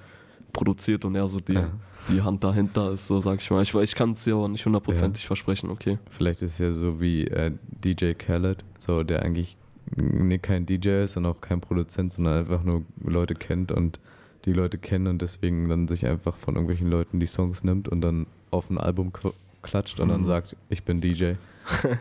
produziert 0.51 1.05
und 1.05 1.15
er 1.15 1.27
so 1.27 1.39
die, 1.39 1.53
Ja. 1.53 1.69
die 2.09 2.21
Hand 2.21 2.43
dahinter 2.43 2.91
ist, 2.91 3.07
so 3.07 3.19
sag 3.21 3.41
ich 3.41 3.49
mal. 3.49 3.63
Ich, 3.63 3.73
ich 3.73 3.95
kann 3.95 4.11
es 4.11 4.23
dir 4.23 4.35
aber 4.35 4.47
nicht 4.47 4.65
hundertprozentig 4.65 5.25
versprechen, 5.25 5.69
okay. 5.71 5.97
Vielleicht 6.11 6.41
ist 6.43 6.53
es 6.53 6.57
ja 6.59 6.71
so 6.71 6.99
wie 7.01 7.25
äh, 7.27 7.51
DJ 7.83 8.13
Khaled, 8.13 8.63
so 8.77 9.03
der 9.03 9.23
eigentlich 9.23 9.57
nee, 9.95 10.37
kein 10.37 10.65
DJ 10.65 11.03
ist 11.03 11.17
und 11.17 11.25
auch 11.25 11.41
kein 11.41 11.61
Produzent, 11.61 12.11
sondern 12.11 12.39
einfach 12.39 12.63
nur 12.63 12.83
Leute 13.03 13.33
kennt 13.33 13.71
und 13.71 13.99
die 14.45 14.53
Leute 14.53 14.77
kennen 14.77 15.07
und 15.07 15.21
deswegen 15.21 15.69
dann 15.69 15.87
sich 15.87 16.05
einfach 16.05 16.35
von 16.35 16.55
irgendwelchen 16.55 16.89
Leuten 16.89 17.19
die 17.19 17.27
Songs 17.27 17.63
nimmt 17.63 17.87
und 17.87 18.01
dann 18.01 18.25
auf 18.51 18.69
ein 18.69 18.77
Album 18.77 19.11
klatscht 19.61 19.99
und 19.99 20.09
dann 20.09 20.21
Mhm. 20.21 20.25
sagt, 20.25 20.55
ich 20.69 20.83
bin 20.83 20.99
DJ. 21.01 21.33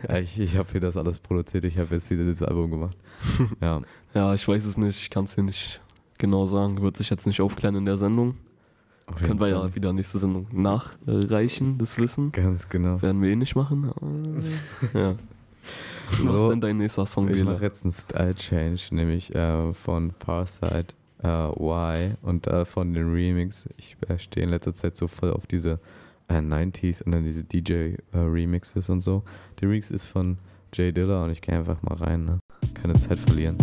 ja, 0.09 0.17
ich 0.17 0.39
ich 0.39 0.57
habe 0.57 0.69
hier 0.71 0.81
das 0.81 0.97
alles 0.97 1.19
produziert, 1.19 1.63
ich 1.65 1.77
habe 1.77 1.95
jetzt 1.95 2.09
dieses 2.09 2.41
Album 2.43 2.69
gemacht. 2.71 2.97
Ja. 3.61 3.81
Ja, 4.13 4.33
ich 4.33 4.47
weiß 4.47 4.65
es 4.65 4.77
nicht, 4.77 4.99
ich 5.01 5.09
kann 5.09 5.25
es 5.25 5.35
dir 5.35 5.43
nicht 5.43 5.79
genau 6.17 6.45
sagen. 6.45 6.81
Wird 6.81 6.97
sich 6.97 7.09
jetzt 7.09 7.25
nicht 7.25 7.41
aufklären 7.41 7.75
in 7.75 7.85
der 7.85 7.97
Sendung. 7.97 8.35
Können 9.17 9.39
wir 9.39 9.47
ja 9.49 9.75
wieder 9.75 9.91
nächste 9.91 10.17
Sendung 10.17 10.47
nachreichen, 10.51 11.77
das 11.77 11.97
Wissen. 11.97 12.31
Ganz 12.31 12.69
genau. 12.69 13.01
Werden 13.01 13.21
wir 13.21 13.29
eh 13.31 13.35
nicht 13.35 13.55
machen. 13.55 13.91
ja. 14.93 15.15
Was 16.21 16.41
ist 16.41 16.49
denn 16.49 16.61
dein 16.61 16.77
nächster 16.77 17.05
Song, 17.05 17.27
Ich 17.29 17.43
mache 17.43 17.63
jetzt 17.63 17.83
einen 17.83 17.91
Style 17.93 18.35
Change, 18.35 18.81
nämlich 18.91 19.33
äh, 19.33 19.73
von 19.73 20.11
Farside 20.23 20.87
äh, 21.23 21.27
Y 21.27 22.17
und 22.21 22.47
äh, 22.47 22.65
von 22.65 22.93
den 22.93 23.11
Remix. 23.11 23.67
Ich 23.77 23.95
äh, 24.07 24.19
stehe 24.19 24.45
in 24.45 24.49
letzter 24.51 24.73
Zeit 24.73 24.97
so 24.97 25.07
voll 25.07 25.31
auf 25.31 25.47
diese 25.47 25.79
äh, 26.27 26.35
90s 26.35 27.03
und 27.03 27.13
dann 27.13 27.23
diese 27.23 27.43
DJ-Remixes 27.43 28.89
und 28.89 29.01
so. 29.01 29.23
Der 29.59 29.69
Remix 29.69 29.89
ist 29.89 30.05
von 30.05 30.37
Jay 30.73 30.91
Dilla 30.91 31.23
und 31.23 31.31
ich 31.31 31.41
gehe 31.41 31.55
einfach 31.55 31.81
mal 31.81 31.95
rein, 31.95 32.25
ne? 32.25 32.39
Keine 32.73 32.93
Zeit 32.93 33.19
verlieren. 33.19 33.57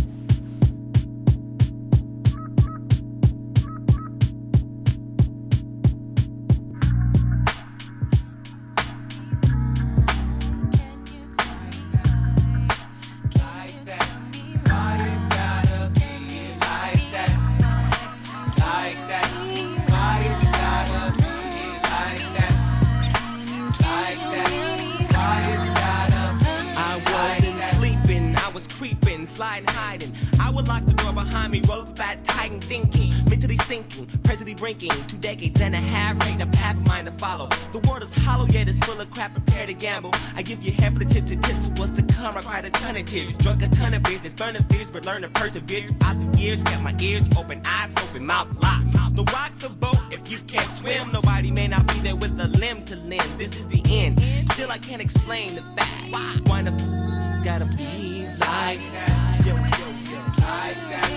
Ton 44.40 44.56
of 44.56 44.66
beers, 44.68 44.70
burn 44.70 44.70
the 44.70 44.74
fears, 44.74 44.90
but 44.90 45.04
learn 45.04 45.22
to 45.22 45.28
persevere. 45.28 45.86
Throughout 45.86 46.32
the 46.32 46.38
years, 46.38 46.62
kept 46.62 46.82
my 46.82 46.94
ears 47.00 47.28
open, 47.36 47.60
eyes 47.64 47.92
open, 48.02 48.24
mouth 48.26 48.48
locked. 48.62 48.86
No 49.12 49.24
rock 49.32 49.52
the 49.58 49.68
boat 49.68 49.98
if 50.10 50.30
you 50.30 50.38
can't 50.46 50.70
swim. 50.78 51.12
Nobody 51.12 51.50
may 51.50 51.66
not 51.68 51.86
be 51.88 52.00
there 52.00 52.16
with 52.16 52.38
a 52.40 52.46
limb 52.48 52.84
to 52.86 52.96
limb. 52.96 53.38
This 53.38 53.56
is 53.56 53.68
the 53.68 53.82
end. 53.86 54.20
Still, 54.52 54.70
I 54.70 54.78
can't 54.78 55.02
explain 55.02 55.56
the 55.56 55.62
fact. 55.76 56.48
Why 56.48 56.62
the 56.62 56.70
f- 56.70 57.44
gotta 57.44 57.66
be 57.66 58.26
like 58.38 58.80
that? 58.94 59.42
Yo, 59.44 59.54
yo, 59.54 59.86
yo, 60.10 60.18
like 60.40 60.76
that. 60.90 61.10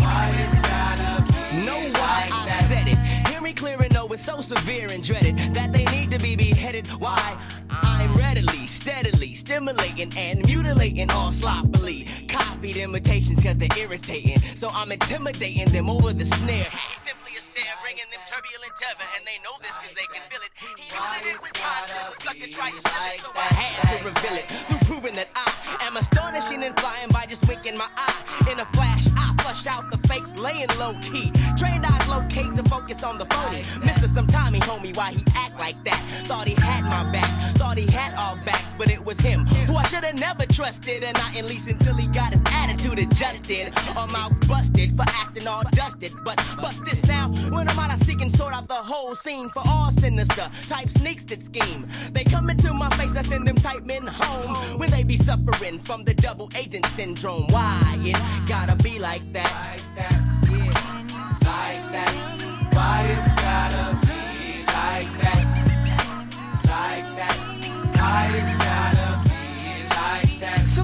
Why 0.00 0.30
it's 0.32 0.68
gotta 0.68 1.22
be 1.52 1.66
Know 1.66 1.78
like 1.80 2.32
I 2.32 2.46
that? 2.46 2.66
said 2.68 2.86
it. 2.88 2.98
Hear 3.28 3.40
me 3.40 3.52
clear 3.52 3.79
and 3.79 3.79
know 3.79 3.79
it's 3.79 3.79
so 4.20 4.40
severe 4.42 4.88
and 4.90 5.02
dreaded 5.02 5.36
that 5.54 5.72
they 5.72 5.84
need 5.86 6.10
to 6.10 6.18
be 6.18 6.36
beheaded. 6.36 6.86
Why? 7.00 7.38
I'm 7.70 8.14
readily, 8.16 8.66
steadily 8.66 9.34
stimulating 9.34 10.12
and 10.16 10.46
mutilating 10.46 11.10
all 11.10 11.32
sloppily. 11.32 12.06
Copied 12.28 12.76
imitations 12.76 13.42
cause 13.42 13.56
they're 13.56 13.78
irritating. 13.78 14.38
So 14.54 14.68
I'm 14.72 14.92
intimidating 14.92 15.72
them 15.72 15.88
over 15.88 16.12
the 16.12 16.26
snare. 16.26 16.70
Simply 17.04 17.32
a 17.36 17.40
stare 17.40 17.74
bringing 17.82 18.04
them 18.12 18.20
turbulent 18.28 18.72
tether. 18.78 19.08
And 19.16 19.26
they 19.26 19.42
know 19.42 19.56
this 19.62 19.72
cause 19.72 19.94
they 19.96 20.06
can 20.12 20.22
feel 20.28 20.42
it. 20.44 20.52
He 20.76 20.86
knew 20.86 21.34
it 21.34 21.40
was 21.40 21.50
mine 21.58 21.88
till 21.88 22.12
the 22.12 22.22
sucker 22.22 22.50
tried 22.52 22.76
to 22.76 23.14
it. 23.14 23.20
So 23.20 23.30
I 23.34 23.48
had 23.56 23.98
to 23.98 24.04
reveal 24.04 24.36
it 24.36 24.46
through 24.68 24.84
proving 24.86 25.14
that 25.16 25.28
I 25.34 25.86
am 25.86 25.96
astonishing 25.96 26.62
and 26.62 26.78
flying 26.78 27.08
by 27.08 27.24
just 27.26 27.48
winking 27.48 27.76
my 27.76 27.88
eye. 27.96 28.50
In 28.52 28.60
a 28.60 28.66
flash, 28.66 29.06
I 29.16 29.34
flush 29.42 29.66
out 29.66 29.90
the 29.90 29.99
fakes 30.10 30.36
laying 30.36 30.68
low 30.78 30.94
key. 31.00 31.30
Trained 31.56 31.86
eyes 31.86 32.08
locate 32.08 32.54
to 32.56 32.62
focus 32.64 33.02
on 33.04 33.16
the 33.16 33.26
phony. 33.26 33.62
Mr. 33.86 34.12
Some 34.12 34.26
Tommy 34.26 34.58
homie, 34.60 34.94
why 34.96 35.12
he 35.12 35.24
act 35.36 35.58
like 35.58 35.82
that? 35.84 36.00
Thought 36.26 36.48
he 36.48 36.54
had 36.54 36.82
my 36.82 37.10
back, 37.12 37.56
thought 37.56 37.78
he 37.78 37.86
had 37.86 38.14
all 38.14 38.36
backs, 38.44 38.70
but 38.76 38.90
it 38.90 39.04
was 39.04 39.18
him 39.20 39.46
who 39.68 39.76
I 39.76 39.84
should 39.84 40.04
have 40.04 40.18
never 40.18 40.46
trusted. 40.46 41.04
And 41.04 41.16
not 41.16 41.36
at 41.36 41.44
least 41.44 41.68
until 41.68 41.94
he 41.94 42.08
got 42.08 42.32
his 42.32 42.42
attitude 42.46 42.98
adjusted. 42.98 43.72
Mouth 44.10 44.48
busted 44.48 44.96
for 44.96 45.04
acting 45.06 45.46
all 45.46 45.62
dusted. 45.70 46.12
But 46.24 46.36
bust 46.60 46.84
this 46.84 47.00
now, 47.06 47.28
when 47.54 47.68
I'm 47.68 47.78
out, 47.78 47.90
I 47.90 47.96
seek 47.96 48.20
and 48.20 48.32
sort 48.32 48.52
out 48.52 48.66
the 48.66 48.74
whole 48.74 49.14
scene 49.14 49.48
for 49.50 49.62
all 49.66 49.92
sinister 49.92 50.50
type 50.68 50.90
sneaks 50.90 51.24
that 51.26 51.42
scheme. 51.44 51.86
They 52.12 52.24
come 52.24 52.50
into 52.50 52.74
my 52.74 52.90
face, 52.90 53.14
I 53.14 53.22
send 53.22 53.46
them 53.46 53.56
type 53.56 53.84
men 53.84 54.06
home 54.06 54.78
when 54.78 54.90
they 54.90 55.04
be 55.04 55.18
suffering 55.18 55.78
from 55.80 56.02
the 56.02 56.14
double 56.14 56.50
agent 56.56 56.86
syndrome. 56.96 57.46
Why 57.48 57.98
it 58.00 58.48
gotta 58.48 58.74
be 58.82 58.98
like 58.98 59.32
that? 59.32 59.78
Why 68.00 68.26
is 68.36 68.59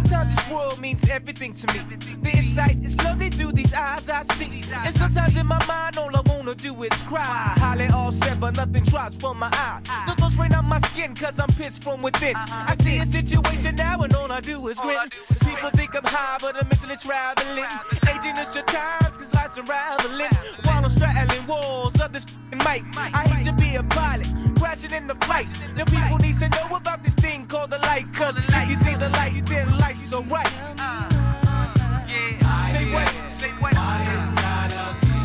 Sometimes 0.08 0.36
this 0.36 0.48
world 0.48 0.78
means 0.78 1.08
everything 1.10 1.52
to 1.52 1.66
me. 1.72 1.96
The 2.22 2.30
insight 2.30 2.78
is 2.84 2.94
flooded 2.94 3.34
through 3.34 3.52
these 3.52 3.74
eyes 3.74 4.08
I 4.08 4.22
see. 4.34 4.62
And 4.72 4.94
sometimes 4.94 5.36
in 5.36 5.46
my 5.46 5.58
mind, 5.66 5.98
all 5.98 6.14
I 6.14 6.20
wanna 6.26 6.54
do 6.54 6.80
is 6.84 6.92
cry. 7.02 7.24
Highly 7.24 7.88
all 7.88 8.12
said, 8.12 8.38
but 8.38 8.56
nothing 8.56 8.84
drops 8.84 9.16
from 9.16 9.40
my 9.40 9.48
eye. 9.52 9.80
The 10.06 10.14
thoughts 10.14 10.36
rain 10.36 10.54
on 10.54 10.66
my 10.66 10.80
skin, 10.90 11.16
cause 11.16 11.40
I'm 11.40 11.48
pissed 11.48 11.82
from 11.82 12.02
within. 12.02 12.36
I 12.36 12.76
see 12.82 12.98
a 12.98 13.06
situation 13.06 13.74
now, 13.74 14.00
and 14.02 14.14
all 14.14 14.30
I 14.30 14.40
do 14.40 14.64
is 14.68 14.78
grin. 14.78 15.10
People 15.44 15.70
think 15.70 15.96
I'm 15.96 16.04
high, 16.04 16.38
but 16.40 16.54
I'm 16.54 16.68
mentally 16.68 16.96
traveling. 16.98 17.64
Aging 18.08 18.36
is 18.36 18.54
your 18.54 18.64
times, 18.64 19.16
cause 19.16 19.34
life's 19.34 19.58
unraveling. 19.58 20.30
While 20.62 20.84
I'm 20.84 20.90
straddling 20.90 21.46
walls 21.48 22.00
of 22.00 22.12
this 22.12 22.26
mic. 22.52 22.82
I 22.96 23.28
hate 23.28 23.44
to 23.46 23.52
be 23.52 23.76
a 23.76 23.82
pilot, 23.82 24.26
crashing 24.58 24.92
in 24.92 25.06
the 25.06 25.14
flight. 25.26 25.46
The 25.76 25.84
people 25.84 26.18
need 26.18 26.38
to 26.40 26.48
know 26.48 26.76
about 26.76 27.02
this 27.04 27.14
thing 27.14 27.46
called 27.46 27.70
the 27.70 27.78
light, 27.78 28.12
cause 28.12 28.36
if 28.38 28.68
you 28.68 28.76
see 28.84 28.96
the 28.96 29.08
light, 29.10 29.32
you 29.34 29.42
the 29.42 29.64
light, 29.78 29.85
so 30.08 30.22
right. 30.24 30.46
Uh, 30.60 30.74
uh, 30.78 32.72
say 32.72 32.92
what? 32.92 33.08
Say 33.30 33.50
what? 33.60 33.74
Why 33.74 34.02
it's 34.06 34.40
gotta 34.40 34.96
be 35.00 35.16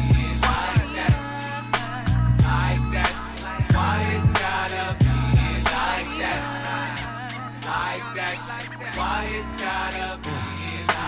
like 0.41 0.85
that? 0.95 1.13
Like 2.43 2.83
that. 2.93 3.11
Why 3.73 3.97
it's 4.15 4.31
gotta 4.39 4.85
be 4.99 5.15
like 5.69 6.09
that? 6.21 6.41
Like 7.65 8.07
that. 8.15 8.37
Why 8.95 9.27
it's 9.29 9.61
gotta 9.61 10.19
be 10.21 10.41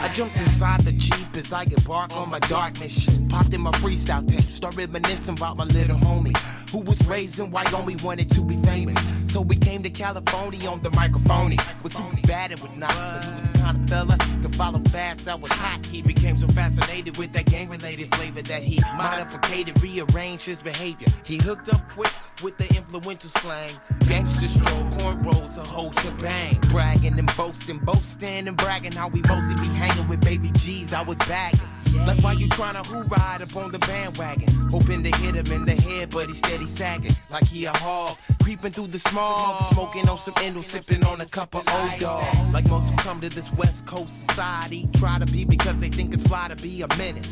I 0.03 0.09
jumped 0.13 0.37
inside 0.37 0.81
the 0.81 0.91
Jeep 0.91 1.35
as 1.35 1.53
I 1.53 1.63
embark 1.63 2.15
on 2.15 2.29
my 2.29 2.39
dark 2.39 2.79
mission. 2.79 3.27
Popped 3.29 3.53
in 3.53 3.61
my 3.61 3.71
freestyle 3.71 4.27
tape, 4.27 4.51
start 4.51 4.75
reminiscing 4.75 5.37
about 5.37 5.57
my 5.57 5.63
little 5.65 5.97
homie 5.97 6.37
who 6.73 6.79
was 6.79 6.99
raised 7.07 7.39
in 7.39 7.51
Wyoming, 7.51 7.97
wanted 8.03 8.29
to 8.31 8.41
be 8.41 8.57
famous. 8.63 8.97
So 9.31 9.41
we 9.41 9.55
came 9.55 9.83
to 9.83 9.89
California 9.89 10.67
on 10.67 10.81
the 10.81 10.91
microphone. 10.91 11.55
Was 11.83 11.93
super 11.93 12.17
bad 12.27 12.51
and 12.51 12.59
would 12.61 12.75
not, 12.77 12.93
but 12.93 13.23
he 13.23 13.31
was 13.31 13.49
the 13.49 13.52
kind 13.63 13.77
of 13.77 13.89
fella 13.89 14.17
to 14.17 14.49
follow 14.57 14.79
fast. 14.91 15.25
I 15.27 15.35
was 15.35 15.51
hot. 15.53 15.85
He 15.85 16.01
became 16.01 16.37
so 16.37 16.47
fascinated 16.47 17.17
with 17.17 17.31
that 17.31 17.45
gang-related 17.45 18.13
flavor 18.15 18.41
that 18.41 18.61
he 18.61 18.81
modified, 18.97 19.81
rearranged 19.81 20.45
his 20.45 20.59
behavior. 20.59 21.07
He 21.23 21.37
hooked 21.37 21.73
up 21.73 21.81
quick 21.91 22.11
with 22.43 22.57
the 22.57 22.67
influential 22.75 23.29
slang, 23.29 23.71
gangster 24.07 24.47
stroll, 24.47 24.83
cornrows, 24.97 25.57
a 25.57 25.63
whole 25.63 25.93
shebang. 25.93 26.59
Bragging 26.71 27.17
and 27.17 27.35
boasting, 27.37 27.79
boasting 27.79 28.49
and 28.49 28.57
bragging 28.57 28.91
how 28.91 29.07
we 29.07 29.21
mostly 29.21 29.55
be 29.55 29.69
hanging 29.75 30.09
with 30.09 30.19
baby 30.19 30.51
G's. 30.57 30.91
I 30.91 31.01
was 31.03 31.17
bagging. 31.19 31.72
Like 32.05 32.21
why 32.21 32.33
you 32.33 32.47
tryna 32.47 32.85
who 32.85 33.03
ride 33.03 33.41
up 33.41 33.55
on 33.55 33.71
the 33.71 33.79
bandwagon? 33.79 34.49
Hoping 34.69 35.03
to 35.03 35.15
hit 35.17 35.35
him 35.35 35.51
in 35.51 35.65
the 35.65 35.73
head, 35.73 36.09
but 36.09 36.27
he 36.27 36.33
steady 36.33 36.67
sagging. 36.67 37.15
Like 37.29 37.45
he 37.45 37.65
a 37.65 37.71
hog, 37.71 38.17
creeping 38.41 38.71
through 38.71 38.87
the 38.87 38.99
smog, 38.99 39.63
smoking 39.71 40.09
on 40.09 40.17
some 40.17 40.33
endo, 40.41 40.61
sipping 40.61 41.05
on 41.05 41.21
a 41.21 41.25
cup 41.25 41.55
of 41.55 41.63
old 41.69 41.99
dog. 41.99 42.53
Like 42.53 42.67
most 42.67 42.89
who 42.89 42.95
come 42.97 43.21
to 43.21 43.29
this 43.29 43.51
West 43.53 43.85
Coast 43.85 44.27
society, 44.27 44.89
try 44.93 45.19
to 45.19 45.25
be 45.25 45.45
because 45.45 45.79
they 45.79 45.89
think 45.89 46.13
it's 46.13 46.25
fly 46.27 46.47
to 46.47 46.55
be 46.55 46.81
a 46.81 46.87
menace. 46.97 47.29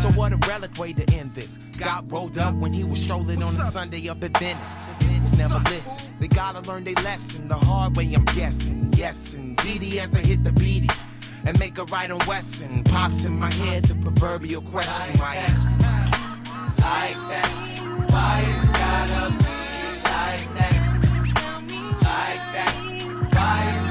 So 0.00 0.08
what 0.12 0.32
a 0.32 0.36
relic 0.48 0.76
way 0.78 0.92
to 0.92 1.14
end 1.14 1.34
this. 1.34 1.58
Got 1.76 2.10
rolled 2.10 2.38
up 2.38 2.54
when 2.54 2.72
he 2.72 2.84
was 2.84 3.02
strolling 3.02 3.42
on 3.42 3.54
a 3.54 3.70
Sunday 3.70 4.08
up 4.08 4.22
at 4.22 4.36
Venice. 4.38 4.76
Never 5.36 5.58
listen. 5.70 6.12
They 6.20 6.28
gotta 6.28 6.60
learn 6.60 6.84
their 6.84 6.94
lesson 7.02 7.48
the 7.48 7.56
hard 7.56 7.96
way, 7.96 8.12
I'm 8.14 8.24
guessing. 8.26 8.92
Yes, 8.96 9.34
indeedy 9.34 9.98
as 9.98 10.14
I 10.14 10.18
hit 10.18 10.44
the 10.44 10.52
beady 10.52 10.88
and 11.46 11.58
make 11.58 11.78
a 11.78 11.84
right 11.84 12.10
on 12.10 12.20
Weston. 12.26 12.84
Pops 12.84 13.24
in 13.24 13.38
my 13.38 13.52
head, 13.52 13.84
the 13.84 13.94
proverbial 13.94 14.62
question. 14.62 15.18
Why 15.18 15.36
ask? 15.36 15.64
like 16.84 17.16
that? 17.30 17.48
Why 18.10 18.44
it's 18.46 18.78
gotta 18.78 19.30
be 19.30 19.56
like 20.10 20.46
that? 20.58 20.76
Like 22.02 22.44
that. 22.54 22.72
Why 23.34 23.83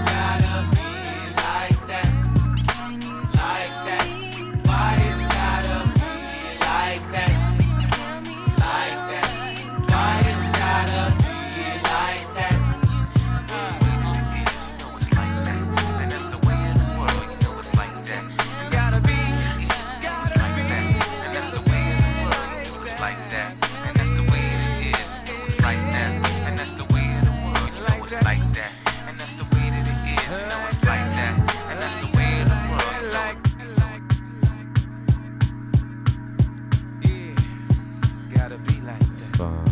war 39.38 39.64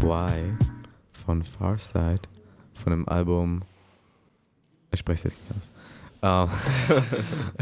Why 0.00 0.54
von 1.12 1.42
Farside 1.42 2.22
von 2.74 2.90
dem 2.92 3.08
Album. 3.08 3.62
Ich 4.90 5.00
spreche 5.00 5.28
es 5.28 5.36
jetzt 5.36 5.50
nicht 5.50 5.58
aus. 5.58 5.70
Ähm, 6.22 7.04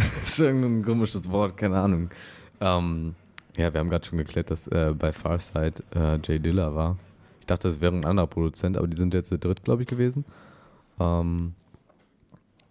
ist 0.24 0.38
irgendein 0.38 0.84
komisches 0.84 1.30
Wort, 1.30 1.56
keine 1.56 1.78
Ahnung. 1.80 2.10
Ähm, 2.60 3.14
ja, 3.56 3.72
wir 3.72 3.80
haben 3.80 3.90
gerade 3.90 4.04
schon 4.04 4.18
geklärt, 4.18 4.50
dass 4.50 4.66
äh, 4.68 4.94
bei 4.96 5.12
Farside 5.12 5.82
äh, 5.94 6.18
Jay 6.22 6.38
Dilla 6.38 6.74
war. 6.74 6.98
Ich 7.40 7.46
dachte, 7.46 7.68
es 7.68 7.80
wäre 7.80 7.94
ein 7.94 8.04
anderer 8.04 8.26
Produzent, 8.26 8.76
aber 8.76 8.86
die 8.86 8.96
sind 8.96 9.14
jetzt 9.14 9.28
zu 9.28 9.38
dritt, 9.38 9.64
glaube 9.64 9.82
ich, 9.82 9.88
gewesen. 9.88 10.24
Ähm, 11.00 11.54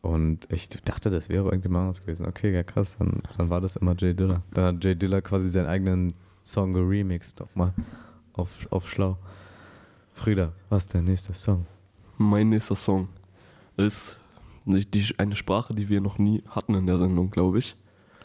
und 0.02 0.48
ich 0.52 0.70
dachte, 0.70 1.10
das 1.10 1.30
wäre 1.30 1.46
irgendjemand 1.46 1.82
anderes 1.82 2.02
gewesen. 2.02 2.26
Okay, 2.26 2.54
ja 2.54 2.64
krass, 2.64 2.96
dann, 2.98 3.24
dann 3.38 3.50
war 3.50 3.62
das 3.62 3.76
immer 3.76 3.96
Jay 3.98 4.14
Dilla. 4.14 4.42
Da 4.52 4.68
hat 4.68 4.84
Jay 4.84 4.96
Dilla 4.96 5.22
quasi 5.22 5.50
seinen 5.50 5.68
eigenen 5.68 6.14
Song 6.46 6.74
geremixed 6.74 7.40
nochmal 7.40 7.74
auf, 8.34 8.68
auf 8.72 8.90
schlau. 8.90 9.18
Frieda, 10.14 10.54
was 10.70 10.84
ist 10.84 10.94
der 10.94 11.02
nächste 11.02 11.34
Song? 11.34 11.66
Mein 12.18 12.50
nächster 12.50 12.76
Song 12.76 13.10
ist 13.78 14.20
die, 14.66 14.86
die, 14.86 15.14
eine 15.18 15.36
Sprache, 15.36 15.74
die 15.74 15.90
wir 15.90 16.02
noch 16.02 16.18
nie 16.18 16.44
hatten 16.50 16.76
in 16.76 16.86
der 16.86 16.98
Sendung, 16.98 17.32
glaube 17.32 17.60
ich. 17.60 17.76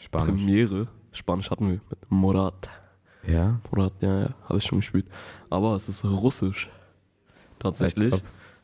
Spanisch. 0.00 0.28
Premiere. 0.28 0.88
Spanisch 1.12 1.50
hatten 1.50 1.68
wir 1.68 1.80
mit 1.88 2.10
Morat. 2.10 2.68
Ja? 3.26 3.60
Morat, 3.70 3.94
ja, 4.00 4.20
ja, 4.20 4.34
habe 4.44 4.58
ich 4.58 4.64
schon 4.64 4.78
gespielt. 4.78 5.06
Aber 5.50 5.74
es 5.74 5.88
ist 5.88 6.04
Russisch. 6.04 6.68
Tatsächlich. 7.58 8.14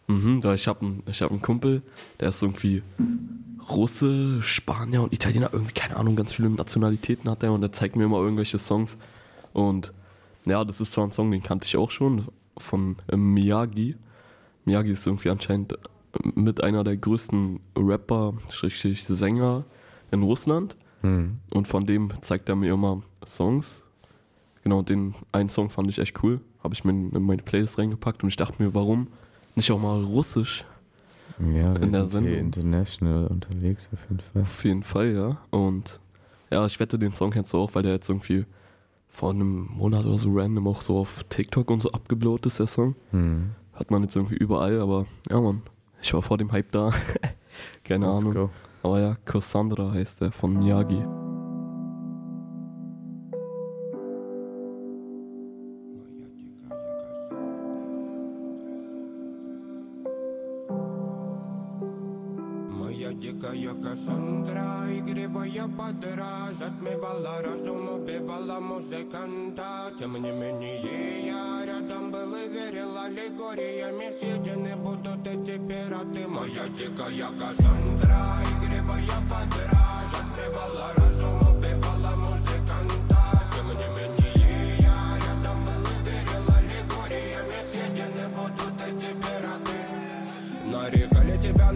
Mhm, 0.07 0.45
weil 0.45 0.55
ich 0.55 0.69
habe 0.69 0.85
einen, 0.85 1.03
ich 1.07 1.23
hab 1.23 1.31
einen 1.31 1.41
Kumpel, 1.41 1.83
der 2.21 2.29
ist 2.29 2.43
irgendwie 2.43 2.83
Russe, 3.71 4.43
Spanier 4.43 5.03
und 5.03 5.15
Italiener, 5.15 5.49
irgendwie, 5.53 5.73
keine 5.73 5.97
Ahnung, 5.97 6.15
ganz 6.15 6.35
viele 6.35 6.51
Nationalitäten 6.51 7.31
hat 7.31 7.43
er 7.43 7.53
und 7.53 7.63
der 7.63 7.73
zeigt 7.73 7.97
mir 7.97 8.05
immer 8.05 8.19
irgendwelche 8.19 8.59
Songs. 8.59 8.99
Und 9.55 9.95
ja, 10.45 10.65
das 10.65 10.81
ist 10.81 10.93
zwar 10.93 11.05
ein 11.05 11.13
Song, 11.13 11.31
den 11.31 11.43
kannte 11.43 11.67
ich 11.67 11.77
auch 11.77 11.91
schon, 11.91 12.29
von 12.59 12.97
äh, 13.09 13.17
Miyagi. 13.17 13.97
Miyagi 14.65 14.93
ist 14.93 15.07
irgendwie 15.07 15.31
anscheinend 15.31 15.73
äh, 15.73 15.77
mit 16.35 16.63
einer 16.63 16.85
der 16.85 16.97
größten 16.97 17.61
Rapper, 17.77 18.35
Schrägstrich 18.51 19.05
Sänger 19.05 19.65
in 20.11 20.23
Russland. 20.23 20.77
Hm. 21.03 21.39
Und 21.51 21.69
von 21.69 21.87
dem 21.87 22.11
zeigt 22.23 22.49
er 22.49 22.57
mir 22.57 22.73
immer 22.73 23.03
Songs. 23.27 23.83
Genau, 24.63 24.83
den 24.83 25.15
einen 25.33 25.49
Song 25.49 25.71
fand 25.71 25.91
ich 25.91 25.99
echt 25.99 26.23
cool. 26.23 26.41
Habe 26.63 26.75
ich 26.75 26.85
mir 26.85 26.93
in 26.93 27.23
meine 27.23 27.43
Playlist 27.43 27.79
reingepackt 27.79 28.23
und 28.23 28.31
ich 28.31 28.37
dachte 28.37 28.63
mir, 28.63 28.73
warum 28.75 29.09
nicht 29.55 29.71
auch 29.71 29.79
mal 29.79 30.03
Russisch 30.03 30.65
Ja, 31.39 31.75
wir 31.75 31.83
in 31.83 31.91
der 31.91 32.07
sind 32.07 32.25
hier 32.25 32.39
international 32.39 33.27
unterwegs 33.27 33.89
auf 33.93 34.01
jeden 34.09 34.21
Fall. 34.21 34.43
Auf 34.43 34.65
jeden 34.65 34.83
Fall, 34.83 35.13
ja. 35.13 35.39
Und 35.51 36.01
ja, 36.51 36.65
ich 36.65 36.81
wette, 36.81 36.99
den 36.99 37.13
Song 37.13 37.31
kennst 37.31 37.53
du 37.53 37.59
auch, 37.59 37.75
weil 37.75 37.83
der 37.83 37.93
jetzt 37.93 38.09
irgendwie 38.09 38.47
vor 39.15 39.31
einem 39.31 39.69
Monat 39.73 40.05
oder 40.05 40.19
so 40.19 40.29
random 40.33 40.67
auch 40.67 40.83
so 40.83 40.99
auf 40.99 41.25
TikTok 41.29 41.71
und 41.71 41.81
so 41.81 41.93
abgeblowt 41.93 42.47
ist, 42.47 42.59
der 42.59 42.67
Song. 42.67 42.97
Hm. 43.13 43.53
Hat 43.73 43.91
man 43.93 44.03
jetzt 44.03 44.17
irgendwie 44.17 44.35
überall, 44.35 44.81
aber 44.81 45.07
ja, 45.31 45.41
Mann. 45.41 45.63
Ich 46.03 46.13
war 46.13 46.21
vor 46.21 46.37
dem 46.37 46.51
Hype 46.51 46.73
da. 46.73 46.91
Keine 47.85 48.07
Let's 48.07 48.19
Ahnung. 48.19 48.35
go. 48.35 48.51
Aber 48.83 49.01
ja, 49.01 49.17
Cassandra 49.25 49.93
heißt 49.93 50.21
der 50.21 50.33
von 50.33 50.59
Miyagi. 50.59 51.24
Кассандра, 64.15 64.87
игривая 64.91 65.69
подра 65.77 66.49
Затмевала 66.59 67.43
разум, 67.43 67.95
убивала 67.95 68.61
музыканта. 68.61 69.93
Тем 69.99 70.15
не 70.23 70.31
менее 70.31 71.27
я 71.27 71.65
рядом 71.67 72.13
был 72.13 72.35
и 72.35 72.49
верил 72.49 72.97
Аллегориями. 72.97 74.13
Съедены 74.21 74.77
будут 74.77 75.27
эти 75.27 75.59
пираты 75.59 76.29
Моя 76.29 76.69
дикая 76.69 77.29
Кассандра, 77.39 78.39
игривая 78.53 79.21
подра 79.29 80.03
Затмевала 80.13 80.93
разум, 80.97 81.04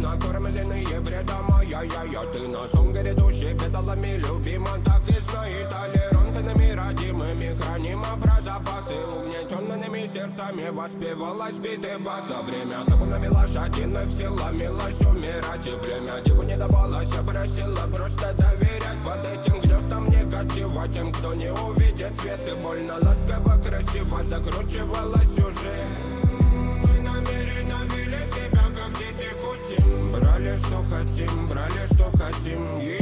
накормленные 0.09 1.01
бредом 1.01 1.51
Ай-яй-яй, 1.53 2.27
ты 2.33 2.49
на 2.49 2.69
сон 2.69 2.93
грядущий 2.93 3.53
бедолами 3.53 4.17
любима 4.17 4.71
Так 4.85 5.03
и 5.09 5.21
знай, 5.31 5.53
толерантными 5.71 6.71
родимыми 6.73 7.57
Хранима 7.61 8.09
про 8.23 8.41
запасы 8.43 8.95
Угнетенными 8.95 10.07
сердцами 10.13 10.69
воспевалась 10.71 11.55
биты 11.55 11.99
бас. 11.99 12.25
За 12.29 12.41
время 12.43 12.85
табунами 12.87 13.29
лошадиных 13.29 14.11
сила 14.17 14.51
милась 14.53 15.01
умирать. 15.01 15.67
И 15.67 15.71
время 15.71 16.21
диву 16.25 16.43
не 16.43 16.57
давалось, 16.57 17.11
я 17.11 17.23
просила 17.23 17.87
просто 17.95 18.35
доверять. 18.35 18.99
Под 19.05 19.25
этим 19.27 19.61
гнетом 19.61 20.07
негатива 20.07 20.89
Тем, 20.89 21.13
кто 21.13 21.35
не 21.35 21.53
увидит 21.53 22.13
свет. 22.21 22.41
И 22.47 22.63
больно 22.63 22.95
ласково, 22.95 23.63
красиво 23.63 24.23
Закручивалась 24.29 25.39
уже 25.39 26.18
что 30.59 30.85
хотим, 30.91 31.47
брали 31.47 31.87
что 31.93 32.05
хотим. 32.19 32.75
И 32.81 32.99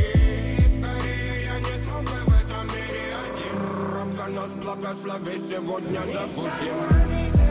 скорее 0.79 1.45
я 1.45 1.61
не 1.61 1.79
смог 1.85 2.03
бы 2.03 2.11
в 2.11 2.29
этом 2.29 2.67
мире 2.69 3.07
один. 3.25 3.57
Робко 3.95 4.31
нас 4.31 4.51
благослови 4.51 5.39
сегодня 5.39 6.01
забудем 6.13 7.46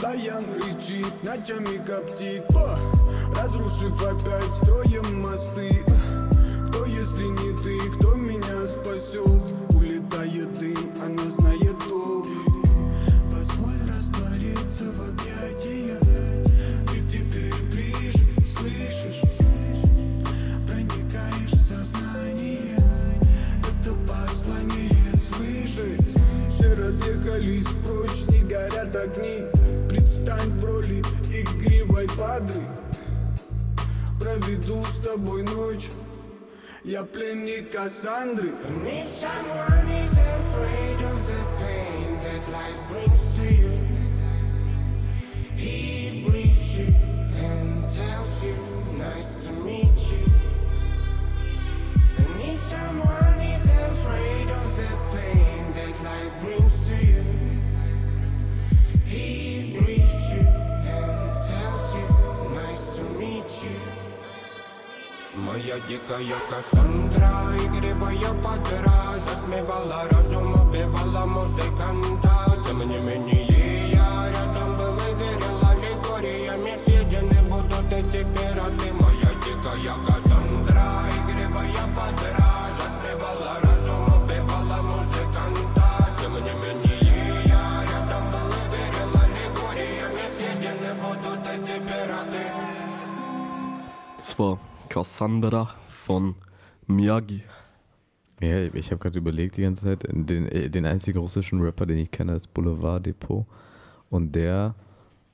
Даян 0.00 0.44
кричит, 0.44 1.22
ночами 1.22 1.76
коптит, 1.86 2.44
разрушив 3.36 4.02
опять 4.02 4.52
строем 4.54 5.20
мосты. 5.20 5.79
Тобой 35.10 35.42
ночь. 35.42 35.88
Я 36.84 37.02
пленник 37.02 37.72
Кассандры. 37.72 38.50
If 38.86 39.08
someone 39.20 40.09
Моя 65.70 65.82
дикая 65.86 66.34
Кассандра, 66.50 67.30
игривая 67.64 68.34
подра 68.42 69.14
Затмевала 69.24 70.02
разум, 70.10 70.52
убивала 70.54 71.26
музыканта. 71.26 72.56
Тем 72.66 72.80
не 72.80 72.98
менее 72.98 73.90
я 73.92 74.30
рядом 74.32 74.76
был 74.76 74.98
и 74.98 75.14
верил 75.14 75.60
Аллегориями. 75.70 76.76
Съедены 76.84 77.42
будут 77.42 77.92
эти 77.92 78.24
пираты. 78.34 78.92
Моя 78.98 79.32
дикая 79.44 79.94
Кассандра, 80.06 80.90
игривая 81.20 81.86
подра 81.94 82.50
Затмевала 82.76 83.54
разум, 83.62 84.24
убивала 84.24 84.82
музыканта. 84.82 85.84
Тем 86.20 86.34
не 86.34 86.50
менее 86.50 86.80
war 94.40 94.69
Cassandra 94.90 95.72
von 95.88 96.34
Miyagi. 96.88 97.42
Ja, 98.42 98.64
ich 98.74 98.90
habe 98.90 98.98
gerade 98.98 99.18
überlegt 99.18 99.56
die 99.56 99.62
ganze 99.62 99.84
Zeit, 99.84 100.04
den, 100.10 100.46
äh, 100.48 100.68
den 100.68 100.84
einzigen 100.84 101.18
russischen 101.18 101.60
Rapper, 101.60 101.86
den 101.86 101.98
ich 101.98 102.10
kenne, 102.10 102.34
ist 102.34 102.48
Boulevard 102.48 103.06
Depot. 103.06 103.46
Und 104.10 104.34
der 104.34 104.74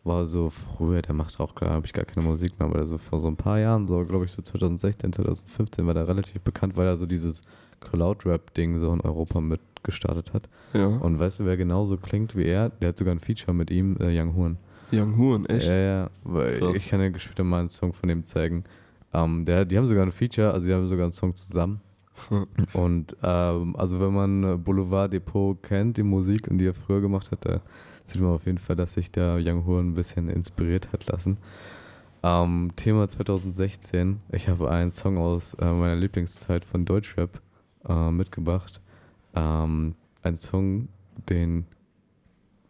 war 0.05 0.27
so 0.27 0.51
früher, 0.51 1.01
der 1.01 1.15
macht 1.15 1.41
auch, 1.41 1.55
glaube 1.55 1.87
ich, 1.87 1.95
gar 1.95 2.05
keine 2.05 2.27
Musik 2.27 2.59
mehr, 2.59 2.69
aber 2.69 2.85
so 2.85 2.99
vor 2.99 3.19
so 3.19 3.29
ein 3.29 3.37
paar 3.37 3.59
Jahren, 3.59 3.89
so 3.89 4.05
glaube 4.05 4.27
ich 4.27 4.33
so 4.33 4.43
2016, 4.43 5.15
2015, 5.15 5.87
war 5.87 5.95
der 5.95 6.07
relativ 6.07 6.43
bekannt, 6.43 6.77
weil 6.77 6.87
er 6.87 6.97
so 6.97 7.07
dieses 7.07 7.41
Cloud-Rap-Ding 7.81 8.79
so 8.79 8.93
in 8.93 9.01
Europa 9.01 9.41
mit 9.41 9.61
gestartet 9.83 10.35
hat. 10.35 10.51
Ja. 10.75 10.87
Und 10.87 11.19
weißt 11.19 11.41
du, 11.41 11.45
wer 11.47 11.57
genauso 11.57 11.97
klingt 11.97 12.37
wie 12.37 12.45
er? 12.45 12.69
Der 12.69 12.89
hat 12.89 12.99
sogar 12.99 13.15
ein 13.15 13.21
Feature 13.21 13.55
mit 13.55 13.71
ihm, 13.71 13.97
äh, 14.01 14.21
Young 14.21 14.37
Horn. 14.37 14.59
Young 14.93 15.17
Horn, 15.17 15.47
echt? 15.47 15.67
Ja, 15.67 15.77
ja, 15.77 16.11
weil 16.25 16.59
Krass. 16.59 16.77
ich 16.77 16.89
kann 16.89 17.01
dir 17.01 17.19
später 17.19 17.43
mal 17.43 17.61
einen 17.61 17.69
Song 17.71 17.95
von 17.95 18.09
dem 18.09 18.25
zeigen. 18.25 18.65
Ähm, 19.13 19.45
der, 19.45 19.65
die 19.65 19.77
haben 19.77 19.87
sogar 19.87 20.05
ein 20.05 20.13
Feature, 20.13 20.53
also 20.53 20.67
die 20.67 20.75
haben 20.75 20.89
sogar 20.89 21.05
einen 21.05 21.13
Song 21.13 21.35
zusammen. 21.35 21.81
und 22.73 23.17
ähm, 23.23 23.77
also 23.77 24.01
wenn 24.01 24.15
man 24.15 24.45
äh, 24.45 24.57
Boulevard 24.57 25.13
Depot 25.13 25.63
kennt, 25.63 25.97
die 25.97 26.03
Musik 26.03 26.49
und 26.49 26.59
die 26.59 26.67
er 26.67 26.75
früher 26.75 27.01
gemacht 27.01 27.31
hat, 27.31 27.45
da 27.45 27.61
sieht 28.07 28.21
man 28.21 28.33
auf 28.33 28.47
jeden 28.47 28.59
Fall, 28.59 28.77
dass 28.77 28.95
sich 28.95 29.11
der 29.11 29.39
Young 29.41 29.67
Horn 29.67 29.91
ein 29.91 29.95
bisschen 29.95 30.29
inspiriert 30.29 30.93
hat 30.93 31.07
lassen. 31.07 31.39
Ähm, 32.23 32.73
Thema 32.77 33.09
2016. 33.09 34.21
Ich 34.33 34.49
habe 34.49 34.71
einen 34.71 34.91
Song 34.91 35.19
aus 35.19 35.55
äh, 35.55 35.73
meiner 35.73 35.97
Lieblingszeit 35.97 36.65
von 36.65 36.85
Deutschrap 36.85 37.41
äh, 37.89 38.11
mitgebracht. 38.11 38.81
Ähm, 39.35 39.95
ein 40.23 40.37
Song, 40.37 40.89
den 41.29 41.67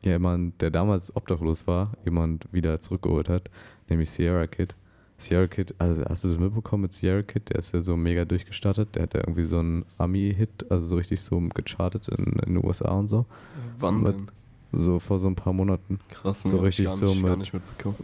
jemand, 0.03 0.61
der 0.61 0.70
damals 0.70 1.14
obdachlos 1.14 1.66
war, 1.66 1.93
jemand 2.05 2.53
wieder 2.53 2.80
zurückgeholt 2.80 3.28
hat, 3.28 3.51
nämlich 3.89 4.11
Sierra 4.11 4.47
Kid. 4.47 4.74
Sierra 5.19 5.47
Kid, 5.47 5.75
also 5.79 6.05
hast 6.05 6.25
du 6.25 6.29
das 6.29 6.39
mitbekommen 6.39 6.83
mit 6.83 6.93
Sierra 6.93 7.23
Kid? 7.23 7.49
Der 7.49 7.57
ist 7.59 7.73
ja 7.73 7.81
so 7.81 7.97
mega 7.97 8.25
durchgestartet. 8.25 8.95
Der 8.95 9.05
hat 9.05 9.14
ja 9.14 9.21
irgendwie 9.21 9.45
so 9.45 9.59
einen 9.59 9.85
Ami-Hit, 9.99 10.67
also 10.71 10.87
so 10.87 10.97
richtig 10.97 11.21
so 11.23 11.41
gechartet 11.55 12.09
in, 12.09 12.25
in 12.47 12.55
den 12.55 12.64
USA 12.64 12.91
und 12.93 13.09
so. 13.09 13.25
Wann 13.79 14.03
mit, 14.03 14.14
denn? 14.14 14.31
So 14.73 14.99
vor 14.99 15.19
so 15.19 15.27
ein 15.27 15.35
paar 15.35 15.53
Monaten. 15.55 16.01
Krass, 16.11 16.43
so 16.43 16.59
richtig 16.59 16.89
so 16.91 17.14
nicht- 17.14 17.25
gar 17.25 17.37
mit, 17.37 17.53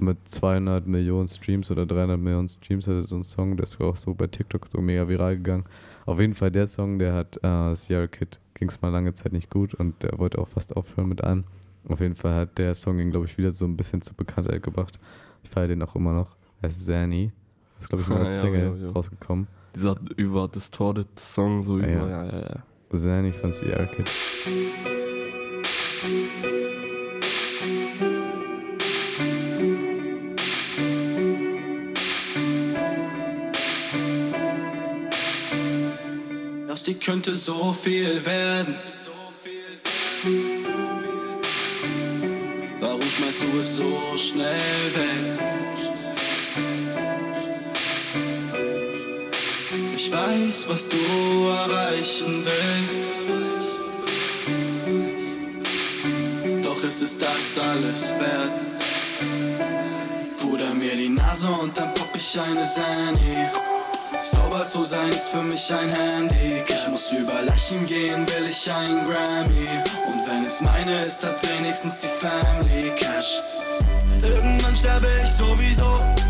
mit 0.00 0.16
200 0.28 0.86
Millionen 0.86 1.28
Streams 1.28 1.70
oder 1.70 1.84
300 1.84 2.18
Millionen 2.18 2.48
Streams 2.48 2.86
hatte 2.86 3.04
so 3.04 3.16
ein 3.16 3.24
Song, 3.24 3.56
der 3.56 3.64
ist 3.64 3.78
auch 3.80 3.96
so 3.96 4.14
bei 4.14 4.26
TikTok 4.26 4.66
so 4.68 4.80
mega 4.80 5.06
viral 5.06 5.36
gegangen. 5.36 5.64
Auf 6.06 6.18
jeden 6.18 6.34
Fall 6.34 6.50
der 6.50 6.66
Song, 6.66 6.98
der 6.98 7.12
hat 7.12 7.38
äh, 7.44 7.74
Sierra 7.76 8.06
Kid, 8.06 8.38
ging 8.54 8.68
es 8.70 8.80
mal 8.80 8.88
lange 8.88 9.12
Zeit 9.12 9.32
nicht 9.32 9.50
gut 9.50 9.74
und 9.74 10.02
der 10.02 10.18
wollte 10.18 10.38
auch 10.38 10.48
fast 10.48 10.74
aufhören 10.76 11.08
mit 11.10 11.22
allem. 11.22 11.44
Auf 11.88 12.00
jeden 12.00 12.14
Fall 12.14 12.34
hat 12.34 12.58
der 12.58 12.74
Song 12.74 12.98
ihn, 13.00 13.10
glaube 13.10 13.26
ich, 13.26 13.36
wieder 13.36 13.52
so 13.52 13.64
ein 13.66 13.76
bisschen 13.76 14.00
zur 14.02 14.16
Bekanntheit 14.16 14.62
gebracht. 14.62 14.98
Ich 15.42 15.50
feiere 15.50 15.68
den 15.68 15.82
auch 15.82 15.94
immer 15.94 16.12
noch. 16.12 16.36
Er 16.62 16.68
ist 16.68 16.86
Zanny. 16.86 17.32
Ist, 17.80 17.88
glaube 17.88 18.02
ich, 18.02 18.08
mal 18.08 18.24
als 18.26 18.38
Single 18.40 18.76
ja, 18.78 18.86
ja. 18.86 18.92
rausgekommen. 18.92 19.48
Dieser 19.74 19.96
über 20.16 20.46
Distorted 20.46 21.18
Song, 21.18 21.62
so 21.62 21.78
Ja, 21.78 21.86
über, 21.86 22.08
ja. 22.08 22.24
ja, 22.24 22.32
ja, 22.32 22.62
ja. 22.92 22.98
Zanny 22.98 23.32
von 23.32 23.52
Sierra 23.52 23.86
Kid. 23.86 24.08
Aus 36.70 36.84
dir 36.84 36.94
könnte 36.94 37.34
so 37.34 37.72
viel 37.72 38.24
werden. 38.24 38.76
Warum 42.80 43.02
schmeißt 43.02 43.42
du 43.42 43.58
es 43.58 43.76
so 43.76 44.16
schnell 44.16 44.94
weg? 44.94 45.71
Ich 50.04 50.10
weiß, 50.10 50.68
was 50.68 50.88
du 50.88 50.98
erreichen 51.46 52.44
willst. 52.44 53.02
Doch 56.64 56.82
ist 56.82 57.02
es 57.02 57.18
das 57.18 57.56
alles 57.56 58.10
wert? 58.18 58.52
Puder 60.38 60.74
mir 60.74 60.96
die 60.96 61.08
Nase 61.08 61.46
und 61.46 61.78
dann 61.78 61.94
pop 61.94 62.10
ich 62.16 62.40
eine 62.40 62.66
Sandy. 62.66 63.46
Sauber 64.18 64.66
zu 64.66 64.82
sein 64.82 65.10
ist 65.10 65.28
für 65.28 65.42
mich 65.42 65.72
ein 65.72 65.90
Handy. 65.90 66.64
Ich 66.66 66.88
muss 66.88 67.12
über 67.12 67.40
Leichen 67.42 67.86
gehen, 67.86 68.26
will 68.28 68.50
ich 68.50 68.72
ein 68.72 69.04
Grammy. 69.04 69.68
Und 70.08 70.26
wenn 70.26 70.44
es 70.44 70.60
meine 70.62 71.02
ist, 71.02 71.24
hat 71.24 71.48
wenigstens 71.48 72.00
die 72.00 72.08
Family 72.08 72.90
Cash. 72.96 73.38
Irgendwann 74.20 74.74
sterbe 74.74 75.06
ich 75.22 75.30
sowieso. 75.30 76.21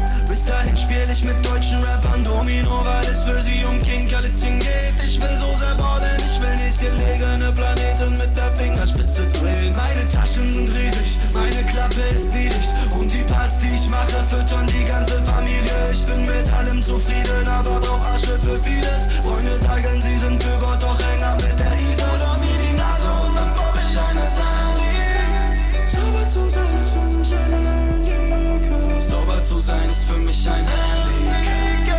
Dahin 0.46 0.76
spiel 0.76 1.04
ich 1.08 1.22
mit 1.24 1.36
deutschen 1.46 1.84
Rappern 1.84 2.22
Domino, 2.24 2.84
weil 2.84 3.04
es 3.06 3.22
für 3.22 3.40
sie 3.40 3.64
um 3.64 3.78
King 3.78 4.08
Kalitzchen 4.08 4.58
geht. 4.58 4.94
Ich 5.06 5.20
will 5.20 5.38
so 5.38 5.56
sehr 5.56 5.74
ballen, 5.76 6.16
ich 6.18 6.40
will 6.40 6.56
nicht 6.56 6.80
gelegene 6.80 7.52
Planeten 7.52 8.12
mit 8.14 8.36
der 8.36 8.54
Fingerspitze 8.56 9.28
drehen. 9.28 9.72
Meine 9.76 10.04
Taschen 10.04 10.52
sind 10.52 10.68
riesig, 10.74 11.18
meine 11.32 11.64
Klappe 11.66 12.02
ist 12.12 12.32
niedrig. 12.34 12.66
Und 12.98 13.12
die 13.12 13.22
Parts, 13.22 13.58
die 13.60 13.74
ich 13.74 13.88
mache, 13.88 14.24
füttern 14.26 14.66
die 14.66 14.84
ganze 14.84 15.22
Familie. 15.22 15.90
Ich 15.92 16.04
bin 16.04 16.22
mit 16.22 16.52
allem 16.52 16.82
zufrieden, 16.82 17.46
aber 17.46 17.78
brauch 17.78 18.04
Asche 18.12 18.36
für 18.40 18.58
vieles. 18.58 19.06
Freunde 19.22 19.54
sagen, 19.56 20.00
sie 20.00 20.18
sind 20.18 20.42
für 20.42 20.58
Gott, 20.58 20.82
doch 20.82 20.98
ab 21.22 21.40
mit 21.40 21.61
zu 29.52 29.60
sein 29.60 29.90
ist 29.90 30.04
für 30.04 30.16
mich 30.16 30.48
ein 30.48 30.66
Handicap. 30.66 31.96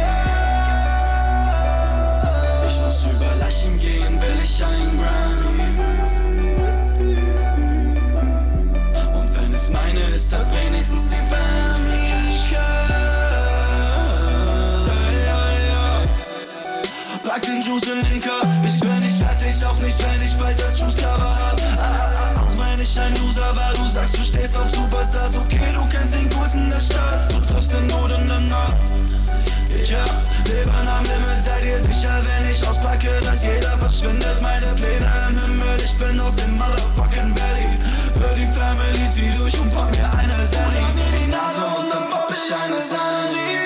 Ich 2.66 2.82
muss 2.82 3.06
über 3.06 3.36
Leichen 3.40 3.78
gehen, 3.80 4.20
will 4.20 4.40
ich 4.44 4.64
ein 4.64 4.98
Grammy. 4.98 5.70
Und 9.20 9.36
wenn 9.36 9.54
es 9.54 9.70
meine 9.70 10.00
ist, 10.16 10.36
hat 10.36 10.48
wenigstens 10.52 11.08
die 11.08 11.16
Family. 11.30 11.94
Pack 17.34 17.42
den 17.42 17.62
Juice 17.62 17.88
in 17.88 18.02
den 18.02 18.20
Cup. 18.20 18.46
Ich 18.64 18.80
bin 18.80 19.00
nicht 19.00 19.16
fertig, 19.16 19.66
auch 19.66 19.80
nicht, 19.82 19.98
wenn 20.06 20.22
ich 20.22 20.38
bald 20.38 20.62
das 20.62 20.80
Juice-Cover 20.80 21.36
hab. 21.36 21.60
Ah, 21.78 21.82
ah, 21.82 22.12
ah, 22.16 22.42
auch 22.42 22.58
wenn 22.60 22.80
ich 22.80 23.00
ein 23.00 23.16
Loser 23.16 23.56
war, 23.56 23.74
du 23.74 23.90
sagst, 23.90 24.20
du 24.20 24.24
stehst 24.24 24.56
auf 24.56 24.70
Superstars. 24.70 25.38
Okay, 25.38 25.72
du 25.74 25.84
kennst 25.90 26.14
den 26.14 26.30
Coolsten 26.30 26.70
der 26.70 26.80
Stadt. 26.80 27.33
Triffst 27.54 27.72
den 27.72 27.88
Boden 27.88 28.28
dann 28.28 28.52
ab. 28.52 28.76
Ja, 29.86 30.04
Leben 30.48 30.72
am 30.72 31.04
Limit, 31.04 31.44
seid 31.44 31.64
ihr 31.64 31.78
sicher, 31.78 32.20
wenn 32.26 32.50
ich 32.50 32.68
auspacke, 32.68 33.20
dass 33.22 33.44
jeder 33.44 33.78
verschwindet. 33.78 34.42
Meine 34.42 34.74
Pläne 34.74 35.08
im 35.30 35.40
Himmel, 35.40 35.78
ich 35.78 35.96
bin 36.00 36.20
aus 36.20 36.36
dem 36.36 36.56
Motherfucking 36.56 37.36
Valley. 37.38 37.78
Für 38.16 38.34
die 38.34 38.48
Family 38.48 39.08
zieh 39.12 39.38
durch 39.38 39.60
und 39.60 39.72
pack 39.72 39.96
mir 39.96 40.10
eine 40.18 40.34
mir 40.34 41.18
die 41.20 41.30
Nase 41.30 41.62
und 41.78 41.94
dann 41.94 42.10
pop 42.10 42.32
ich 42.32 42.56
eine 42.56 42.82
Sandy. 42.82 43.60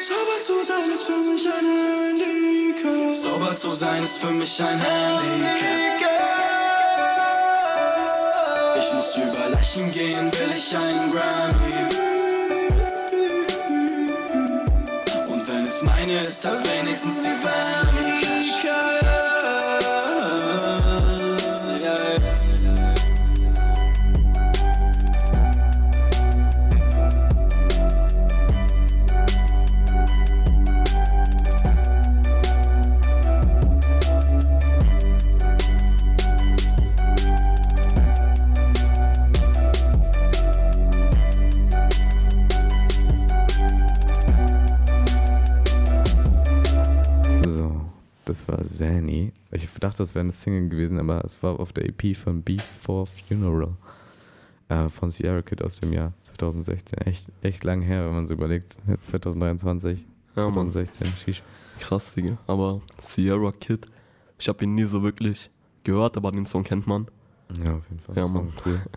Sauber 0.00 0.40
zu 0.40 0.64
sein 0.64 0.90
ist 0.94 1.04
für 1.04 1.20
mich 1.20 1.46
ein 1.46 1.66
Handicap. 1.84 3.10
Sauber 3.12 3.54
zu 3.54 3.74
sein 3.74 4.02
ist 4.04 4.16
für 4.16 4.30
mich 4.30 4.62
ein 4.62 4.80
Handicap. 4.80 5.52
Ich 8.78 8.94
muss 8.94 9.16
über 9.18 9.50
Leichen 9.50 9.90
gehen, 9.90 10.32
will 10.32 10.50
ich 10.56 10.74
ein 10.74 11.10
Grammy. 11.10 12.11
Meine 15.82 16.22
ist, 16.22 16.46
hat 16.46 16.68
wenigstens 16.68 17.20
die 17.20 17.28
Family. 17.28 19.01
Das 50.02 50.14
wäre 50.14 50.22
eine 50.22 50.32
Single 50.32 50.68
gewesen, 50.68 50.98
aber 50.98 51.24
es 51.24 51.42
war 51.42 51.58
auf 51.58 51.72
der 51.72 51.86
EP 51.86 52.16
von 52.16 52.42
Beef 52.42 52.62
for 52.62 53.06
Funeral 53.06 53.72
äh, 54.68 54.88
von 54.88 55.10
Sierra 55.10 55.42
Kid 55.42 55.62
aus 55.62 55.80
dem 55.80 55.92
Jahr 55.92 56.12
2016. 56.22 56.98
Echt, 57.00 57.26
echt 57.42 57.64
lang 57.64 57.80
her, 57.82 58.06
wenn 58.06 58.14
man 58.14 58.26
so 58.26 58.34
überlegt. 58.34 58.76
Jetzt 58.86 59.08
2023, 59.08 60.06
Ja, 60.36 60.44
Mann. 60.44 60.70
2016. 60.70 61.06
Sheesh. 61.24 61.42
Krass, 61.80 62.14
Digga. 62.14 62.36
Aber 62.46 62.80
Sierra 63.00 63.52
Kid, 63.52 63.86
ich 64.38 64.48
habe 64.48 64.62
ihn 64.64 64.74
nie 64.74 64.84
so 64.84 65.02
wirklich 65.02 65.50
gehört, 65.84 66.16
aber 66.16 66.30
den 66.32 66.46
Song 66.46 66.62
kennt 66.64 66.86
man. 66.86 67.06
Ja, 67.64 67.74
auf 67.76 67.88
jeden 67.88 68.00
Fall. 68.00 68.16
Ja, 68.16 68.28
Mann. 68.28 68.48
cool. 68.66 68.80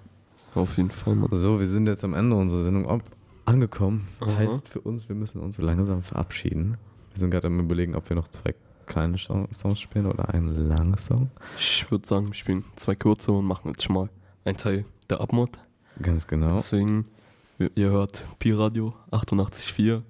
Auf 0.55 0.77
jeden 0.77 0.89
Fall, 0.91 1.15
Mann. 1.15 1.27
So, 1.33 1.59
wir 1.59 1.67
sind 1.67 1.85
jetzt 1.85 2.05
am 2.05 2.13
Ende 2.13 2.33
unserer 2.37 2.61
Sendung 2.63 2.85
ob- 2.85 3.03
angekommen. 3.43 4.07
Aha. 4.21 4.37
Heißt 4.37 4.69
für 4.69 4.79
uns, 4.79 5.09
wir 5.09 5.15
müssen 5.17 5.41
uns 5.41 5.57
langsam 5.57 6.01
verabschieden. 6.01 6.77
Wir 7.11 7.19
sind 7.19 7.31
gerade 7.31 7.47
am 7.47 7.59
überlegen, 7.59 7.93
ob 7.93 8.07
wir 8.07 8.15
noch 8.15 8.29
zwei 8.29 8.55
kleine 8.85 9.17
Song- 9.17 9.47
Songs 9.53 9.79
spielen 9.79 10.05
oder 10.05 10.29
einen 10.29 10.67
langen 10.67 10.97
Song. 10.97 11.29
Ich 11.57 11.89
würde 11.91 12.07
sagen, 12.07 12.27
wir 12.27 12.33
spielen 12.33 12.63
zwei 12.75 12.95
kurze 12.95 13.31
und 13.31 13.45
machen 13.45 13.69
jetzt 13.71 13.83
schon 13.83 13.95
mal 13.95 14.09
einen 14.43 14.57
Teil 14.57 14.85
der 15.09 15.21
Abmod. 15.21 15.51
Ganz 16.01 16.27
genau. 16.27 16.55
Deswegen 16.55 17.05
Ihr 17.57 17.89
hört 17.89 18.25
Pi-Radio 18.39 18.93
88.4. 19.11 20.01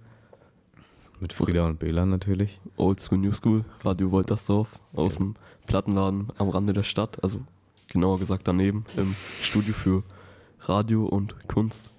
Mit 1.20 1.32
Frieda 1.32 1.66
und 1.68 1.78
Bela 1.80 2.06
natürlich. 2.06 2.60
Old 2.76 3.00
School 3.00 3.20
New 3.20 3.32
School, 3.32 3.64
Radio 3.84 4.10
Woltersdorf 4.12 4.68
aus 4.94 5.16
dem 5.18 5.36
Plattenladen 5.68 6.28
am 6.38 6.50
Rande 6.50 6.74
der 6.74 6.84
Stadt, 6.84 7.24
also 7.24 7.40
genauer 7.88 8.20
gesagt 8.20 8.48
daneben, 8.48 8.84
im 8.98 9.16
Studio 9.42 9.74
für 9.74 10.04
Radio 10.62 11.06
und 11.06 11.36
Kunst. 11.48 11.90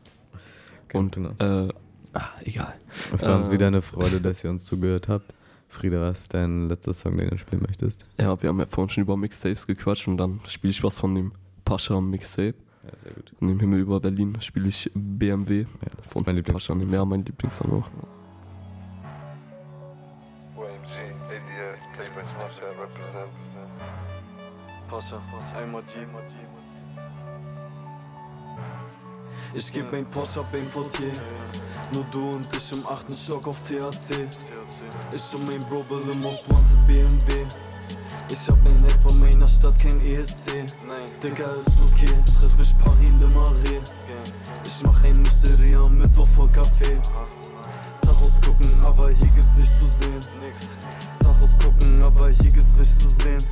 und 0.92 1.16
äh, 1.16 1.68
ah, 2.12 2.28
egal. 2.44 2.74
Es 3.14 3.22
war 3.22 3.38
uns 3.38 3.48
Äh, 3.48 3.52
wieder 3.52 3.68
eine 3.68 3.82
Freude, 3.82 4.20
dass 4.20 4.42
ihr 4.44 4.50
uns 4.50 4.64
zugehört 4.64 5.08
habt. 5.08 5.32
Frieda, 5.76 6.00
was 6.00 6.22
ist 6.22 6.32
dein 6.34 6.68
letzter 6.70 6.94
Song, 6.94 7.18
den 7.18 7.28
du 7.28 7.36
spielen 7.36 7.62
möchtest? 7.66 8.06
Ja, 8.18 8.40
wir 8.40 8.48
haben 8.48 8.58
ja 8.58 8.64
vorhin 8.64 8.88
schon 8.88 9.02
über 9.02 9.16
Mixtapes 9.16 9.66
gequatscht 9.66 10.08
und 10.08 10.16
dann 10.16 10.40
spiele 10.46 10.70
ich 10.70 10.82
was 10.82 10.98
von 10.98 11.14
dem 11.14 11.32
Pascha 11.66 12.00
Mixtape. 12.00 12.54
Ja, 12.84 12.96
sehr 12.96 13.12
gut. 13.12 13.34
Und 13.40 13.50
im 13.50 13.60
Himmel 13.60 13.80
über 13.80 14.00
Berlin 14.00 14.40
spiele 14.40 14.68
ich 14.68 14.90
BMW 14.94 15.66
von 16.08 16.22
mein 16.24 16.42
Pascha. 16.42 16.74
Ja, 16.74 17.04
mein 17.04 17.24
Lieblingssong 17.26 17.72
auch. 17.72 17.90
OMG, 20.56 20.94
ADS, 21.28 21.86
Playboy 21.94 22.24
Smasher, 22.24 22.70
represent. 22.80 23.30
Pascha, 24.88 25.22
einmal 25.54 25.82
G. 25.82 25.98
Ich 29.54 29.72
geb 29.72 29.90
mein 29.92 30.06
Porsche 30.10 30.40
ab 30.40 30.46
ein 30.52 30.70
Portier. 30.70 31.12
Nur 31.92 32.04
du 32.10 32.30
und 32.30 32.48
ich 32.56 32.72
im 32.72 32.86
achten 32.86 33.12
Stock 33.12 33.46
auf 33.46 33.62
THC. 33.62 34.28
Ich 35.14 35.34
und 35.34 35.46
mein 35.46 35.60
Bro 35.68 35.84
im 36.10 36.20
Most 36.20 36.50
Wanted 36.50 36.86
BMW. 36.86 37.46
Ich 38.30 38.48
hab 38.48 38.62
mein 38.64 38.76
Eck 38.84 39.00
von 39.02 39.18
meiner 39.20 39.46
Stadt, 39.46 39.78
kein 39.78 40.00
ESC. 40.00 40.66
Nein, 40.86 41.08
Digga, 41.22 41.44
ist 41.44 41.68
okay. 41.86 42.12
Treff 42.38 42.56
mich 42.58 42.76
Paris, 42.78 43.10
Le 43.20 43.28
Marais. 43.28 43.82
Ich 44.64 44.82
mach 44.82 45.04
ein 45.04 45.22
Mysterie 45.22 45.76
am 45.76 45.96
Mittwoch 45.96 46.26
vor 46.34 46.48
Café. 46.48 47.00
Tachos 48.02 48.40
gucken, 48.44 48.82
aber 48.84 49.10
hier 49.10 49.28
gibt's 49.28 49.56
nicht 49.56 49.72
zu 49.80 49.86
sehen. 49.86 50.20
Nix. 50.40 50.74
Tachos 51.36 51.56
gucken, 51.58 52.02
aber 52.02 52.30
hier 52.30 52.50
gibt's 52.50 52.76
nicht 52.78 52.98
zu 53.00 53.08
sehen. 53.08 53.44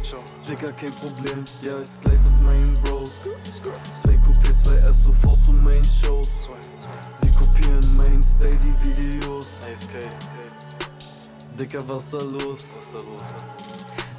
Digga, 0.49 0.73
kein 0.73 0.93
Problem. 0.93 1.45
Ja, 1.63 1.81
ich 1.81 1.89
slide 1.89 2.21
mit 2.23 2.43
meinen 2.43 2.75
Bros. 2.83 3.11
Zwei 4.03 4.15
Coupés, 4.15 4.63
zwei 4.63 4.93
SUVs 4.93 5.49
und 5.49 5.63
Main 5.63 5.85
Shows. 5.85 6.49
Sie 7.21 7.31
kopieren 7.31 7.97
mein 7.97 8.23
Steady-Videos. 8.23 9.47
Dicker, 11.59 11.87
was 11.89 12.11
da 12.11 12.19
los? 12.19 12.65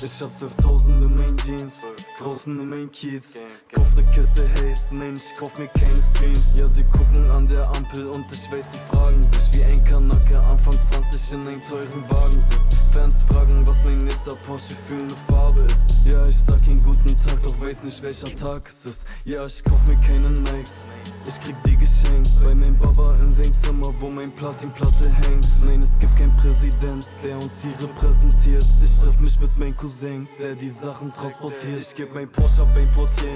Ich 0.02 0.22
hab 0.22 0.32
12.000 0.32 0.88
in 0.88 1.16
meinen 1.16 1.38
Jeans, 1.38 1.84
draußen 2.20 2.60
in 2.60 2.70
meinen 2.70 2.92
Kiez. 2.92 3.40
Kauf 3.74 3.94
ne 3.96 4.04
Kiste 4.12 4.44
Haze, 4.54 4.96
nein, 4.96 5.16
ich 5.16 5.36
kauf 5.38 5.58
mir 5.58 5.68
keine 5.68 6.02
Streams. 6.14 6.58
Ja, 6.58 6.68
sie 6.68 6.84
gucken 6.84 7.30
an 7.32 7.48
der 7.48 7.68
Ampel 7.76 8.08
und 8.08 8.26
ich 8.32 8.52
weiß, 8.52 8.74
sie 8.74 8.80
fragen 8.90 9.24
sich, 9.24 9.54
wie 9.54 9.64
ein 9.64 9.84
Kanacke 9.84 10.40
Anfang 10.40 10.80
20 10.80 11.34
in 11.34 11.48
einem 11.48 11.62
teuren 11.64 12.10
Wagen 12.10 12.42
sitzt. 12.42 12.76
Fans 12.94 13.22
fragen, 13.24 13.66
was 13.66 13.84
mein 13.84 13.98
nächster 13.98 14.36
Porsche 14.38 14.76
für 14.88 14.96
eine 14.96 15.16
Farbe 15.28 15.62
ist. 15.62 15.84
Ja, 16.06 16.26
ich 16.28 16.38
sag 16.38 16.66
ihnen 16.68 16.84
guten 16.84 17.16
Tag, 17.18 17.42
doch 17.44 17.60
weiß 17.60 17.84
nicht, 17.84 18.02
welcher 18.02 18.34
Tag 18.34 18.68
es 18.68 18.86
ist. 18.86 19.08
Ja, 19.26 19.46
ich 19.46 19.64
kauf 19.64 19.86
mir 19.88 19.98
keine 20.08 20.30
Nikes, 20.30 20.86
ich 21.28 21.42
krieg 21.42 21.56
die 21.66 21.76
geschenkt. 21.76 22.30
Bei 22.44 22.56
meinem 22.56 22.78
Baba 22.78 23.16
in 23.22 23.34
sein 23.34 23.54
Zimmer, 23.54 23.94
wo 24.00 24.10
mein 24.10 24.32
Platinplatte 24.32 25.10
hängt. 25.28 25.48
Nein, 25.64 25.82
es 25.82 25.98
gibt 26.00 26.16
keinen 26.18 26.36
Präsident, 26.38 27.10
der 27.24 27.38
uns 27.38 27.62
hier 27.62 27.74
repräsentiert. 27.82 28.66
Ich 28.82 29.00
treff 29.00 29.20
mich 29.20 29.40
mit 29.40 29.58
meinem 29.58 29.76
Cousin, 29.76 30.28
der 30.40 30.56
die 30.56 30.70
Sachen 30.70 31.12
transportiert. 31.12 31.80
Ich 31.82 31.96
geb 32.06 32.14
mein 32.14 32.30
Porsche 32.30 32.62
ab 32.62 32.70
ein 32.76 32.92
Portier. 32.92 33.36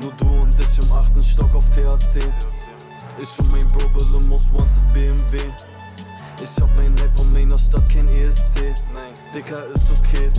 Nur 0.00 0.12
du 0.12 0.42
und 0.42 0.54
ich 0.58 0.78
im 0.78 0.92
achten 0.92 1.20
Stock 1.22 1.54
auf 1.54 1.64
THC. 1.70 2.22
Ich 3.20 3.38
und 3.38 3.50
mein 3.52 3.66
Bro 3.68 4.16
im 4.16 4.28
Most 4.28 4.52
Wanted 4.52 4.92
BMW. 4.94 5.38
Ich 6.42 6.60
hab 6.60 6.68
mein 6.76 6.90
Hype 7.00 7.16
von 7.16 7.32
meiner 7.32 7.58
Stadt, 7.58 7.82
kein 7.92 8.08
ESC. 8.08 8.74
Nein, 8.94 9.14
Dicker 9.34 9.66
ist 9.74 9.90
okay. 9.98 10.30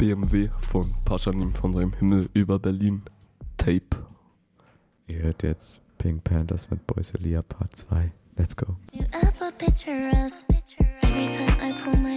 BMW 0.00 0.48
von 0.62 0.94
Paschanim 1.04 1.52
von 1.52 1.74
seinem 1.74 1.92
Himmel 1.92 2.30
über 2.32 2.58
Berlin 2.58 3.02
Tape. 3.58 3.98
Ihr 5.06 5.18
hört 5.24 5.42
jetzt 5.42 5.82
Pink 5.98 6.24
Panthers 6.24 6.70
mit 6.70 6.86
Boys 6.86 7.10
Elia 7.10 7.42
Part 7.42 7.76
2. 7.76 8.10
Let's 8.38 8.56
go. 8.56 8.78
You 8.92 9.04
ever 9.12 9.52
picture 9.58 10.10
us? 10.24 10.46
Every 11.02 11.28
time 11.36 11.54
I 11.60 11.74
pull 11.84 11.96
my 11.96 12.16